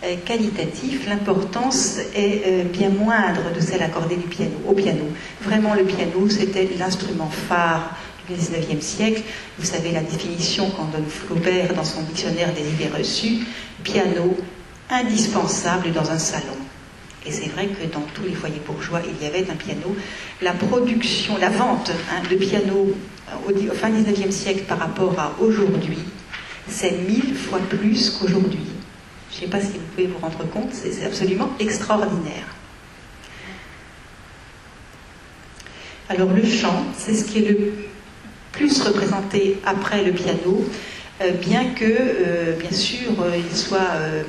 euh, 0.03 0.17
qualitatifs, 0.25 1.07
l'importance 1.09 1.99
est 2.15 2.43
euh, 2.47 2.65
bien 2.65 2.89
moindre 2.89 3.53
de 3.55 3.61
celle 3.61 3.83
accordée 3.83 4.17
du 4.17 4.29
piano, 4.29 4.53
au 4.67 4.73
piano. 4.73 5.05
Vraiment, 5.43 5.75
le 5.75 5.85
piano, 5.85 6.29
c'était 6.29 6.69
l'instrument 6.79 7.29
phare 7.29 7.97
du 8.27 8.35
XIXe 8.35 8.85
siècle. 8.85 9.23
Vous 9.59 9.67
savez 9.67 9.93
la 9.93 10.01
définition 10.01 10.71
qu'en 10.71 10.87
donne 10.87 11.05
Flaubert 11.07 11.75
dans 11.75 11.85
son 11.85 12.03
dictionnaire 12.03 12.49
des 12.55 12.67
idées 12.67 12.97
reçues. 12.97 13.47
Piano, 13.83 14.37
indispensable 14.89 15.93
dans 15.93 16.11
un 16.11 16.19
salon. 16.19 16.57
Et 17.27 17.31
c'est 17.31 17.49
vrai 17.49 17.67
que 17.67 17.85
dans 17.93 18.05
tous 18.15 18.23
les 18.23 18.33
foyers 18.33 18.63
bourgeois, 18.67 19.03
il 19.05 19.23
y 19.23 19.29
avait 19.29 19.51
un 19.51 19.57
piano. 19.57 19.95
La 20.41 20.53
production, 20.53 21.37
la 21.37 21.51
vente 21.51 21.91
hein, 22.11 22.23
de 22.31 22.37
pianos 22.37 22.95
au, 23.47 23.75
fin 23.75 23.91
19e 23.91 24.31
siècle 24.31 24.63
par 24.67 24.79
rapport 24.79 25.19
à 25.19 25.33
aujourd'hui, 25.41 25.99
c'est 26.67 26.93
mille 27.07 27.35
fois 27.35 27.59
plus 27.59 28.11
qu'aujourd'hui. 28.11 28.80
Je 29.31 29.37
ne 29.37 29.41
sais 29.41 29.47
pas 29.47 29.61
si 29.61 29.73
vous 29.73 29.85
pouvez 29.95 30.07
vous 30.07 30.19
rendre 30.19 30.45
compte, 30.51 30.73
c'est 30.73 31.05
absolument 31.05 31.51
extraordinaire. 31.61 32.47
Alors 36.09 36.33
le 36.33 36.45
chant, 36.45 36.87
c'est 36.99 37.15
ce 37.15 37.25
qui 37.25 37.39
est 37.39 37.49
le 37.49 37.73
plus 38.51 38.83
représenté 38.83 39.59
après 39.65 40.03
le 40.03 40.13
piano, 40.13 40.65
euh, 41.23 41.31
bien 41.31 41.67
que, 41.67 41.85
euh, 41.85 42.57
bien 42.57 42.73
sûr, 42.73 43.13
euh, 43.21 43.37
il 43.37 43.57
soit 43.57 43.79
euh, 43.79 44.23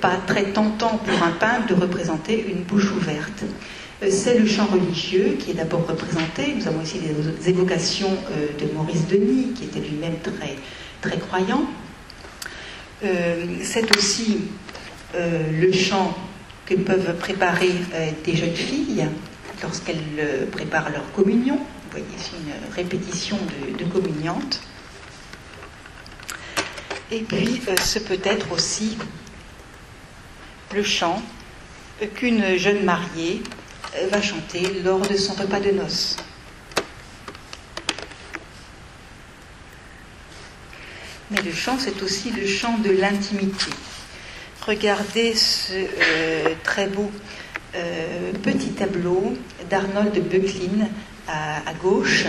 pas 0.00 0.16
très 0.26 0.44
tentant 0.52 0.98
pour 0.98 1.22
un 1.22 1.32
peintre 1.32 1.66
de 1.66 1.74
représenter 1.74 2.46
une 2.48 2.62
bouche 2.62 2.92
ouverte. 2.92 3.42
C'est 4.08 4.38
le 4.38 4.46
chant 4.46 4.66
religieux 4.66 5.36
qui 5.38 5.50
est 5.50 5.54
d'abord 5.54 5.86
représenté. 5.86 6.54
Nous 6.56 6.66
avons 6.66 6.80
aussi 6.80 7.00
des 7.00 7.50
évocations 7.50 8.16
de 8.58 8.74
Maurice 8.74 9.06
Denis, 9.06 9.52
qui 9.54 9.64
était 9.64 9.80
lui-même 9.80 10.16
très, 10.22 10.56
très 11.02 11.18
croyant. 11.18 11.64
C'est 13.02 13.96
aussi 13.96 14.42
le 15.14 15.72
chant 15.72 16.16
que 16.66 16.74
peuvent 16.74 17.16
préparer 17.18 17.72
des 18.24 18.36
jeunes 18.36 18.54
filles 18.54 19.06
lorsqu'elles 19.62 20.48
préparent 20.52 20.90
leur 20.90 21.10
communion. 21.12 21.56
Vous 21.56 21.90
voyez 21.90 22.06
ici 22.16 22.32
une 22.44 22.74
répétition 22.74 23.36
de, 23.36 23.76
de 23.82 23.90
communiante. 23.90 24.60
Et 27.10 27.20
puis, 27.20 27.60
ce 27.82 27.98
peut 27.98 28.20
être 28.22 28.52
aussi 28.52 28.96
le 30.72 30.82
chant 30.84 31.20
qu'une 32.14 32.56
jeune 32.56 32.84
mariée 32.84 33.42
va 34.10 34.22
chanter 34.22 34.82
lors 34.84 35.00
de 35.00 35.16
son 35.16 35.34
repas 35.34 35.58
de 35.58 35.72
noces. 35.72 36.16
Mais 41.30 41.42
le 41.42 41.52
chant, 41.52 41.76
c'est 41.78 42.02
aussi 42.02 42.30
le 42.32 42.44
chant 42.44 42.78
de 42.78 42.90
l'intimité. 42.90 43.70
Regardez 44.66 45.34
ce 45.34 45.72
euh, 45.74 46.54
très 46.64 46.88
beau 46.88 47.10
euh, 47.76 48.32
petit 48.42 48.70
tableau 48.70 49.34
d'Arnold 49.70 50.12
Böcklin 50.28 50.88
à, 51.28 51.72
gauche. 51.80 52.26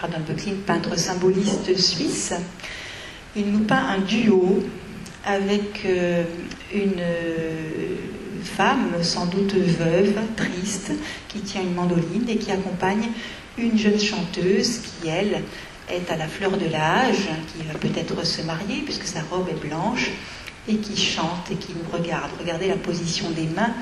Arnold 0.00 0.24
Böcklin, 0.26 0.52
peintre 0.64 0.96
symboliste 0.96 1.76
suisse. 1.76 2.34
Il 3.34 3.50
nous 3.50 3.64
peint 3.64 3.84
un 3.84 3.98
duo 3.98 4.62
avec 5.24 5.82
euh, 5.84 6.22
une 6.72 7.02
femme, 8.44 8.92
sans 9.02 9.26
doute 9.26 9.54
veuve, 9.54 10.14
triste, 10.36 10.92
qui 11.26 11.40
tient 11.40 11.62
une 11.62 11.74
mandoline 11.74 12.28
et 12.28 12.36
qui 12.36 12.52
accompagne 12.52 13.08
une 13.58 13.76
jeune 13.76 13.98
chanteuse 13.98 14.78
qui, 14.78 15.08
elle, 15.08 15.42
est 15.90 16.10
à 16.10 16.16
la 16.16 16.28
fleur 16.28 16.56
de 16.56 16.66
l'âge, 16.66 17.28
qui 17.52 17.64
va 17.66 17.78
peut-être 17.78 18.24
se 18.24 18.42
marier 18.42 18.82
puisque 18.84 19.06
sa 19.06 19.20
robe 19.22 19.48
est 19.48 19.66
blanche, 19.66 20.10
et 20.68 20.76
qui 20.76 20.96
chante 20.96 21.50
et 21.50 21.54
qui 21.54 21.72
nous 21.72 21.96
regarde. 21.96 22.30
Regardez 22.38 22.68
la 22.68 22.76
position 22.76 23.30
des 23.30 23.46
mains 23.46 23.72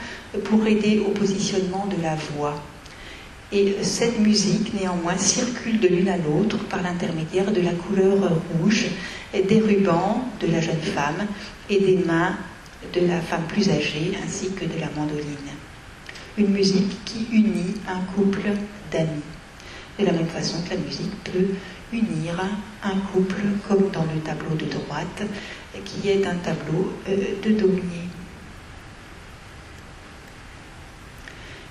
pour 0.44 0.66
aider 0.66 1.02
au 1.07 1.11
positionnement 1.11 1.86
de 1.86 2.00
la 2.00 2.14
voix. 2.14 2.54
Et 3.52 3.76
cette 3.82 4.18
musique, 4.18 4.74
néanmoins, 4.74 5.16
circule 5.16 5.78
de 5.78 5.88
l'une 5.88 6.09
à 6.09 6.16
l'autre 6.16 6.59
par 6.64 6.82
l'intermédiaire 6.82 7.52
de 7.52 7.61
la 7.61 7.72
couleur 7.72 8.16
rouge, 8.52 8.86
des 9.32 9.61
rubans 9.61 10.24
de 10.40 10.48
la 10.48 10.61
jeune 10.61 10.80
femme 10.80 11.26
et 11.68 11.80
des 11.80 11.98
mains 11.98 12.36
de 12.92 13.07
la 13.07 13.20
femme 13.20 13.44
plus 13.48 13.68
âgée, 13.68 14.12
ainsi 14.24 14.50
que 14.52 14.64
de 14.64 14.80
la 14.80 14.88
mandoline. 14.96 15.36
Une 16.38 16.50
musique 16.50 17.04
qui 17.04 17.26
unit 17.32 17.74
un 17.88 18.00
couple 18.14 18.48
d'amis. 18.92 19.22
De 19.98 20.04
la 20.04 20.12
même 20.12 20.28
façon 20.28 20.59
que 20.62 20.70
la 20.70 20.80
musique 20.80 21.12
peut 21.24 21.54
unir 21.93 22.41
un 22.82 22.99
couple, 23.12 23.43
comme 23.68 23.91
dans 23.91 24.05
le 24.05 24.20
tableau 24.20 24.55
de 24.57 24.66
droite, 24.66 25.22
qui 25.84 26.09
est 26.09 26.26
un 26.26 26.37
tableau 26.37 26.93
euh, 27.09 27.16
de 27.43 27.53
Daumier. 27.53 28.09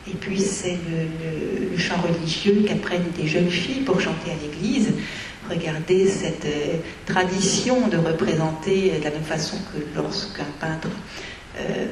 Et 0.07 0.13
puis 0.13 0.39
c'est 0.39 0.77
le, 0.89 1.77
chant 1.77 1.99
religieux 2.01 2.63
qu'apprennent 2.67 3.09
des 3.17 3.27
jeunes 3.27 3.49
filles 3.49 3.81
pour 3.81 3.99
chanter 3.99 4.31
à 4.31 4.35
l'église. 4.35 4.93
Regardez 5.49 6.07
cette 6.07 6.45
euh, 6.45 6.77
tradition 7.05 7.87
de 7.87 7.97
représenter 7.97 8.99
de 8.99 9.03
la 9.03 9.11
même 9.11 9.23
façon 9.23 9.57
que 9.73 9.79
lorsqu'un 9.95 10.45
peintre 10.59 10.89
euh, 11.57 11.87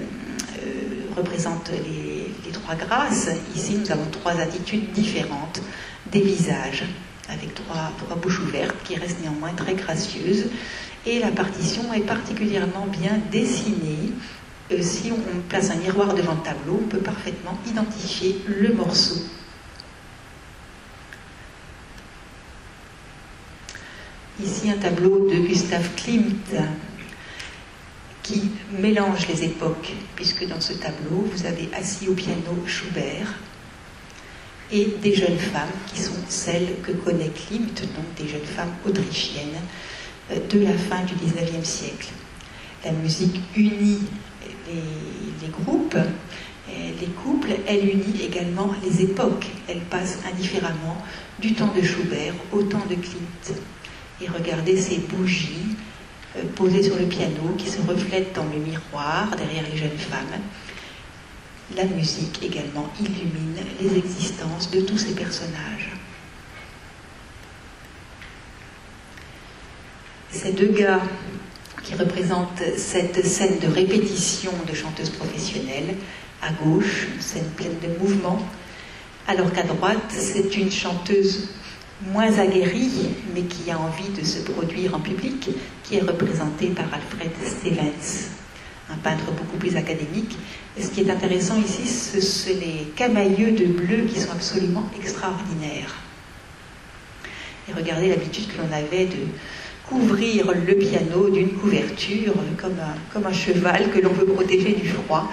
représente 1.15 1.71
les, 1.71 2.28
les, 2.45 2.51
trois 2.51 2.76
grâces. 2.76 3.30
Ici, 3.55 3.76
nous 3.76 3.91
avons 3.91 4.09
trois 4.11 4.34
attitudes 4.39 4.91
différentes 4.91 5.61
des 6.11 6.21
visages 6.21 6.86
avec 7.34 7.53
trois, 7.55 8.15
bouches 8.15 8.39
ouvertes 8.39 8.75
qui 8.84 8.95
restent 8.95 9.21
néanmoins 9.21 9.53
très 9.53 9.73
gracieuses. 9.73 10.47
Et 11.05 11.19
la 11.19 11.31
partition 11.31 11.93
est 11.93 12.01
particulièrement 12.01 12.88
bien 12.88 13.19
dessinée. 13.31 14.11
Euh, 14.71 14.81
si 14.81 15.11
on 15.11 15.41
place 15.49 15.69
un 15.71 15.75
miroir 15.75 16.13
devant 16.13 16.36
le 16.36 16.41
tableau, 16.41 16.79
on 16.84 16.88
peut 16.88 16.99
parfaitement 16.99 17.57
identifier 17.67 18.38
le 18.47 18.73
morceau. 18.73 19.21
Ici 24.41 24.69
un 24.69 24.77
tableau 24.77 25.29
de 25.29 25.36
Gustave 25.36 25.89
Klimt 25.95 26.55
qui 28.23 28.49
mélange 28.71 29.27
les 29.27 29.43
époques, 29.43 29.93
puisque 30.15 30.47
dans 30.47 30.61
ce 30.61 30.73
tableau, 30.73 31.27
vous 31.31 31.45
avez 31.45 31.69
assis 31.73 32.07
au 32.07 32.13
piano 32.13 32.57
Schubert, 32.65 33.36
et 34.72 34.95
des 35.01 35.14
jeunes 35.14 35.38
femmes 35.38 35.72
qui 35.93 36.01
sont 36.01 36.14
celles 36.28 36.76
que 36.82 36.91
connaît 36.91 37.30
Klimt, 37.30 37.82
donc 37.95 38.05
des 38.18 38.28
jeunes 38.28 38.45
femmes 38.45 38.74
autrichiennes 38.86 39.61
euh, 40.32 40.39
de 40.49 40.59
la 40.59 40.74
fin 40.74 41.03
du 41.03 41.14
XIXe 41.16 41.68
siècle. 41.68 42.09
La 42.84 42.91
musique 42.91 43.39
unit 43.55 43.99
les, 45.41 45.49
groupes, 45.49 45.97
les 46.68 47.07
couples, 47.07 47.51
elle 47.68 47.88
unit 47.88 48.22
également 48.24 48.74
les 48.84 49.01
époques. 49.01 49.47
Elle 49.68 49.82
passe 49.82 50.20
indifféremment 50.32 50.97
du 51.39 51.53
temps 51.53 51.72
de 51.76 51.82
Schubert 51.82 52.34
au 52.51 52.64
temps 52.64 52.86
de 52.89 52.95
Klimt. 52.95 53.53
Et 54.22 54.28
regardez 54.28 54.78
ces 54.78 54.99
bougies 54.99 55.76
euh, 56.38 56.43
posées 56.55 56.84
sur 56.84 56.95
le 56.95 57.05
piano 57.05 57.55
qui 57.57 57.70
se 57.70 57.82
reflètent 57.82 58.34
dans 58.36 58.45
le 58.45 58.59
miroir 58.59 59.36
derrière 59.36 59.64
les 59.70 59.78
jeunes 59.78 59.97
femmes 59.97 60.39
la 61.76 61.86
musique 61.86 62.41
également 62.43 62.91
illumine 62.99 63.57
les 63.82 63.97
existences 63.97 64.69
de 64.71 64.82
tous 64.82 64.97
ces 64.97 65.13
personnages. 65.13 65.91
Ces 70.32 70.51
deux 70.51 70.71
gars 70.71 71.01
qui 71.84 71.95
représentent 71.95 72.63
cette 72.78 73.26
scène 73.26 73.59
de 73.59 73.67
répétition 73.67 74.51
de 74.67 74.74
chanteuses 74.74 75.09
professionnelles, 75.09 75.95
à 76.41 76.51
gauche, 76.51 77.07
scène 77.19 77.49
pleine 77.55 77.78
de 77.82 77.99
mouvements, 77.99 78.41
alors 79.28 79.51
qu'à 79.51 79.63
droite, 79.63 80.09
c'est 80.09 80.55
une 80.57 80.71
chanteuse 80.71 81.49
moins 82.11 82.38
aguerrie, 82.39 83.09
mais 83.34 83.43
qui 83.43 83.71
a 83.71 83.80
envie 83.80 84.09
de 84.09 84.26
se 84.26 84.39
produire 84.39 84.95
en 84.95 84.99
public, 84.99 85.49
qui 85.84 85.95
est 85.95 86.01
représentée 86.01 86.67
par 86.67 86.86
Alfred 86.93 87.32
Stevens, 87.45 88.32
un 88.89 88.97
peintre 88.97 89.32
beaucoup 89.32 89.57
plus 89.57 89.78
académique, 89.78 90.38
ce 90.82 90.88
qui 90.88 91.01
est 91.01 91.09
intéressant 91.09 91.57
ici, 91.59 91.88
ce 91.88 92.19
sont 92.19 92.49
les 92.49 92.91
camailleux 92.95 93.51
de 93.51 93.65
bleu 93.65 94.05
qui 94.07 94.19
sont 94.19 94.32
absolument 94.32 94.89
extraordinaires. 94.99 95.95
Et 97.69 97.74
regardez 97.74 98.09
l'habitude 98.09 98.47
que 98.47 98.57
l'on 98.57 98.76
avait 98.76 99.05
de 99.05 99.28
couvrir 99.88 100.51
le 100.51 100.76
piano 100.76 101.30
d'une 101.30 101.53
couverture 101.53 102.34
comme 103.11 103.26
un, 103.26 103.34
cheval 103.34 103.91
que 103.91 103.99
l'on 103.99 104.11
veut 104.13 104.26
protéger 104.26 104.74
du 104.74 104.88
froid. 104.89 105.30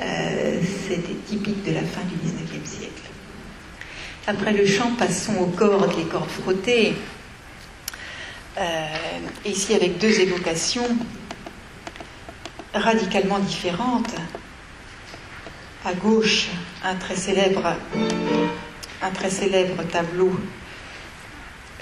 Euh, 0.00 0.60
c'était 0.88 1.14
typique 1.26 1.64
de 1.64 1.72
la 1.72 1.80
fin 1.80 2.02
du 2.02 2.14
XIXe 2.14 2.68
siècle. 2.68 2.92
Après 4.28 4.52
le 4.52 4.66
chant, 4.66 4.92
passons 4.98 5.36
aux 5.38 5.46
cordes, 5.46 5.96
les 5.96 6.04
cordes 6.04 6.30
frottées. 6.30 6.94
Euh, 8.58 8.86
ici 9.44 9.74
avec 9.74 9.98
deux 9.98 10.20
évocations 10.20 10.88
radicalement 12.72 13.38
différentes 13.38 14.14
à 15.86 15.94
gauche 15.94 16.48
un 16.82 16.96
très 16.96 17.14
célèbre, 17.14 17.72
tableau 19.92 20.32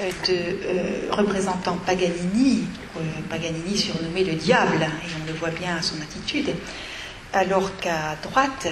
euh, 0.01 0.11
euh, 0.29 1.09
représentant 1.11 1.79
Paganini, 1.87 2.65
euh, 2.97 3.01
Paganini 3.31 3.79
surnommé 3.79 4.25
le 4.25 4.35
diable, 4.35 4.83
et 4.83 5.11
on 5.23 5.27
le 5.27 5.33
voit 5.33 5.49
bien 5.51 5.77
à 5.77 5.83
son 5.83 5.97
attitude, 6.03 6.51
alors 7.33 7.75
qu'à 7.79 8.17
droite, 8.23 8.69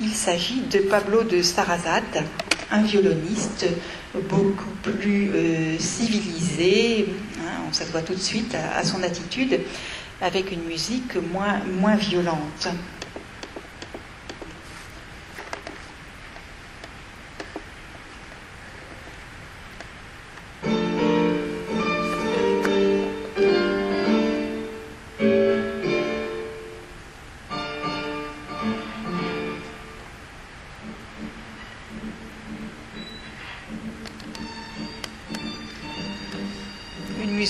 il 0.00 0.10
s'agit 0.10 0.62
de 0.62 0.78
Pablo 0.78 1.22
de 1.22 1.42
Sarrazat, 1.42 2.00
un 2.70 2.82
violoniste 2.82 3.66
beaucoup 4.30 4.70
plus 4.82 5.30
civilisé, 5.78 7.08
hein, 7.40 7.60
on 7.68 7.72
se 7.74 7.84
tout 7.84 8.14
de 8.14 8.18
suite 8.18 8.54
à, 8.54 8.78
à, 8.78 8.84
son 8.84 9.02
attitude, 9.02 9.60
avec 10.22 10.50
une 10.50 10.62
musique 10.62 11.16
moins, 11.30 11.60
moins 11.78 11.96
violente. 11.96 12.68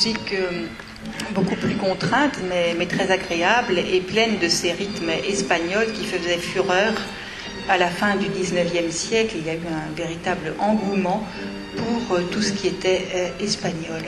Euh, 0.06 0.66
beaucoup 1.34 1.54
plus 1.56 1.76
contrainte, 1.76 2.38
mais, 2.48 2.74
mais, 2.76 2.86
très 2.86 3.10
agréable 3.10 3.78
et 3.78 4.00
pleine 4.00 4.38
de 4.38 4.48
ces 4.48 4.72
rythmes 4.72 5.10
espagnols 5.28 5.92
qui 5.92 6.04
faisaient 6.04 6.38
fureur 6.38 6.92
à 7.68 7.78
la 7.78 7.88
fin 7.88 8.16
du 8.16 8.26
19e 8.26 8.90
siècle. 8.90 9.36
Il 9.38 9.46
y 9.46 9.50
a 9.50 9.54
eu 9.54 9.58
un 9.58 9.94
véritable 9.94 10.54
engouement 10.58 11.24
pour 11.76 12.16
euh, 12.16 12.22
tout 12.32 12.42
ce 12.42 12.52
qui 12.52 12.68
était 12.68 13.06
euh, 13.14 13.28
espagnol. 13.44 14.02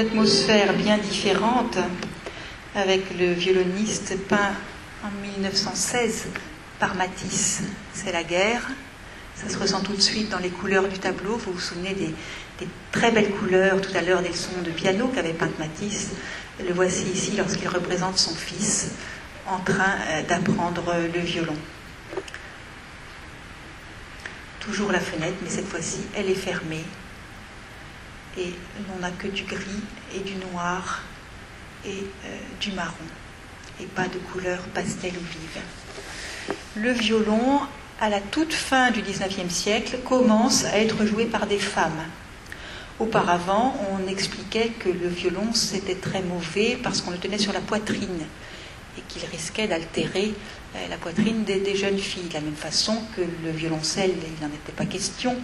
atmosphère 0.00 0.72
bien 0.72 0.96
différente 0.96 1.76
avec 2.74 3.18
le 3.18 3.32
violoniste 3.32 4.16
peint 4.28 4.54
en 5.04 5.10
1916 5.22 6.28
par 6.78 6.94
Matisse. 6.94 7.62
C'est 7.92 8.12
la 8.12 8.22
guerre. 8.22 8.62
Ça 9.34 9.48
se 9.48 9.58
ressent 9.58 9.80
tout 9.80 9.94
de 9.94 10.00
suite 10.00 10.28
dans 10.28 10.38
les 10.38 10.50
couleurs 10.50 10.88
du 10.88 10.98
tableau. 10.98 11.36
Vous 11.36 11.52
vous 11.52 11.60
souvenez 11.60 11.94
des, 11.94 12.14
très 12.92 13.10
belles 13.10 13.30
couleurs 13.30 13.80
tout 13.80 13.96
à 13.96 14.02
l'heure 14.02 14.22
des 14.22 14.34
sons 14.34 14.60
de 14.64 14.70
piano 14.70 15.08
qu'avait 15.08 15.32
peint 15.32 15.50
Matisse. 15.58 16.10
Le 16.64 16.74
voici 16.74 17.04
ici 17.04 17.32
lorsqu'il 17.36 17.68
représente 17.68 18.18
son 18.18 18.34
fils 18.34 18.90
en 19.46 19.58
train 19.60 19.94
euh, 20.08 20.22
d'apprendre 20.28 20.94
le 21.14 21.20
violon. 21.20 21.56
Toujours 24.60 24.92
la 24.92 25.00
fenêtre, 25.00 25.36
mais 25.42 25.48
cette 25.48 25.66
fois-ci, 25.66 26.00
elle 26.14 26.28
est 26.28 26.34
fermée. 26.34 26.84
Et 28.36 28.52
on 28.94 29.00
n'a 29.00 29.10
que 29.10 29.26
du 29.26 29.44
gris 29.44 29.82
et 30.14 30.20
du 30.20 30.34
noir 30.52 31.00
et 31.84 31.88
euh, 31.90 32.38
du 32.60 32.72
marron. 32.72 32.94
Et 33.80 33.86
pas 33.86 34.08
de 34.08 34.18
couleur 34.32 34.58
pastel 34.74 35.12
ou 35.12 35.20
vive. 35.20 36.56
Le 36.76 36.92
violon, 36.92 37.60
à 38.00 38.08
la 38.08 38.20
toute 38.20 38.52
fin 38.52 38.90
du 38.90 39.02
XIXe 39.02 39.52
siècle, 39.52 39.98
commence 40.04 40.64
à 40.64 40.78
être 40.78 41.04
joué 41.06 41.24
par 41.24 41.46
des 41.46 41.58
femmes. 41.58 42.04
Auparavant, 42.98 43.74
on 43.92 44.06
expliquait 44.08 44.68
que 44.78 44.90
le 44.90 45.08
violon 45.08 45.54
c'était 45.54 45.94
très 45.94 46.22
mauvais 46.22 46.78
parce 46.82 47.00
qu'on 47.00 47.12
le 47.12 47.18
tenait 47.18 47.38
sur 47.38 47.52
la 47.52 47.60
poitrine 47.60 48.26
et 48.98 49.00
qu'il 49.08 49.24
risquait 49.30 49.66
d'altérer 49.66 50.34
euh, 50.76 50.88
la 50.88 50.96
poitrine 50.96 51.44
des, 51.44 51.74
jeunes 51.74 51.98
filles, 51.98 52.28
de 52.28 52.34
la 52.34 52.40
même 52.40 52.54
façon 52.54 52.96
que 53.16 53.22
le 53.22 53.50
violoncelle, 53.50 54.10
il 54.10 54.46
n'en 54.46 54.52
était 54.52 54.72
pas 54.76 54.84
question, 54.84 55.34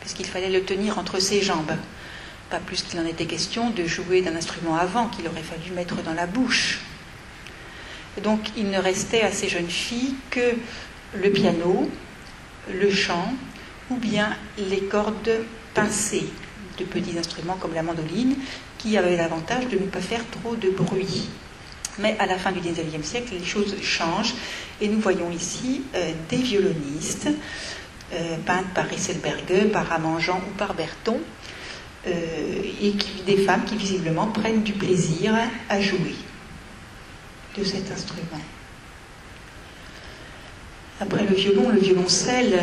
puisqu'il 0.00 0.26
fallait 0.26 0.50
le 0.50 0.62
tenir 0.62 0.98
entre 0.98 1.18
ses 1.18 1.42
jambes. 1.42 1.72
Pas 2.50 2.58
plus 2.58 2.82
qu'il 2.82 3.00
en 3.00 3.06
était 3.06 3.26
question 3.26 3.70
de 3.70 3.84
jouer 3.86 4.22
d'un 4.22 4.36
instrument 4.36 4.76
avant 4.76 5.08
qu'il 5.08 5.26
aurait 5.26 5.42
fallu 5.42 5.72
mettre 5.72 6.02
dans 6.02 6.14
la 6.14 6.26
bouche. 6.26 6.80
Donc 8.22 8.40
il 8.56 8.70
ne 8.70 8.78
restait 8.78 9.22
à 9.22 9.32
ces 9.32 9.48
jeunes 9.48 9.68
filles 9.68 10.14
que 10.30 10.54
le 11.14 11.30
piano, 11.30 11.90
le 12.72 12.90
chant 12.90 13.32
ou 13.90 13.96
bien 13.96 14.36
les 14.58 14.80
cordes 14.80 15.40
pincées 15.74 16.28
de 16.78 16.84
petits 16.84 17.18
instruments 17.18 17.56
comme 17.56 17.74
la 17.74 17.82
mandoline 17.82 18.36
qui 18.78 18.96
avaient 18.96 19.16
l'avantage 19.16 19.68
de 19.68 19.78
ne 19.78 19.86
pas 19.86 20.00
faire 20.00 20.22
trop 20.30 20.56
de 20.56 20.70
bruit. 20.70 21.28
Mais 21.98 22.16
à 22.18 22.26
la 22.26 22.36
fin 22.36 22.52
du 22.52 22.60
XIXe 22.60 23.06
siècle, 23.06 23.34
les 23.38 23.44
choses 23.44 23.74
changent 23.82 24.34
et 24.80 24.88
nous 24.88 25.00
voyons 25.00 25.30
ici 25.30 25.82
euh, 25.94 26.12
des 26.28 26.36
violonistes 26.36 27.28
euh, 28.12 28.36
peintes 28.44 28.72
par 28.74 28.86
Risselberger, 28.86 29.66
par 29.72 29.90
Amangean 29.92 30.40
ou 30.46 30.56
par 30.56 30.74
Berton, 30.74 31.18
euh, 32.06 32.62
et 32.82 32.94
des 33.26 33.38
femmes 33.38 33.64
qui 33.64 33.76
visiblement 33.76 34.26
prennent 34.26 34.62
du 34.62 34.72
plaisir 34.72 35.34
à 35.68 35.80
jouer 35.80 36.14
de 37.58 37.64
cet 37.64 37.90
instrument. 37.90 38.40
Après 41.00 41.24
le 41.24 41.34
violon, 41.34 41.68
le 41.70 41.80
violoncelle, 41.80 42.60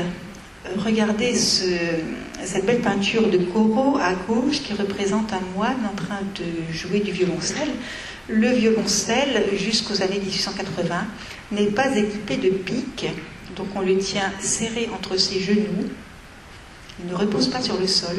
regardez 0.77 1.35
cette 1.35 2.65
belle 2.65 2.81
peinture 2.81 3.29
de 3.29 3.37
Corot 3.37 3.97
à 3.97 4.13
gauche 4.13 4.61
qui 4.61 4.73
représente 4.73 5.33
un 5.33 5.41
moine 5.55 5.77
en 5.91 5.95
train 5.95 6.21
de 6.35 6.73
jouer 6.73 6.99
du 6.99 7.11
violoncelle. 7.11 7.69
Le 8.27 8.49
violoncelle, 8.49 9.43
jusqu'aux 9.57 10.01
années 10.01 10.19
1880, 10.19 11.05
n'est 11.51 11.67
pas 11.67 11.95
équipé 11.95 12.37
de 12.37 12.49
pique, 12.49 13.05
donc 13.55 13.67
on 13.75 13.81
le 13.81 13.97
tient 13.97 14.31
serré 14.39 14.89
entre 14.93 15.17
ses 15.17 15.39
genoux, 15.39 15.89
il 16.99 17.11
ne 17.11 17.15
repose 17.15 17.49
pas 17.49 17.61
sur 17.61 17.79
le 17.79 17.87
sol, 17.87 18.15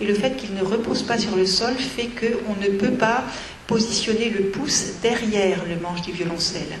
et 0.00 0.06
le 0.06 0.14
fait 0.14 0.36
qu'il 0.36 0.54
ne 0.54 0.62
repose 0.62 1.02
pas 1.02 1.18
sur 1.18 1.36
le 1.36 1.46
sol 1.46 1.74
fait 1.74 2.08
qu'on 2.08 2.60
ne 2.60 2.76
peut 2.76 2.92
pas 2.92 3.24
positionner 3.66 4.30
le 4.30 4.46
pouce 4.46 4.94
derrière 5.02 5.64
le 5.66 5.76
manche 5.80 6.02
du 6.02 6.12
violoncelle. 6.12 6.78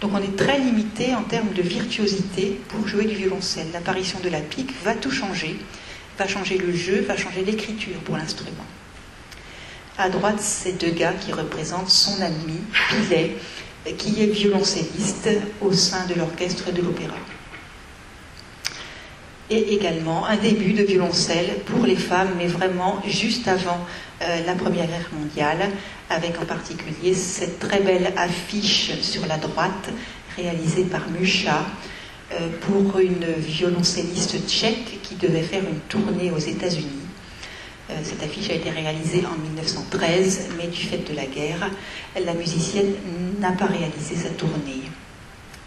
Donc 0.00 0.12
on 0.14 0.18
est 0.18 0.36
très 0.36 0.58
limité 0.58 1.14
en 1.14 1.22
termes 1.22 1.52
de 1.54 1.62
virtuosité 1.62 2.60
pour 2.68 2.86
jouer 2.86 3.04
du 3.04 3.14
violoncelle. 3.14 3.68
L'apparition 3.72 4.18
de 4.20 4.28
la 4.28 4.40
pique 4.40 4.72
va 4.84 4.94
tout 4.94 5.10
changer, 5.10 5.56
va 6.18 6.26
changer 6.26 6.58
le 6.58 6.74
jeu, 6.74 7.02
va 7.02 7.16
changer 7.16 7.44
l'écriture 7.44 7.98
pour 8.04 8.16
l'instrument. 8.16 8.66
À 9.98 10.08
droite, 10.08 10.40
c'est 10.40 10.72
deux 10.72 10.90
gars 10.90 11.12
qui 11.12 11.32
représentent 11.32 11.90
son 11.90 12.20
ami, 12.20 12.58
Pilet, 12.88 13.36
qui 13.98 14.22
est 14.22 14.26
violoncelliste 14.26 15.28
au 15.60 15.72
sein 15.72 16.06
de 16.06 16.14
l'orchestre 16.14 16.72
de 16.72 16.82
l'opéra. 16.82 17.14
Et 19.50 19.74
également 19.74 20.24
un 20.26 20.36
début 20.36 20.72
de 20.72 20.82
violoncelle 20.82 21.58
pour 21.66 21.84
les 21.84 21.96
femmes, 21.96 22.30
mais 22.38 22.46
vraiment 22.46 23.02
juste 23.06 23.48
avant 23.48 23.84
euh, 24.22 24.46
la 24.46 24.54
Première 24.54 24.86
Guerre 24.86 25.10
mondiale, 25.12 25.68
avec 26.08 26.40
en 26.40 26.44
particulier 26.44 27.12
cette 27.12 27.58
très 27.58 27.80
belle 27.80 28.12
affiche 28.16 28.92
sur 29.02 29.26
la 29.26 29.36
droite 29.36 29.90
réalisée 30.36 30.84
par 30.84 31.02
Musha 31.10 31.66
euh, 32.32 32.48
pour 32.60 32.98
une 32.98 33.26
violoncelliste 33.38 34.48
tchèque 34.48 35.00
qui 35.02 35.16
devait 35.16 35.42
faire 35.42 35.62
une 35.62 35.80
tournée 35.88 36.30
aux 36.30 36.38
États-Unis. 36.38 37.02
Euh, 37.90 37.94
cette 38.02 38.22
affiche 38.22 38.48
a 38.50 38.54
été 38.54 38.70
réalisée 38.70 39.24
en 39.26 39.36
1913, 39.42 40.50
mais 40.56 40.68
du 40.68 40.82
fait 40.82 41.10
de 41.10 41.14
la 41.14 41.26
guerre, 41.26 41.68
la 42.24 42.34
musicienne 42.34 42.92
n'a 43.40 43.52
pas 43.52 43.66
réalisé 43.66 44.16
sa 44.16 44.30
tournée. 44.30 44.82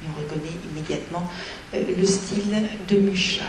On 0.08 0.22
reconnaît 0.22 0.56
immédiatement 0.72 1.30
le 1.74 2.06
style 2.06 2.68
de 2.88 2.98
Musha. 2.98 3.46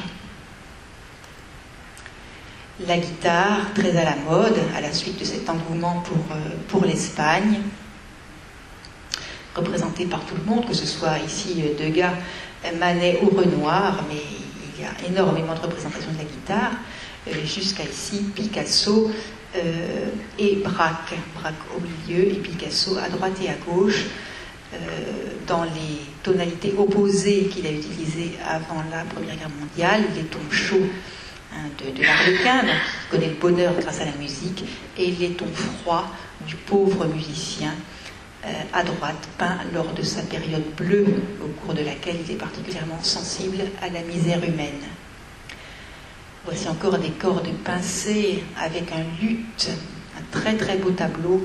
La 2.86 2.98
guitare, 2.98 3.72
très 3.74 3.96
à 3.96 4.04
la 4.04 4.16
mode, 4.16 4.58
à 4.76 4.80
la 4.80 4.92
suite 4.92 5.18
de 5.18 5.24
cet 5.24 5.48
engouement 5.48 6.00
pour, 6.00 6.36
euh, 6.36 6.50
pour 6.68 6.84
l'Espagne, 6.84 7.60
représentée 9.54 10.04
par 10.04 10.20
tout 10.26 10.34
le 10.34 10.44
monde, 10.44 10.66
que 10.66 10.74
ce 10.74 10.86
soit 10.86 11.18
ici 11.18 11.62
Degas, 11.78 12.12
Manet 12.78 13.20
ou 13.22 13.34
Renoir, 13.34 14.04
mais 14.08 14.20
il 14.76 14.82
y 14.82 14.86
a 14.86 15.08
énormément 15.08 15.54
de 15.54 15.60
représentations 15.60 16.12
de 16.12 16.18
la 16.18 16.24
guitare. 16.24 16.72
Euh, 17.28 17.32
jusqu'à 17.44 17.82
ici 17.82 18.30
Picasso 18.34 19.10
euh, 19.56 20.08
et 20.38 20.56
Braque, 20.56 21.14
Braque 21.34 21.54
au 21.76 21.80
milieu 21.80 22.24
et 22.24 22.34
Picasso 22.34 22.96
à 22.98 23.08
droite 23.08 23.38
et 23.42 23.48
à 23.48 23.54
gauche, 23.66 24.04
euh, 24.74 24.78
dans 25.46 25.64
les 25.64 26.00
tonalités 26.22 26.74
opposées 26.76 27.44
qu'il 27.46 27.66
a 27.66 27.70
utilisées 27.70 28.32
avant 28.44 28.82
la 28.90 29.04
Première 29.04 29.36
Guerre 29.36 29.50
mondiale, 29.60 30.02
les 30.14 30.24
tons 30.24 30.50
chauds 30.50 30.88
hein, 31.54 31.68
de, 31.78 31.96
de 31.96 32.02
l'arlequin, 32.02 32.60
qui 32.62 33.10
connaît 33.10 33.28
le 33.28 33.34
bonheur 33.34 33.74
grâce 33.80 34.00
à 34.00 34.06
la 34.06 34.12
musique, 34.12 34.64
et 34.98 35.10
les 35.12 35.30
tons 35.30 35.46
froids 35.54 36.06
du 36.46 36.56
pauvre 36.56 37.06
musicien 37.06 37.74
à 38.72 38.84
droite, 38.84 39.28
peint 39.38 39.58
lors 39.74 39.92
de 39.92 40.02
sa 40.02 40.22
période 40.22 40.62
bleue, 40.76 41.06
au 41.44 41.48
cours 41.60 41.74
de 41.74 41.82
laquelle 41.82 42.16
il 42.24 42.30
est 42.30 42.38
particulièrement 42.38 43.02
sensible 43.02 43.58
à 43.82 43.88
la 43.88 44.02
misère 44.02 44.38
humaine. 44.44 44.82
Voici 46.44 46.68
encore 46.68 46.98
des 46.98 47.10
cordes 47.10 47.48
pincées 47.64 48.44
avec 48.56 48.92
un 48.92 49.02
luth, 49.20 49.68
un 50.16 50.22
très 50.30 50.56
très 50.56 50.76
beau 50.76 50.92
tableau 50.92 51.44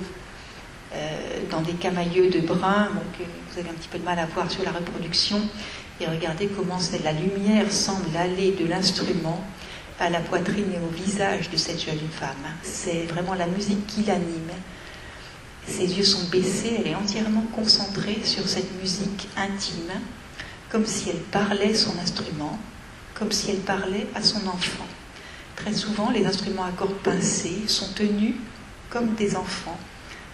euh, 0.93 1.20
dans 1.51 1.61
des 1.61 1.73
camailleux 1.73 2.29
de 2.29 2.39
brun. 2.39 2.89
Donc, 2.93 3.27
vous 3.51 3.59
avez 3.59 3.69
un 3.69 3.73
petit 3.73 3.89
peu 3.89 3.99
de 3.99 4.05
mal 4.05 4.17
à 4.17 4.25
voir 4.25 4.49
sur 4.49 4.63
la 4.63 4.71
reproduction. 4.71 5.41
Et 5.99 6.07
regardez 6.07 6.47
comment 6.47 6.79
la 7.03 7.11
lumière 7.11 7.71
semble 7.71 8.15
aller 8.17 8.53
de 8.53 8.65
l'instrument 8.65 9.43
à 9.99 10.09
la 10.09 10.19
poitrine 10.19 10.71
et 10.73 10.79
au 10.79 10.89
visage 10.89 11.51
de 11.51 11.57
cette 11.57 11.79
jeune 11.79 11.99
femme. 12.11 12.55
C'est 12.63 13.03
vraiment 13.03 13.35
la 13.35 13.45
musique 13.45 13.85
qui 13.85 14.03
l'anime. 14.03 14.49
Ses 15.67 15.95
yeux 15.95 16.03
sont 16.03 16.27
baissés, 16.29 16.77
elle 16.79 16.87
est 16.87 16.95
entièrement 16.95 17.45
concentrée 17.55 18.19
sur 18.23 18.47
cette 18.47 18.75
musique 18.81 19.27
intime, 19.37 19.91
comme 20.69 20.87
si 20.87 21.11
elle 21.11 21.19
parlait 21.19 21.75
son 21.75 21.99
instrument, 21.99 22.57
comme 23.13 23.31
si 23.31 23.51
elle 23.51 23.59
parlait 23.59 24.07
à 24.15 24.23
son 24.23 24.47
enfant. 24.47 24.87
Très 25.55 25.73
souvent, 25.73 26.09
les 26.09 26.25
instruments 26.25 26.63
à 26.63 26.71
cordes 26.71 26.97
pincées 27.03 27.67
sont 27.67 27.93
tenus 27.93 28.33
comme 28.89 29.13
des 29.13 29.35
enfants 29.35 29.77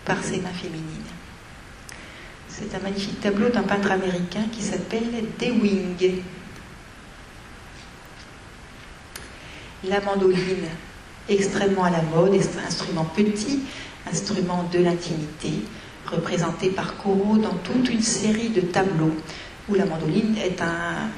par 0.08 0.24
ses 0.24 0.38
mains 0.38 0.50
féminines. 0.50 1.12
C'est 2.48 2.74
un 2.74 2.80
magnifique 2.80 3.20
tableau 3.20 3.50
d'un 3.50 3.64
peintre 3.64 3.92
américain 3.92 4.46
qui 4.52 4.64
s'appelle 4.64 5.26
Dewing. 5.38 6.24
La 9.84 10.02
mandoline, 10.02 10.70
extrêmement 11.30 11.84
à 11.84 11.92
la 11.92 12.02
mode, 12.02 12.40
instrument 12.66 13.06
petit, 13.16 13.60
instrument 14.12 14.68
de 14.74 14.80
l'intimité, 14.80 15.52
représenté 16.10 16.70
par 16.70 16.98
Corot 16.98 17.38
dans 17.38 17.56
toute 17.56 17.90
une 17.90 18.02
série 18.02 18.50
de 18.50 18.62
tableaux 18.62 19.16
où 19.70 19.76
la 19.76 19.86
mandoline 19.86 20.38
est 20.38 20.62
un 20.62 21.10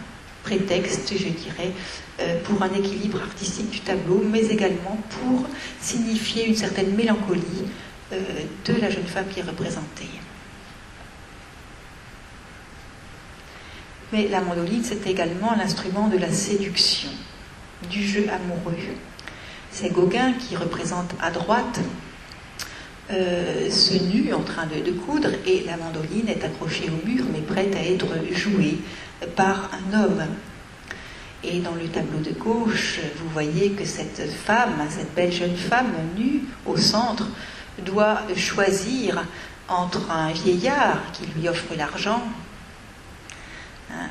prétexte, 0.44 1.14
je 1.14 1.30
dirais, 1.30 1.72
euh, 2.20 2.42
pour 2.44 2.62
un 2.64 2.74
équilibre 2.74 3.22
artistique 3.22 3.70
du 3.70 3.80
tableau, 3.82 4.24
mais 4.30 4.48
également 4.48 4.98
pour 5.12 5.46
signifier 5.80 6.48
une 6.48 6.56
certaine 6.56 6.96
mélancolie 6.96 7.68
de 8.12 8.82
la 8.82 8.90
jeune 8.90 9.06
femme 9.06 9.28
qui 9.28 9.40
est 9.40 9.44
représentée. 9.44 10.10
Mais 14.12 14.28
la 14.28 14.42
mandoline, 14.42 14.84
c'est 14.84 15.06
également 15.08 15.56
l'instrument 15.56 16.08
de 16.08 16.18
la 16.18 16.32
séduction, 16.32 17.10
du 17.90 18.04
jeu 18.04 18.26
amoureux. 18.30 18.76
C'est 19.72 19.92
Gauguin 19.92 20.34
qui 20.34 20.56
représente 20.56 21.14
à 21.22 21.30
droite 21.30 21.80
euh, 23.12 23.70
se 23.70 23.96
nue 23.96 24.34
en 24.34 24.42
train 24.42 24.66
de, 24.68 24.92
coudre 24.92 25.30
et 25.46 25.64
la 25.66 25.78
mandoline 25.78 26.28
est 26.28 26.44
accrochée 26.44 26.90
au 26.90 27.08
mur 27.08 27.26
mais 27.34 27.40
prête 27.40 27.76
à 27.76 27.84
être 27.84 28.08
jouée 28.32 28.78
par 29.36 29.70
un 29.74 30.04
homme. 30.04 30.24
Et 31.44 31.60
dans 31.60 31.76
le 31.76 31.88
tableau 31.88 32.20
de 32.20 32.32
gauche, 32.32 33.00
vous 33.18 33.30
voyez 33.30 33.72
que 33.72 33.86
cette 33.86 34.30
femme, 34.30 34.74
cette 34.90 35.14
belle 35.16 35.32
jeune 35.32 35.56
femme 35.56 35.92
nue 36.18 36.42
au 36.66 36.78
centre, 36.78 37.28
doit 37.80 38.22
choisir 38.36 39.24
entre 39.68 40.10
un 40.12 40.32
vieillard 40.32 41.12
qui 41.14 41.26
lui 41.28 41.48
offre 41.48 41.76
l'argent, 41.76 42.22
hein, 43.92 44.08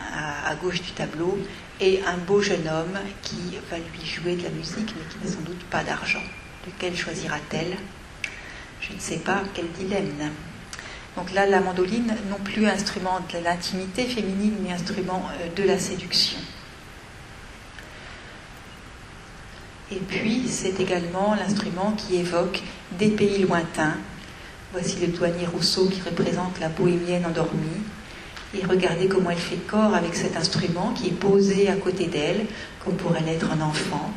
à, 0.47 0.55
gauche 0.55 0.81
du 0.83 0.93
tableau, 0.93 1.39
et 1.81 2.03
un 2.07 2.17
beau 2.17 2.41
jeune 2.41 2.69
homme 2.69 2.99
qui 3.23 3.59
va 3.71 3.79
lui 3.79 4.07
jouer 4.07 4.37
de 4.37 4.45
la 4.45 4.51
musique, 4.51 4.95
mais 4.97 5.09
qui 5.09 5.25
n'a 5.25 5.31
sans 5.31 5.43
doute 5.43 5.63
pas 5.71 5.83
d'argent. 5.83 6.23
Lequel 6.67 6.97
choisira-t-elle? 6.97 7.77
Je 8.81 8.93
ne 8.93 9.01
sais 9.01 9.19
pas, 9.19 9.43
quel 9.55 9.71
dilemme. 9.73 10.31
Donc 11.17 11.33
là, 11.33 11.47
la 11.47 11.61
mandoline, 11.61 12.15
non 12.31 12.39
plus 12.45 12.67
instrument 12.67 13.21
de 13.33 13.43
l'intimité 13.43 14.05
féminine, 14.05 14.55
mais 14.63 14.73
instrument 14.73 15.29
euh, 15.41 15.49
de 15.55 15.67
la 15.67 15.79
séduction. 15.79 16.39
Et 19.91 19.97
puis, 19.97 20.49
c'est 20.49 20.81
également 20.81 21.35
l'instrument 21.35 21.93
qui 21.97 22.17
évoque 22.17 22.63
des 22.99 23.09
pays 23.09 23.43
lointains. 23.43 23.97
Voici 24.73 24.99
le 25.01 25.07
douanier 25.09 25.47
Rousseau 25.47 25.87
qui 25.89 26.03
représente 26.03 26.61
la 26.61 26.69
bohémienne 26.69 27.25
endormie. 27.25 27.83
Et 28.55 28.65
regardez 28.67 29.09
comment 29.09 29.31
elle 29.31 29.39
fait 29.39 29.67
corps 29.67 29.95
avec 29.95 30.15
cet 30.15 30.37
instrument 30.37 30.93
qui 30.95 31.09
est 31.09 31.19
posé 31.19 31.69
à 31.69 31.77
côté 31.77 32.07
d'elle, 32.07 32.47
comme 32.85 32.97
pourrait 32.97 33.23
l'être 33.23 33.51
un 33.51 33.61
enfant. 33.63 34.11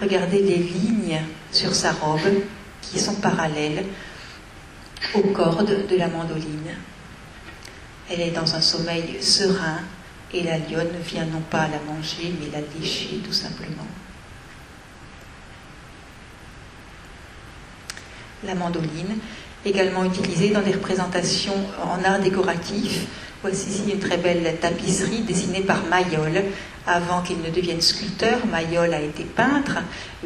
Regardez 0.00 0.42
les 0.42 0.56
lignes 0.56 1.20
sur 1.50 1.74
sa 1.74 1.92
robe 1.92 2.20
qui 2.82 2.98
sont 2.98 3.14
parallèles 3.14 3.84
aux 5.14 5.22
cordes 5.28 5.86
de 5.88 5.96
la 5.96 6.08
mandoline. 6.08 6.76
Elle 8.10 8.20
est 8.20 8.30
dans 8.30 8.54
un 8.54 8.60
sommeil 8.60 9.22
serein 9.22 9.80
et 10.34 10.42
la 10.42 10.58
lionne 10.58 10.96
vient 11.04 11.26
non 11.26 11.40
pas 11.40 11.68
la 11.68 11.80
manger 11.92 12.34
mais 12.40 12.50
la 12.50 12.64
lécher 12.78 13.20
tout 13.24 13.32
simplement. 13.32 13.86
La 18.44 18.54
mandoline, 18.54 19.18
également 19.64 20.04
utilisée 20.04 20.50
dans 20.50 20.62
des 20.62 20.72
représentations 20.72 21.56
en 21.82 22.02
art 22.04 22.20
décoratif. 22.20 23.06
Voici 23.42 23.70
ici 23.70 23.82
une 23.92 23.98
très 23.98 24.18
belle 24.18 24.56
tapisserie 24.60 25.22
dessinée 25.22 25.62
par 25.62 25.84
Mayol. 25.86 26.42
Avant 26.86 27.22
qu'il 27.22 27.40
ne 27.40 27.50
devienne 27.50 27.80
sculpteur, 27.80 28.44
Mayol 28.50 28.92
a 28.92 29.00
été 29.00 29.24
peintre, 29.24 29.78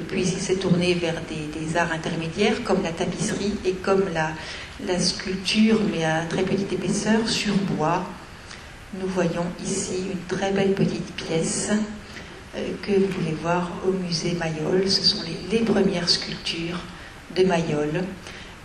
puis 0.09 0.23
il 0.23 0.41
s'est 0.41 0.57
tourné 0.57 0.95
vers 0.95 1.21
des, 1.29 1.77
arts 1.77 1.93
intermédiaires 1.93 2.65
comme 2.65 2.83
la 2.83 2.93
tapisserie 2.93 3.55
et 3.65 3.73
comme 3.73 4.05
la, 4.15 4.99
sculpture, 4.99 5.81
mais 5.93 6.05
à 6.05 6.23
très 6.29 6.43
petite 6.43 6.73
épaisseur, 6.73 7.29
sur 7.29 7.55
bois. 7.55 8.05
Nous 8.99 9.07
voyons 9.07 9.45
ici 9.63 10.05
une 10.13 10.37
très 10.39 10.53
belle 10.53 10.73
petite 10.73 11.13
pièce 11.15 11.71
euh, 12.57 12.69
que 12.83 12.93
vous 12.93 13.07
pouvez 13.09 13.37
voir 13.43 13.71
au 13.87 13.93
musée 13.93 14.37
Mayol. 14.39 14.89
Ce 14.89 15.03
sont 15.03 15.23
les 15.51 15.59
premières 15.61 16.09
sculptures 16.09 16.81
de 17.37 17.45
Mayol, 17.45 18.03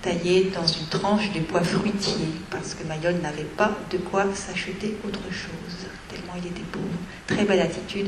taillé 0.01 0.51
dans 0.55 0.65
une 0.65 0.88
tranche 0.88 1.32
de 1.34 1.41
bois 1.41 1.61
fruitier, 1.61 2.28
parce 2.49 2.74
que 2.74 2.88
Mayol 2.88 3.22
n'avait 3.22 3.43
pas 3.43 3.72
de 3.91 3.97
quoi 3.97 4.26
s'acheter 4.34 4.95
autre 5.05 5.22
chose, 5.32 5.88
tellement 6.09 6.34
il 6.38 6.47
était 6.47 6.65
pauvre. 6.72 6.86
Très 7.28 7.43
belle 7.43 7.59
attitude 7.59 8.07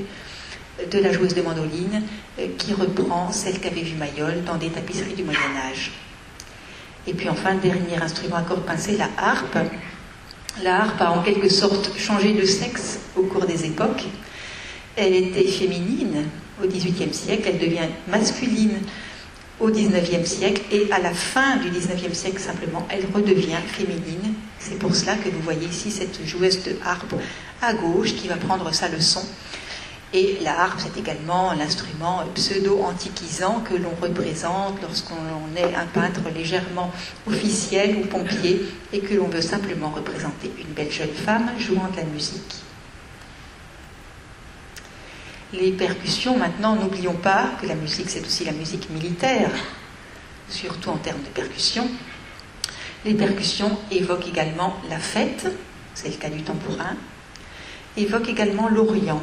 de 0.89 0.99
la 0.99 1.11
joueuse 1.11 1.35
de 1.35 1.41
mandoline, 1.41 2.01
euh, 2.39 2.47
qui 2.57 2.73
reprend 2.73 3.31
celle 3.31 3.59
qu'avait 3.59 3.81
vue 3.81 3.97
Mayol 3.97 4.43
dans 4.45 4.55
des 4.55 4.69
tapisseries 4.69 5.13
du 5.13 5.23
Moyen 5.23 5.39
Âge. 5.69 5.91
Et 7.05 7.13
puis 7.13 7.29
enfin, 7.29 7.55
dernier 7.55 7.97
instrument 8.01 8.37
à 8.37 8.41
cordes 8.41 8.65
pincées, 8.65 8.97
la 8.97 9.09
harpe. 9.17 9.57
La 10.63 10.81
harpe 10.81 11.01
a 11.01 11.11
en 11.11 11.21
quelque 11.21 11.49
sorte 11.49 11.91
changé 11.97 12.33
de 12.33 12.45
sexe 12.45 12.99
au 13.15 13.23
cours 13.23 13.45
des 13.45 13.65
époques. 13.65 14.05
Elle 14.95 15.13
était 15.13 15.45
féminine 15.45 16.25
au 16.63 16.67
XVIIIe 16.67 17.13
siècle, 17.13 17.43
elle 17.47 17.59
devient 17.59 17.89
masculine 18.07 18.79
au 19.59 19.69
XIXe 19.69 20.27
siècle 20.27 20.61
et 20.71 20.91
à 20.91 20.99
la 20.99 21.13
fin 21.13 21.57
du 21.57 21.69
XIXe 21.69 22.13
siècle 22.13 22.39
simplement, 22.39 22.87
elle 22.89 23.05
redevient 23.13 23.61
féminine. 23.67 24.33
C'est 24.59 24.79
pour 24.79 24.95
cela 24.95 25.15
que 25.15 25.29
vous 25.29 25.41
voyez 25.41 25.67
ici 25.67 25.91
cette 25.91 26.25
joueuse 26.25 26.63
de 26.63 26.75
harpe 26.85 27.13
à 27.61 27.73
gauche 27.73 28.15
qui 28.15 28.27
va 28.27 28.35
prendre 28.35 28.73
sa 28.73 28.89
leçon. 28.89 29.25
Et 30.15 30.37
la 30.43 30.61
harpe, 30.61 30.79
c'est 30.79 30.99
également 30.99 31.53
l'instrument 31.53 32.23
pseudo-antiquisant 32.35 33.61
que 33.61 33.73
l'on 33.73 33.93
représente 33.99 34.79
lorsqu'on 34.81 35.15
est 35.55 35.73
un 35.73 35.87
peintre 35.87 36.21
légèrement 36.35 36.91
officiel 37.25 37.97
ou 37.97 38.05
pompier 38.05 38.61
et 38.91 38.99
que 38.99 39.15
l'on 39.15 39.27
veut 39.27 39.41
simplement 39.41 39.89
représenter 39.89 40.51
une 40.59 40.73
belle 40.73 40.91
jeune 40.91 41.13
femme 41.13 41.49
jouant 41.57 41.89
de 41.91 41.97
la 41.97 42.03
musique 42.03 42.62
les 45.53 45.71
percussions, 45.71 46.37
maintenant, 46.37 46.75
n'oublions 46.75 47.13
pas 47.13 47.51
que 47.61 47.67
la 47.67 47.75
musique, 47.75 48.09
c'est 48.09 48.25
aussi 48.25 48.43
la 48.43 48.51
musique 48.51 48.89
militaire, 48.89 49.51
surtout 50.49 50.89
en 50.89 50.97
termes 50.97 51.21
de 51.21 51.27
percussions. 51.27 51.87
Les 53.05 53.13
percussions 53.13 53.77
évoquent 53.91 54.27
également 54.27 54.75
la 54.89 54.97
fête, 54.97 55.47
c'est 55.93 56.09
le 56.09 56.15
cas 56.15 56.29
du 56.29 56.41
tambourin, 56.41 56.95
évoquent 57.97 58.29
également 58.29 58.67
l'Orient. 58.67 59.21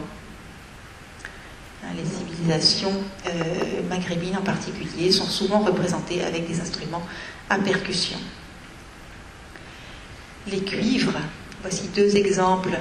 Hein, 1.83 1.89
les 1.97 2.05
civilisations 2.05 2.93
euh, 3.27 3.83
maghrébines 3.89 4.37
en 4.37 4.43
particulier 4.43 5.11
sont 5.11 5.25
souvent 5.25 5.61
représentées 5.61 6.23
avec 6.23 6.47
des 6.47 6.61
instruments 6.61 7.03
à 7.49 7.59
percussion. 7.59 8.19
Les 10.47 10.61
cuivres, 10.61 11.19
voici 11.63 11.89
deux 11.89 12.17
exemples 12.17 12.79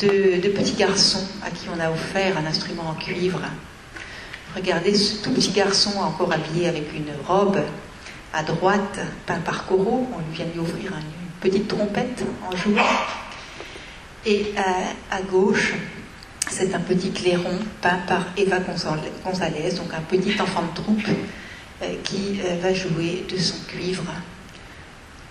de, 0.00 0.48
petits 0.48 0.74
garçons 0.74 1.24
à 1.44 1.50
qui 1.50 1.68
on 1.74 1.80
a 1.80 1.90
offert 1.90 2.36
un 2.36 2.46
instrument 2.46 2.90
en 2.90 2.94
cuivre. 2.94 3.40
Regardez 4.54 4.94
ce 4.94 5.22
tout 5.22 5.30
petit 5.32 5.52
garçon 5.52 5.92
encore 5.98 6.32
habillé 6.32 6.68
avec 6.68 6.92
une 6.94 7.12
robe 7.26 7.60
à 8.32 8.42
droite, 8.42 8.98
peint 9.26 9.40
par 9.40 9.66
Corot. 9.66 10.08
On 10.14 10.18
lui 10.18 10.34
vient 10.34 10.46
lui 10.52 10.60
offrir 10.60 10.92
une 10.92 11.40
petite 11.40 11.68
trompette 11.68 12.24
en 12.46 12.56
jouant. 12.56 12.82
Et 14.26 14.52
à, 15.10 15.22
gauche, 15.22 15.74
c'est 16.50 16.74
un 16.74 16.80
petit 16.80 17.12
clairon 17.12 17.58
peint 17.80 18.00
par 18.06 18.26
Eva 18.36 18.58
Gonzalez, 18.58 19.72
donc 19.76 19.94
un 19.94 20.00
petit 20.00 20.40
enfant 20.40 20.62
de 20.62 20.82
troupe 20.82 21.08
euh, 21.82 21.94
qui 22.02 22.40
euh, 22.44 22.56
va 22.60 22.74
jouer 22.74 23.24
de 23.30 23.38
son 23.38 23.56
cuivre 23.68 24.04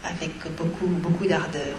avec 0.03 0.31
beaucoup, 0.57 0.87
beaucoup 0.87 1.27
d'ardeur. 1.27 1.75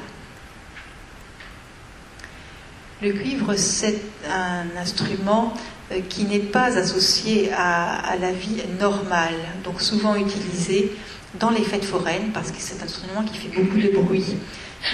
Le 3.01 3.13
cuivre, 3.13 3.55
c'est 3.55 4.01
un 4.29 4.77
instrument 4.77 5.55
euh, 5.93 6.01
qui 6.09 6.25
n'est 6.25 6.41
pas 6.41 6.77
associé 6.77 7.49
à, 7.57 8.17
la 8.21 8.33
vie 8.33 8.57
normale, 8.81 9.37
donc 9.63 9.81
souvent 9.81 10.17
utilisé 10.17 10.91
dans 11.39 11.51
les 11.51 11.63
fêtes 11.63 11.85
foraines 11.85 12.33
parce 12.35 12.51
que 12.51 12.57
c'est 12.59 12.83
un 12.83 12.87
instrument 12.87 13.23
qui 13.23 13.39
fait 13.39 13.57
beaucoup 13.57 13.79
de 13.79 13.91
bruit. 13.91 14.35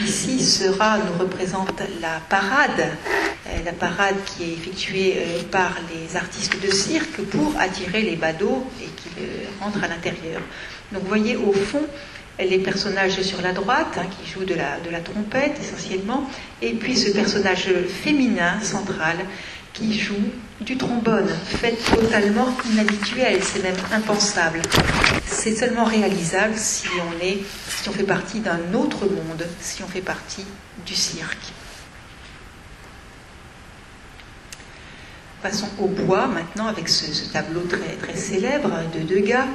Ici 0.03 0.39
sera, 0.45 0.99
nous 0.99 1.19
représente 1.19 1.81
la 2.03 2.21
parade, 2.29 2.91
euh, 3.47 3.65
la 3.65 3.73
parade 3.73 4.17
qui 4.27 4.45
est 4.45 4.53
effectuée 4.53 5.15
euh, 5.17 5.43
par 5.51 5.73
les 5.91 6.15
artistes 6.15 6.63
de 6.63 6.71
cirque 6.71 7.23
pour 7.31 7.55
attirer 7.59 8.03
les 8.03 8.17
badauds 8.17 8.67
et 8.83 8.85
qui 8.85 9.09
rentrent 9.63 9.83
à 9.83 9.89
l'intérieur. 9.89 10.43
Donc 10.93 11.03
vous 11.05 11.09
voyez 11.09 11.37
au 11.37 11.53
fond 11.53 11.87
les 12.39 12.59
personnages 12.59 13.21
sur 13.23 13.41
la 13.43 13.53
droite, 13.53 13.97
hein, 13.97 14.07
qui 14.07 14.31
jouent 14.31 14.45
de 14.45 14.55
la, 14.55 15.01
trompette 15.01 15.59
essentiellement, 15.61 16.29
et 16.63 16.73
puis 16.73 16.97
ce 16.97 17.11
personnage 17.13 17.69
féminin 18.03 18.61
central 18.61 19.17
qui 19.73 19.99
joue 19.99 20.15
du 20.61 20.77
trombone, 20.77 21.29
fait 21.47 21.77
totalement 21.91 22.47
inhabituel, 22.73 23.43
c'est 23.43 23.63
même 23.63 23.77
impensable. 23.93 24.63
C'est 25.27 25.55
seulement 25.55 25.85
réalisable 25.85 26.55
si 26.57 26.87
on 26.89 27.25
est, 27.25 27.39
si 27.69 27.89
on 27.89 27.93
fait 27.93 28.05
partie 28.05 28.39
d'un 28.39 28.73
autre 28.73 29.05
monde, 29.07 29.45
si 29.61 29.83
on 29.83 29.89
fait 29.89 30.01
partie 30.01 30.45
du 30.87 30.95
cirque. 30.95 31.53
Passons 35.43 35.69
au 35.79 35.89
bois 35.89 36.29
maintenant 36.29 36.69
avec 36.69 36.89
ce, 36.89 37.13
ce 37.13 37.31
tableau 37.33 37.63
très, 37.63 37.97
très 37.97 38.17
célèbre 38.17 38.71
de 38.95 39.01
Degas 39.01 39.47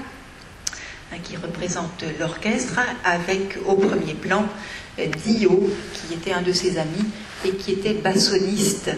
Qui 1.23 1.35
représente 1.37 2.03
l'orchestre, 2.19 2.79
avec 3.03 3.57
au 3.65 3.75
premier 3.75 4.13
plan 4.13 4.45
euh, 4.99 5.07
Dio, 5.25 5.69
qui 5.93 6.13
était 6.13 6.31
un 6.31 6.41
de 6.41 6.53
ses 6.53 6.77
amis 6.77 7.03
et 7.43 7.49
qui 7.51 7.71
était 7.73 7.93
bassoniste 7.93 8.91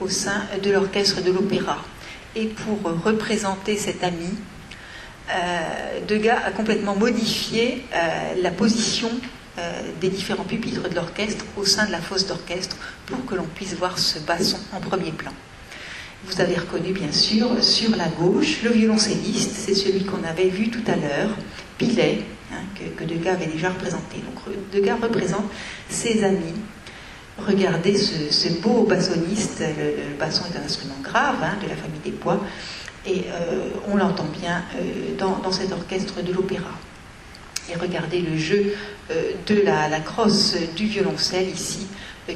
au 0.00 0.08
sein 0.08 0.42
de 0.62 0.70
l'orchestre 0.70 1.22
de 1.22 1.30
l'opéra. 1.30 1.78
Et 2.34 2.46
pour 2.46 2.78
représenter 3.04 3.76
cet 3.76 4.02
ami, 4.02 4.30
euh, 5.30 6.00
Degas 6.08 6.40
a 6.44 6.50
complètement 6.52 6.96
modifié 6.96 7.84
euh, 7.94 8.34
la 8.40 8.50
position 8.50 9.10
des 10.00 10.08
différents 10.08 10.44
pupitres 10.44 10.88
de 10.88 10.94
l'orchestre 10.94 11.44
au 11.58 11.66
sein 11.66 11.84
de 11.86 11.92
la 11.92 12.00
fosse 12.00 12.26
d'orchestre 12.26 12.74
pour 13.04 13.24
que 13.26 13.34
l'on 13.34 13.44
puisse 13.44 13.74
voir 13.74 13.98
ce 13.98 14.18
basson 14.18 14.56
en 14.72 14.80
premier 14.80 15.12
plan. 15.12 15.32
Vous 16.24 16.40
avez 16.40 16.54
reconnu 16.54 16.92
bien 16.92 17.10
sûr 17.10 17.62
sur 17.62 17.96
la 17.96 18.08
gauche 18.08 18.62
le 18.62 18.70
violoncelliste, 18.70 19.52
c'est 19.56 19.74
celui 19.74 20.04
qu'on 20.04 20.22
avait 20.22 20.48
vu 20.48 20.70
tout 20.70 20.82
à 20.86 20.94
l'heure, 20.94 21.30
Pilet, 21.78 22.20
hein, 22.52 22.62
que, 22.96 23.04
Degas 23.04 23.32
avait 23.32 23.46
déjà 23.46 23.70
représenté. 23.70 24.18
Donc 24.18 24.54
Degas 24.72 24.96
représente 25.02 25.44
ses 25.88 26.22
amis. 26.22 26.54
Regardez 27.38 27.96
ce, 27.96 28.60
beau 28.60 28.84
bassoniste, 28.84 29.60
le, 29.60 30.16
basson 30.16 30.44
est 30.52 30.58
un 30.58 30.64
instrument 30.64 30.98
grave 31.02 31.36
hein, 31.42 31.56
de 31.62 31.68
la 31.68 31.74
famille 31.74 32.00
des 32.04 32.12
bois, 32.12 32.40
et 33.04 33.24
euh, 33.28 33.70
on 33.88 33.96
l'entend 33.96 34.26
bien 34.40 34.62
euh, 34.76 35.16
dans, 35.18 35.50
cet 35.50 35.72
orchestre 35.72 36.22
de 36.22 36.32
l'opéra. 36.32 36.70
Et 37.70 37.76
regardez 37.76 38.20
le 38.20 38.36
jeu 38.36 38.74
euh, 39.10 39.32
de 39.46 39.60
la, 39.62 39.88
la, 39.88 40.00
crosse 40.00 40.56
du 40.76 40.86
violoncelle 40.86 41.48
ici, 41.48 41.86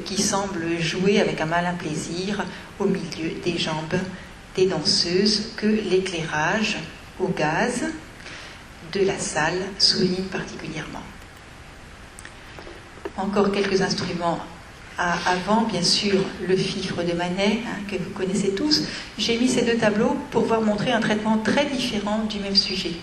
qui 0.05 0.21
semble 0.21 0.79
jouer 0.79 1.19
avec 1.19 1.39
un 1.41 1.45
malin 1.45 1.73
plaisir 1.73 2.45
au 2.79 2.85
milieu 2.85 3.39
des 3.43 3.57
jambes 3.57 3.99
des 4.55 4.65
danseuses 4.65 5.53
que 5.55 5.67
l'éclairage 5.67 6.77
au 7.19 7.27
gaz 7.27 7.85
de 8.91 8.99
la 9.01 9.17
salle 9.17 9.61
souligne 9.77 10.25
particulièrement. 10.25 11.03
Encore 13.17 13.51
quelques 13.51 13.81
instruments 13.81 14.39
avant, 14.97 15.61
bien 15.61 15.83
sûr, 15.83 16.15
le 16.47 16.55
fifre 16.55 17.03
de 17.03 17.13
Manet, 17.13 17.59
hein, 17.67 17.81
que 17.89 17.97
vous 17.97 18.09
connaissez 18.11 18.55
tous. 18.55 18.83
J'ai 19.17 19.37
mis 19.37 19.47
ces 19.47 19.63
deux 19.63 19.77
tableaux 19.77 20.17
pour 20.31 20.45
voir 20.45 20.61
montrer 20.61 20.91
un 20.91 20.99
traitement 20.99 21.37
très 21.37 21.65
différent 21.65 22.23
du 22.23 22.39
même 22.39 22.55
sujet. 22.55 22.93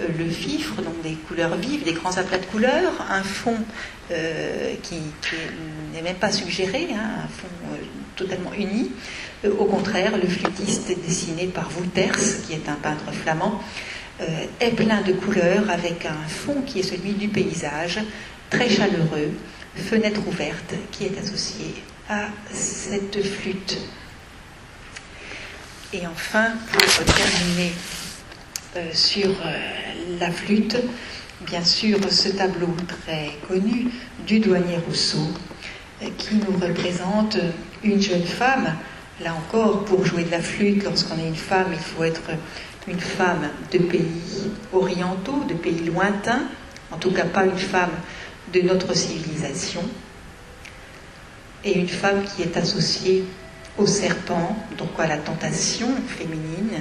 Euh, 0.00 0.06
le 0.16 0.28
fifre, 0.28 0.80
donc 0.82 1.02
des 1.02 1.14
couleurs 1.14 1.56
vives, 1.56 1.82
des 1.82 1.92
grands 1.92 2.16
aplats 2.16 2.38
de 2.38 2.46
couleurs, 2.46 2.92
un 3.10 3.22
fond 3.22 3.56
euh, 4.10 4.74
qui, 4.82 4.96
n'est 5.92 6.02
même 6.02 6.16
pas 6.16 6.30
suggéré, 6.30 6.88
hein, 6.92 7.24
un 7.24 7.28
fond 7.28 7.48
euh, 7.72 7.76
totalement 8.16 8.52
uni. 8.54 8.92
au 9.44 9.64
contraire, 9.64 10.16
le 10.16 10.28
flûtiste 10.28 10.92
dessiné 11.04 11.46
par 11.46 11.68
Wouters, 11.76 12.42
qui 12.46 12.52
est 12.52 12.68
un 12.68 12.74
peintre 12.74 13.12
flamand, 13.12 13.60
est 14.58 14.72
plein 14.72 15.00
de 15.02 15.12
couleurs 15.12 15.70
avec 15.70 16.04
un 16.04 16.28
fond 16.28 16.62
qui 16.66 16.80
est 16.80 16.82
celui 16.82 17.12
du 17.12 17.28
paysage, 17.28 18.00
très 18.50 18.68
chaleureux, 18.68 19.30
fenêtre 19.76 20.20
ouverte 20.26 20.74
qui 20.90 21.04
est 21.04 21.16
associée 21.16 21.74
à 22.08 22.26
cette 22.52 23.22
flûte. 23.22 23.78
Et 25.92 26.04
enfin, 26.08 26.48
pour 26.72 27.04
terminer 27.04 27.70
sur 28.92 29.28
euh, 29.28 30.18
la 30.20 30.30
flûte, 30.30 30.76
bien 31.46 31.64
sûr 31.64 31.98
ce 32.10 32.28
tableau 32.30 32.74
très 32.86 33.30
connu 33.46 33.88
du 34.26 34.40
douanier 34.40 34.78
Rousseau 34.86 35.28
euh, 36.02 36.08
qui 36.16 36.36
nous 36.36 36.56
représente 36.58 37.38
une 37.82 38.00
jeune 38.00 38.24
femme. 38.24 38.74
Là 39.22 39.34
encore, 39.34 39.84
pour 39.84 40.04
jouer 40.04 40.24
de 40.24 40.30
la 40.30 40.40
flûte, 40.40 40.84
lorsqu'on 40.84 41.18
est 41.18 41.26
une 41.26 41.34
femme, 41.34 41.68
il 41.72 41.78
faut 41.78 42.04
être 42.04 42.30
une 42.86 43.00
femme 43.00 43.48
de 43.72 43.78
pays 43.78 44.50
orientaux, 44.72 45.44
de 45.48 45.54
pays 45.54 45.84
lointains, 45.84 46.42
en 46.92 46.96
tout 46.98 47.10
cas 47.10 47.24
pas 47.24 47.44
une 47.44 47.58
femme 47.58 47.90
de 48.52 48.60
notre 48.60 48.94
civilisation, 48.96 49.82
et 51.64 51.76
une 51.78 51.88
femme 51.88 52.22
qui 52.24 52.42
est 52.42 52.56
associée 52.56 53.24
au 53.76 53.86
serpent, 53.86 54.56
donc 54.78 54.90
à 54.98 55.06
la 55.06 55.18
tentation 55.18 55.88
féminine. 56.06 56.80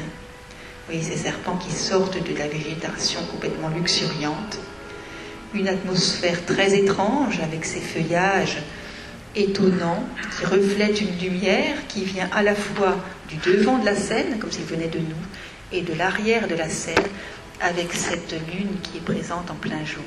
Oui, 0.90 1.04
ces 1.04 1.18
serpents 1.18 1.58
qui 1.58 1.72
sortent 1.72 2.18
de 2.24 2.38
la 2.38 2.48
végétation 2.48 3.20
complètement 3.32 3.70
luxuriante. 3.70 4.58
Une 5.54 5.68
atmosphère 5.68 6.46
très 6.46 6.78
étrange 6.78 7.40
avec 7.42 7.66
ses 7.66 7.82
feuillages 7.82 8.58
étonnants 9.36 10.04
qui 10.38 10.46
reflètent 10.46 11.02
une 11.02 11.18
lumière 11.20 11.88
qui 11.88 12.06
vient 12.06 12.30
à 12.34 12.42
la 12.42 12.56
fois 12.56 12.98
du 13.28 13.36
devant 13.38 13.78
de 13.78 13.86
la 13.86 13.96
scène, 13.96 14.40
comme 14.40 14.52
s'il 14.52 14.64
venait 14.64 14.88
de 14.88 15.00
nous, 15.00 15.24
et 15.74 15.82
de 15.82 15.94
l'arrière 15.94 16.48
de 16.48 16.56
la 16.56 16.70
scène, 16.70 16.96
avec 17.60 17.94
cette 17.94 18.34
lune 18.54 18.78
qui 18.82 18.98
est 18.98 19.02
présente 19.02 19.52
en 19.52 19.56
plein 19.56 19.84
jour 19.84 20.04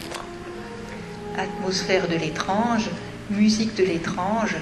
atmosphère 1.41 2.09
de 2.09 2.17
l'étrange, 2.17 2.91
musique 3.31 3.75
de 3.77 3.85
l'étrange, 3.85 4.57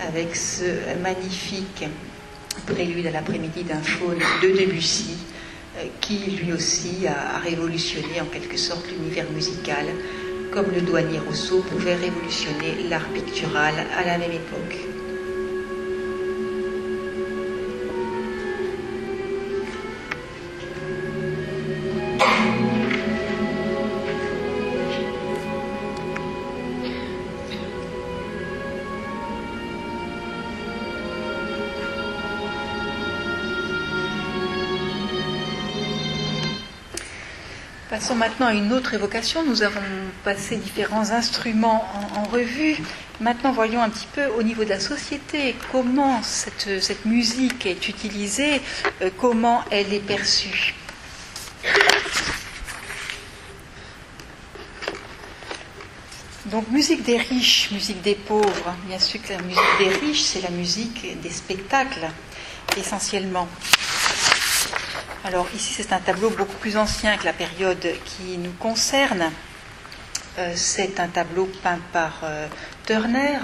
avec 0.00 0.34
ce 0.34 0.64
magnifique 1.02 1.84
prélude 2.66 3.06
à 3.06 3.10
l'après-midi 3.10 3.62
d'un 3.62 3.80
faune 3.80 4.18
de 4.42 4.48
Debussy, 4.48 5.16
qui 6.00 6.18
lui 6.18 6.52
aussi 6.52 7.06
a 7.06 7.38
révolutionné 7.38 8.20
en 8.20 8.26
quelque 8.26 8.56
sorte 8.56 8.86
l'univers 8.90 9.30
musical, 9.30 9.86
comme 10.52 10.70
le 10.74 10.82
douanier 10.82 11.18
Rousseau 11.18 11.60
pouvait 11.60 11.94
révolutionner 11.94 12.88
l'art 12.88 13.08
pictural 13.08 13.74
à 13.96 14.04
la 14.04 14.18
même 14.18 14.32
époque. 14.32 14.81
Passons 38.02 38.16
maintenant 38.16 38.46
à 38.48 38.52
une 38.52 38.72
autre 38.72 38.94
évocation. 38.94 39.44
Nous 39.44 39.62
avons 39.62 39.80
passé 40.24 40.56
différents 40.56 41.12
instruments 41.12 41.88
en, 42.16 42.24
revue. 42.24 42.76
Maintenant, 43.20 43.52
voyons 43.52 43.80
un 43.80 43.90
petit 43.90 44.08
peu 44.12 44.26
au 44.26 44.42
niveau 44.42 44.64
de 44.64 44.70
la 44.70 44.80
société 44.80 45.54
comment 45.70 46.20
cette, 46.24 46.66
musique 47.04 47.64
est 47.64 47.88
utilisée, 47.88 48.60
euh, 49.02 49.10
comment 49.20 49.62
elle 49.70 49.94
est 49.94 50.00
perçue. 50.00 50.74
Donc 56.46 56.68
musique 56.72 57.04
des 57.04 57.18
riches, 57.18 57.70
musique 57.70 58.02
des 58.02 58.16
pauvres. 58.16 58.74
Bien 58.88 58.98
sûr 58.98 59.22
que 59.22 59.32
la 59.32 59.42
musique 59.42 59.78
des 59.78 59.90
riches, 59.90 60.22
c'est 60.22 60.42
la 60.42 60.50
musique 60.50 61.20
des 61.20 61.30
spectacles, 61.30 62.08
essentiellement. 62.76 63.46
Alors 65.24 65.46
ici 65.54 65.72
c'est 65.72 65.92
un 65.92 66.00
tableau 66.00 66.30
beaucoup 66.30 66.56
plus 66.56 66.76
ancien 66.76 67.16
que 67.16 67.24
la 67.24 67.32
période 67.32 67.86
qui 68.04 68.38
nous 68.38 68.50
concerne. 68.52 69.30
Euh, 70.38 70.52
c'est 70.56 70.98
un 70.98 71.06
tableau 71.06 71.48
peint 71.62 71.78
par 71.92 72.22
euh, 72.24 72.48
Turner 72.86 73.38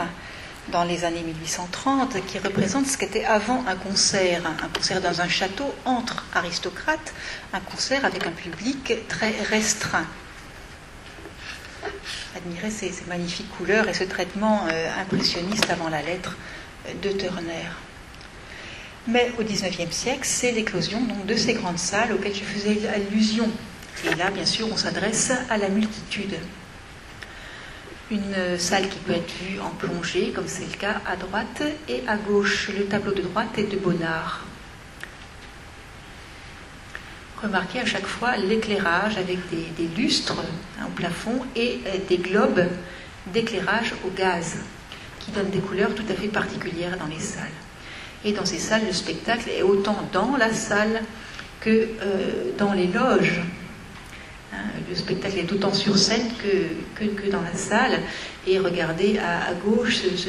dans 0.72 0.82
les 0.82 1.04
années 1.04 1.22
1830 1.22 2.26
qui 2.26 2.40
représente 2.40 2.86
ce 2.86 2.98
qu'était 2.98 3.24
avant 3.24 3.64
un 3.68 3.76
concert, 3.76 4.42
un 4.44 4.68
concert 4.68 5.00
dans 5.00 5.20
un 5.20 5.28
château 5.28 5.72
entre 5.84 6.24
aristocrates, 6.34 7.14
un 7.52 7.60
concert 7.60 8.04
avec 8.04 8.26
un 8.26 8.32
public 8.32 8.94
très 9.06 9.30
restreint. 9.48 10.06
Admirez 12.36 12.70
ces, 12.70 12.92
magnifiques 13.06 13.50
couleurs 13.56 13.88
et 13.88 13.94
ce 13.94 14.04
traitement 14.04 14.66
euh, 14.68 14.90
impressionniste 15.00 15.70
avant 15.70 15.88
la 15.88 16.02
lettre 16.02 16.36
de 17.02 17.12
Turner. 17.12 17.68
Mais 19.08 19.32
au 19.38 19.42
XIXe 19.42 19.90
siècle, 19.90 20.20
c'est 20.24 20.52
l'éclosion 20.52 21.00
de 21.26 21.34
ces 21.34 21.54
grandes 21.54 21.78
salles 21.78 22.12
auxquelles 22.12 22.34
je 22.34 22.44
faisais 22.44 22.86
allusion. 22.88 23.48
Et 24.04 24.14
là, 24.14 24.30
bien 24.30 24.44
sûr, 24.44 24.68
on 24.70 24.76
s'adresse 24.76 25.32
à 25.48 25.56
la 25.56 25.70
multitude. 25.70 26.34
Une 28.10 28.58
salle 28.58 28.86
qui 28.86 28.98
peut 28.98 29.14
être 29.14 29.32
vue 29.42 29.60
en 29.60 29.70
plongée, 29.70 30.32
comme 30.34 30.46
c'est 30.46 30.70
le 30.70 30.76
cas 30.78 31.00
à 31.06 31.16
droite 31.16 31.62
et 31.88 32.02
à 32.06 32.18
gauche. 32.18 32.68
Le 32.68 32.84
tableau 32.84 33.12
de 33.12 33.22
droite 33.22 33.56
est 33.56 33.70
de 33.72 33.78
Bonnard. 33.78 34.44
Remarquez 37.42 37.80
à 37.80 37.86
chaque 37.86 38.06
fois 38.06 38.36
l'éclairage 38.36 39.16
avec 39.16 39.38
des, 39.48 39.88
lustres 39.96 40.38
hein, 40.80 40.86
au 40.86 40.90
plafond 40.90 41.40
et 41.56 41.80
euh, 41.86 41.96
des 42.08 42.18
globes 42.18 42.66
d'éclairage 43.32 43.94
au 44.04 44.10
gaz 44.10 44.56
qui 45.20 45.30
donnent 45.30 45.50
des 45.50 45.60
couleurs 45.60 45.94
tout 45.94 46.04
à 46.10 46.14
fait 46.14 46.28
particulières 46.28 46.98
dans 46.98 47.06
les 47.06 47.20
salles. 47.20 47.46
Et 48.24 48.32
dans 48.32 48.44
ces 48.44 48.58
salles, 48.58 48.86
le 48.86 48.92
spectacle 48.92 49.48
est 49.50 49.62
autant 49.62 49.96
dans 50.12 50.36
la 50.36 50.52
salle 50.52 51.02
que 51.60 51.70
euh, 51.70 52.52
dans 52.58 52.72
les 52.72 52.86
loges. 52.86 53.40
Hein, 54.52 54.56
le 54.88 54.94
spectacle 54.94 55.38
est 55.38 55.52
autant 55.52 55.72
sur 55.72 55.96
scène 55.96 56.26
que, 56.42 57.04
que, 57.04 57.30
dans 57.30 57.42
la 57.42 57.54
salle. 57.54 58.00
Et 58.46 58.58
regardez 58.58 59.18
à, 59.18 59.54
gauche 59.54 59.98
ce, 60.16 60.28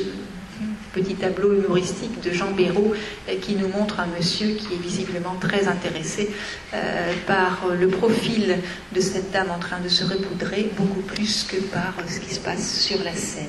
petit 0.94 1.16
tableau 1.16 1.54
humoristique 1.54 2.20
de 2.22 2.32
Jean 2.32 2.52
Béraud 2.52 2.94
euh, 3.30 3.36
qui 3.42 3.56
nous 3.56 3.70
montre 3.70 4.00
un 4.00 4.08
monsieur 4.08 4.50
qui 4.50 4.74
est 4.74 4.82
visiblement 4.82 5.36
très 5.40 5.68
intéressé 5.68 6.32
euh, 6.74 7.14
par 7.26 7.68
le 7.80 7.88
profil 7.88 8.58
de 8.94 9.02
cette 9.02 9.32
dame 9.32 9.52
en 9.52 9.60
train 9.60 9.80
de 9.80 9.90
se 9.90 10.04
repoudrer, 10.04 10.70
beaucoup 10.78 11.02
plus 11.02 11.44
que 11.44 11.58
par 11.58 11.94
ce 12.08 12.20
qui 12.20 12.34
se 12.34 12.40
passe 12.40 12.82
sur 12.82 13.04
la 13.04 13.16
scène. 13.16 13.48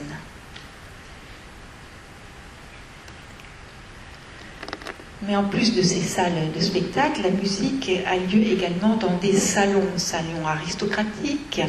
Mais 5.26 5.36
en 5.36 5.44
plus 5.44 5.74
de 5.74 5.82
ces 5.82 6.00
salles 6.00 6.50
de 6.54 6.60
spectacle, 6.60 7.20
la 7.22 7.30
musique 7.30 7.90
a 8.06 8.16
lieu 8.16 8.42
également 8.42 8.96
dans 8.96 9.16
des 9.18 9.34
salons, 9.34 9.86
salons 9.96 10.46
aristocratiques, 10.46 11.60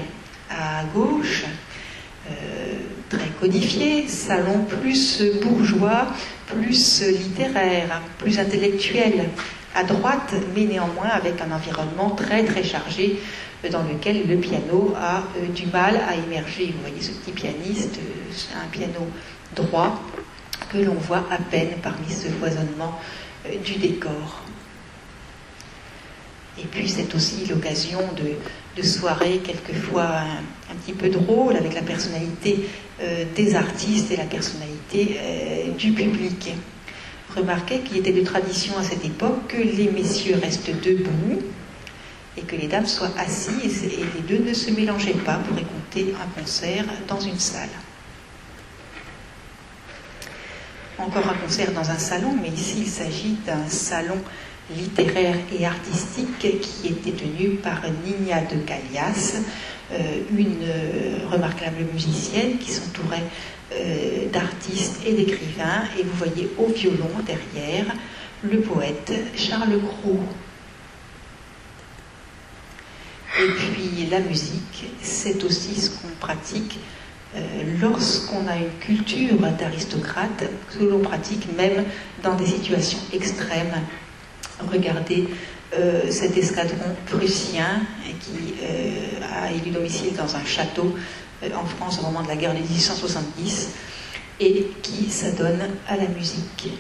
à 0.50 0.86
gauche, 0.94 1.44
euh, 2.30 2.34
très 3.10 3.28
codifié, 3.40 4.08
salon 4.08 4.64
plus 4.64 5.22
bourgeois, 5.42 6.08
plus 6.48 7.04
littéraire, 7.04 8.02
plus 8.18 8.40
intellectuel, 8.40 9.26
à 9.76 9.84
droite, 9.84 10.34
mais 10.56 10.66
néanmoins 10.66 11.10
avec 11.10 11.42
un 11.42 11.52
environnement 11.52 12.12
très 12.12 12.44
très 12.44 12.64
chargé 12.64 13.20
dans 13.70 13.84
lequel 13.84 14.28
le 14.28 14.38
piano 14.38 14.94
a 14.98 15.20
euh, 15.38 15.48
du 15.54 15.68
mal 15.68 16.00
à 16.08 16.16
émerger. 16.16 16.74
Vous 16.76 16.82
voyez 16.82 17.02
ce 17.02 17.12
petit 17.12 17.32
pianiste, 17.32 18.00
euh, 18.00 18.60
un 18.64 18.68
piano 18.70 19.08
droit 19.56 20.02
que 20.72 20.78
l'on 20.80 20.96
voit 20.96 21.26
à 21.30 21.38
peine 21.38 21.74
parmi 21.84 22.10
ce 22.10 22.28
foisonnement 22.30 23.00
euh, 23.00 23.21
du 23.64 23.76
décor. 23.76 24.44
Et 26.60 26.66
puis 26.66 26.88
c'est 26.90 27.14
aussi 27.16 27.46
l'occasion 27.50 28.00
de, 28.18 28.84
soirées 28.84 29.40
quelquefois 29.44 30.10
un, 30.70 30.76
petit 30.76 30.94
peu 30.94 31.10
drôles 31.10 31.56
avec 31.56 31.74
la 31.74 31.82
personnalité 31.82 32.68
des 33.36 33.56
artistes 33.56 34.12
et 34.12 34.18
la 34.18 34.26
personnalité 34.26 35.18
du 35.78 35.92
public. 35.92 36.54
Remarquez 37.36 37.80
qu'il 37.80 37.98
était 37.98 38.12
de 38.12 38.24
tradition 38.24 38.78
à 38.78 38.84
cette 38.84 39.06
époque 39.06 39.48
que 39.48 39.58
les 39.58 39.90
messieurs 39.90 40.38
restent 40.42 40.72
debout 40.84 41.42
et 42.38 42.42
que 42.42 42.56
les 42.56 42.68
dames 42.68 42.86
soient 42.86 43.12
assises 43.18 43.84
et 43.84 44.04
les 44.16 44.22
deux 44.28 44.44
ne 44.44 44.54
se 44.54 44.72
mélangeaient 44.72 45.14
pas 45.14 45.36
pour 45.36 45.58
écouter 45.58 46.14
un 46.22 46.40
concert 46.40 46.86
dans 47.08 47.20
une 47.20 47.40
salle. 47.40 47.70
Encore 51.02 51.28
un 51.28 51.34
concert 51.34 51.72
dans 51.72 51.90
un 51.90 51.98
salon, 51.98 52.36
mais 52.40 52.50
ici 52.50 52.76
il 52.82 52.88
s'agit 52.88 53.36
d'un 53.46 53.68
salon 53.68 54.18
littéraire 54.76 55.36
et 55.58 55.66
artistique 55.66 56.38
qui 56.40 56.88
était 56.90 57.12
tenu 57.12 57.56
par 57.56 57.82
Nina 58.06 58.42
de 58.42 58.58
Callias, 58.58 59.42
euh, 59.92 59.98
une 60.38 60.60
euh, 60.64 61.28
remarquable 61.32 61.86
musicienne 61.92 62.60
qui 62.60 62.72
s'entourait 62.72 63.24
euh, 63.74 64.30
d'artistes 64.32 65.02
et 65.06 65.14
d'écrivains. 65.14 65.86
Et 66.00 66.04
vous 66.04 66.16
voyez 66.18 66.52
au 66.60 66.68
violon 66.68 67.10
derrière 67.26 67.96
le 68.44 68.60
poète 68.62 69.12
Charles 69.36 69.80
Cros. 69.80 70.20
Et 73.40 73.48
puis 73.48 74.08
la 74.12 74.20
musique, 74.20 74.86
c'est 75.02 75.44
aussi 75.44 75.82
ce 75.82 75.90
qu'on 75.90 76.14
pratique 76.20 76.78
lorsqu'on 77.82 78.48
a 78.48 78.58
une 78.58 78.74
culture 78.80 79.38
d'aristocrate, 79.58 80.50
que 80.74 80.84
l'on 80.84 81.00
pratique 81.00 81.48
même 81.56 81.86
dans 82.24 82.36
des 82.36 82.46
situations 82.46 83.00
extrêmes. 83.14 83.74
Regardez 84.72 85.28
euh, 85.78 86.12
cet 86.12 86.38
escadron 86.38 86.96
prussien 87.08 87.82
qui 88.20 88.54
a 89.24 89.52
élu 89.52 89.72
domicile 89.72 90.14
dans 90.16 90.36
un 90.36 90.44
château 90.44 90.96
euh, 91.44 91.50
en 91.56 91.66
France 91.66 92.00
au 92.00 92.04
moment 92.04 92.22
de 92.22 92.28
la 92.28 92.36
guerre 92.36 92.54
de 92.54 92.60
1870 92.60 93.70
et 94.40 94.68
qui 94.82 95.10
s'adonne 95.10 95.62
à 95.88 95.96
la 95.96 96.08
musique. 96.08 96.74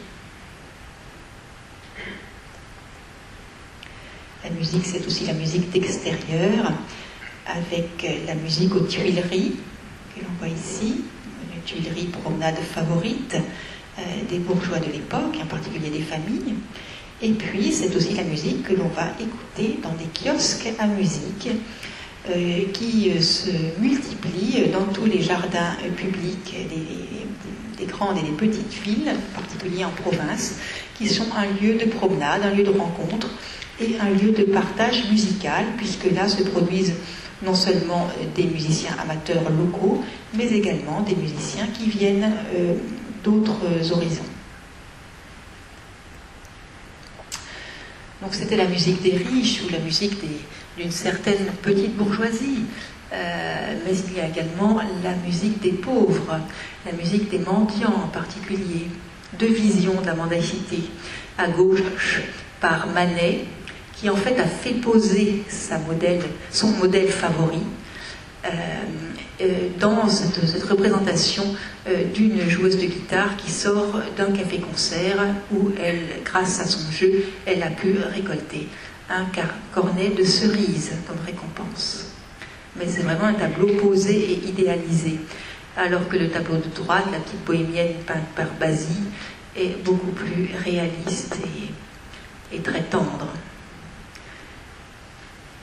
La 4.43 4.49
musique, 4.49 4.85
c'est 4.85 5.05
aussi 5.05 5.25
la 5.25 5.33
musique 5.33 5.69
d'extérieur, 5.69 6.73
avec 7.45 8.05
la 8.25 8.33
musique 8.33 8.75
aux 8.75 8.81
Tuileries, 8.81 9.55
que 10.21 10.25
l'on 10.25 10.37
voit 10.39 10.47
ici, 10.47 11.01
une 11.53 11.61
Tuilerie 11.63 12.07
promenade 12.07 12.57
favorite 12.57 13.35
euh, 13.99 14.01
des 14.29 14.39
bourgeois 14.39 14.79
de 14.79 14.91
l'époque, 14.91 15.37
en 15.41 15.47
particulier 15.47 15.89
des 15.89 16.01
familles. 16.01 16.55
Et 17.21 17.31
puis, 17.31 17.71
c'est 17.71 17.95
aussi 17.95 18.13
la 18.15 18.23
musique 18.23 18.63
que 18.63 18.73
l'on 18.73 18.87
va 18.87 19.07
écouter 19.19 19.79
dans 19.83 19.93
des 19.93 20.07
kiosques 20.13 20.69
à 20.79 20.87
musique 20.87 21.49
euh, 22.29 22.65
qui 22.71 23.11
euh, 23.11 23.19
se 23.19 23.49
multiplient 23.79 24.69
dans 24.71 24.85
tous 24.93 25.05
les 25.05 25.21
jardins 25.21 25.75
euh, 25.83 25.89
publics 25.89 26.55
des, 27.79 27.85
grandes 27.87 28.19
et 28.19 28.21
des 28.21 28.37
petites 28.37 28.73
villes, 28.83 29.09
en 29.09 29.39
particulier 29.39 29.83
en 29.83 29.89
province, 29.89 30.59
qui 30.95 31.07
sont 31.07 31.25
un 31.35 31.47
lieu 31.59 31.79
de 31.79 31.85
promenade, 31.85 32.43
un 32.43 32.51
lieu 32.51 32.63
de 32.63 32.69
rencontre 32.69 33.27
et 33.79 33.95
un 33.99 34.11
lieu 34.11 34.33
de 34.33 34.43
partage 34.43 35.09
musical, 35.09 35.65
puisque 35.77 36.11
là 36.15 36.27
se 36.27 36.43
produisent 36.43 36.93
non 37.43 37.55
seulement 37.55 38.07
des 38.35 38.43
musiciens 38.43 38.95
amateurs 39.01 39.49
locaux, 39.49 40.03
mais 40.35 40.47
également 40.47 41.01
des 41.01 41.15
musiciens 41.15 41.67
qui 41.67 41.89
viennent 41.89 42.31
d'autres 43.23 43.91
horizons. 43.91 44.23
Donc 48.21 48.35
c'était 48.35 48.55
la 48.55 48.67
musique 48.67 49.01
des 49.01 49.17
riches 49.17 49.63
ou 49.65 49.71
la 49.71 49.79
musique 49.79 50.13
d'une 50.77 50.91
certaine 50.91 51.45
petite 51.61 51.95
bourgeoisie. 51.95 52.65
Euh, 53.13 53.75
mais 53.85 53.97
il 54.07 54.17
y 54.17 54.21
a 54.21 54.27
également 54.27 54.79
la 55.03 55.13
musique 55.25 55.59
des 55.59 55.71
pauvres, 55.71 56.39
la 56.85 56.91
musique 56.93 57.29
des 57.29 57.39
mendiants 57.39 58.03
en 58.05 58.07
particulier. 58.07 58.87
Deux 59.37 59.51
visions 59.51 59.99
de 59.99 60.05
la 60.05 60.13
mendacité. 60.13 60.79
À 61.37 61.47
gauche, 61.47 62.21
par 62.61 62.87
Manet, 62.87 63.45
qui 64.01 64.09
en 64.09 64.15
fait 64.15 64.39
a 64.39 64.47
fait 64.47 64.73
poser 64.73 65.43
son 66.51 66.67
modèle 66.71 67.07
favori, 67.07 67.61
euh, 68.43 68.49
euh, 69.41 69.45
dans 69.79 70.09
cette, 70.09 70.63
représentation 70.63 71.43
euh, 71.87 72.05
d'une 72.11 72.49
joueuse 72.49 72.77
de 72.77 72.85
guitare 72.85 73.37
qui 73.37 73.51
sort 73.51 74.01
d'un 74.17 74.31
café-concert 74.31 75.19
où 75.51 75.69
elle, 75.79 76.23
grâce 76.25 76.59
à 76.59 76.65
son 76.65 76.91
jeu, 76.91 77.25
elle 77.45 77.61
a 77.61 77.69
pu 77.69 77.95
récolter 78.11 78.67
un 79.07 79.25
cornet 79.71 80.09
de 80.09 80.23
cerises 80.23 80.93
comme 81.07 81.17
récompense. 81.23 82.07
Mais 82.77 82.85
c'est 82.87 83.03
vraiment 83.03 83.25
un 83.25 83.33
tableau 83.33 83.67
posé 83.79 84.15
et 84.15 84.47
idéalisé. 84.47 85.19
Alors 85.77 86.07
que 86.09 86.17
le 86.17 86.29
tableau 86.29 86.55
de 86.55 86.73
droite, 86.73 87.05
la 87.11 87.19
petite 87.19 87.45
bohémienne 87.45 87.93
peinte 88.07 88.27
par 88.35 88.47
Basile, 88.59 89.03
est 89.55 89.83
beaucoup 89.83 90.11
plus 90.11 90.49
réaliste 90.63 91.37
et 92.51 92.59
très 92.59 92.81
tendre. 92.81 93.27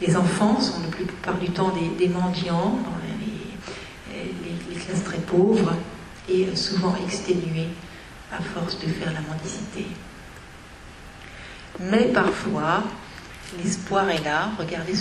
Les 0.01 0.17
enfants 0.17 0.61
sont 0.61 0.81
la 0.83 0.89
plupart 0.89 1.39
du 1.39 1.51
temps 1.51 1.73
des, 1.99 2.09
mendiants 2.09 2.79
dans 2.85 2.99
les, 3.03 4.75
classes 4.77 5.03
très 5.05 5.19
pauvres 5.19 5.75
et 6.29 6.55
souvent 6.55 6.95
exténués 7.05 7.69
à 8.33 8.41
force 8.41 8.79
de 8.79 8.87
faire 8.87 9.13
la 9.13 9.21
mendicité. 9.23 9.87
Mais 11.81 12.05
parfois, 12.13 12.85
l'espoir 13.63 14.09
est 14.11 14.25
là. 14.25 14.51
Regardez 14.59 14.95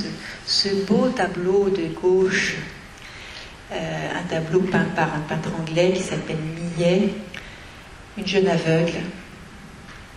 ce, 0.45 0.86
beau 0.86 1.10
tableau 1.10 1.70
de 1.70 1.93
gauche, 1.93 2.58
euh, 3.72 4.20
un 4.20 4.24
tableau 4.24 4.62
peint 4.62 4.86
par 4.95 5.14
un 5.14 5.20
peintre 5.20 5.50
anglais 5.60 5.93
qui 5.93 6.02
s'appelle 6.02 6.38
Millet, 6.38 7.14
une 8.18 8.26
jeune 8.26 8.48
aveugle 8.48 9.00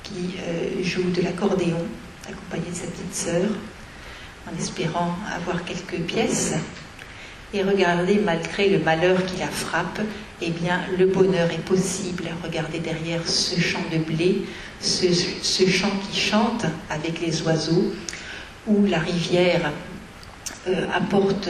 qui 0.02 0.36
euh, 0.38 0.82
joue 0.82 1.10
de 1.10 1.20
l'accordéon 1.20 1.84
accompagnée 2.26 2.70
de 2.70 2.76
sa 2.76 2.86
petite 2.86 3.14
sœur 3.14 3.48
en 4.50 4.58
espérant 4.58 5.14
avoir 5.34 5.64
quelques 5.64 6.00
pièces. 6.02 6.54
Et 7.52 7.62
regardez, 7.62 8.16
malgré 8.16 8.68
le 8.68 8.78
malheur 8.78 9.24
qui 9.26 9.36
la 9.38 9.48
frappe, 9.48 10.00
eh 10.40 10.50
bien, 10.50 10.80
le 10.96 11.06
bonheur 11.06 11.50
est 11.50 11.64
possible. 11.64 12.24
Regardez 12.44 12.78
derrière 12.78 13.26
ce 13.26 13.60
champ 13.60 13.82
de 13.92 13.98
blé, 13.98 14.42
ce, 14.80 15.66
champ 15.66 15.90
qui 16.08 16.18
chante 16.18 16.64
avec 16.88 17.20
les 17.20 17.42
oiseaux, 17.42 17.92
où 18.66 18.86
la 18.86 18.98
rivière 18.98 19.72
euh, 20.68 20.86
apporte 20.94 21.48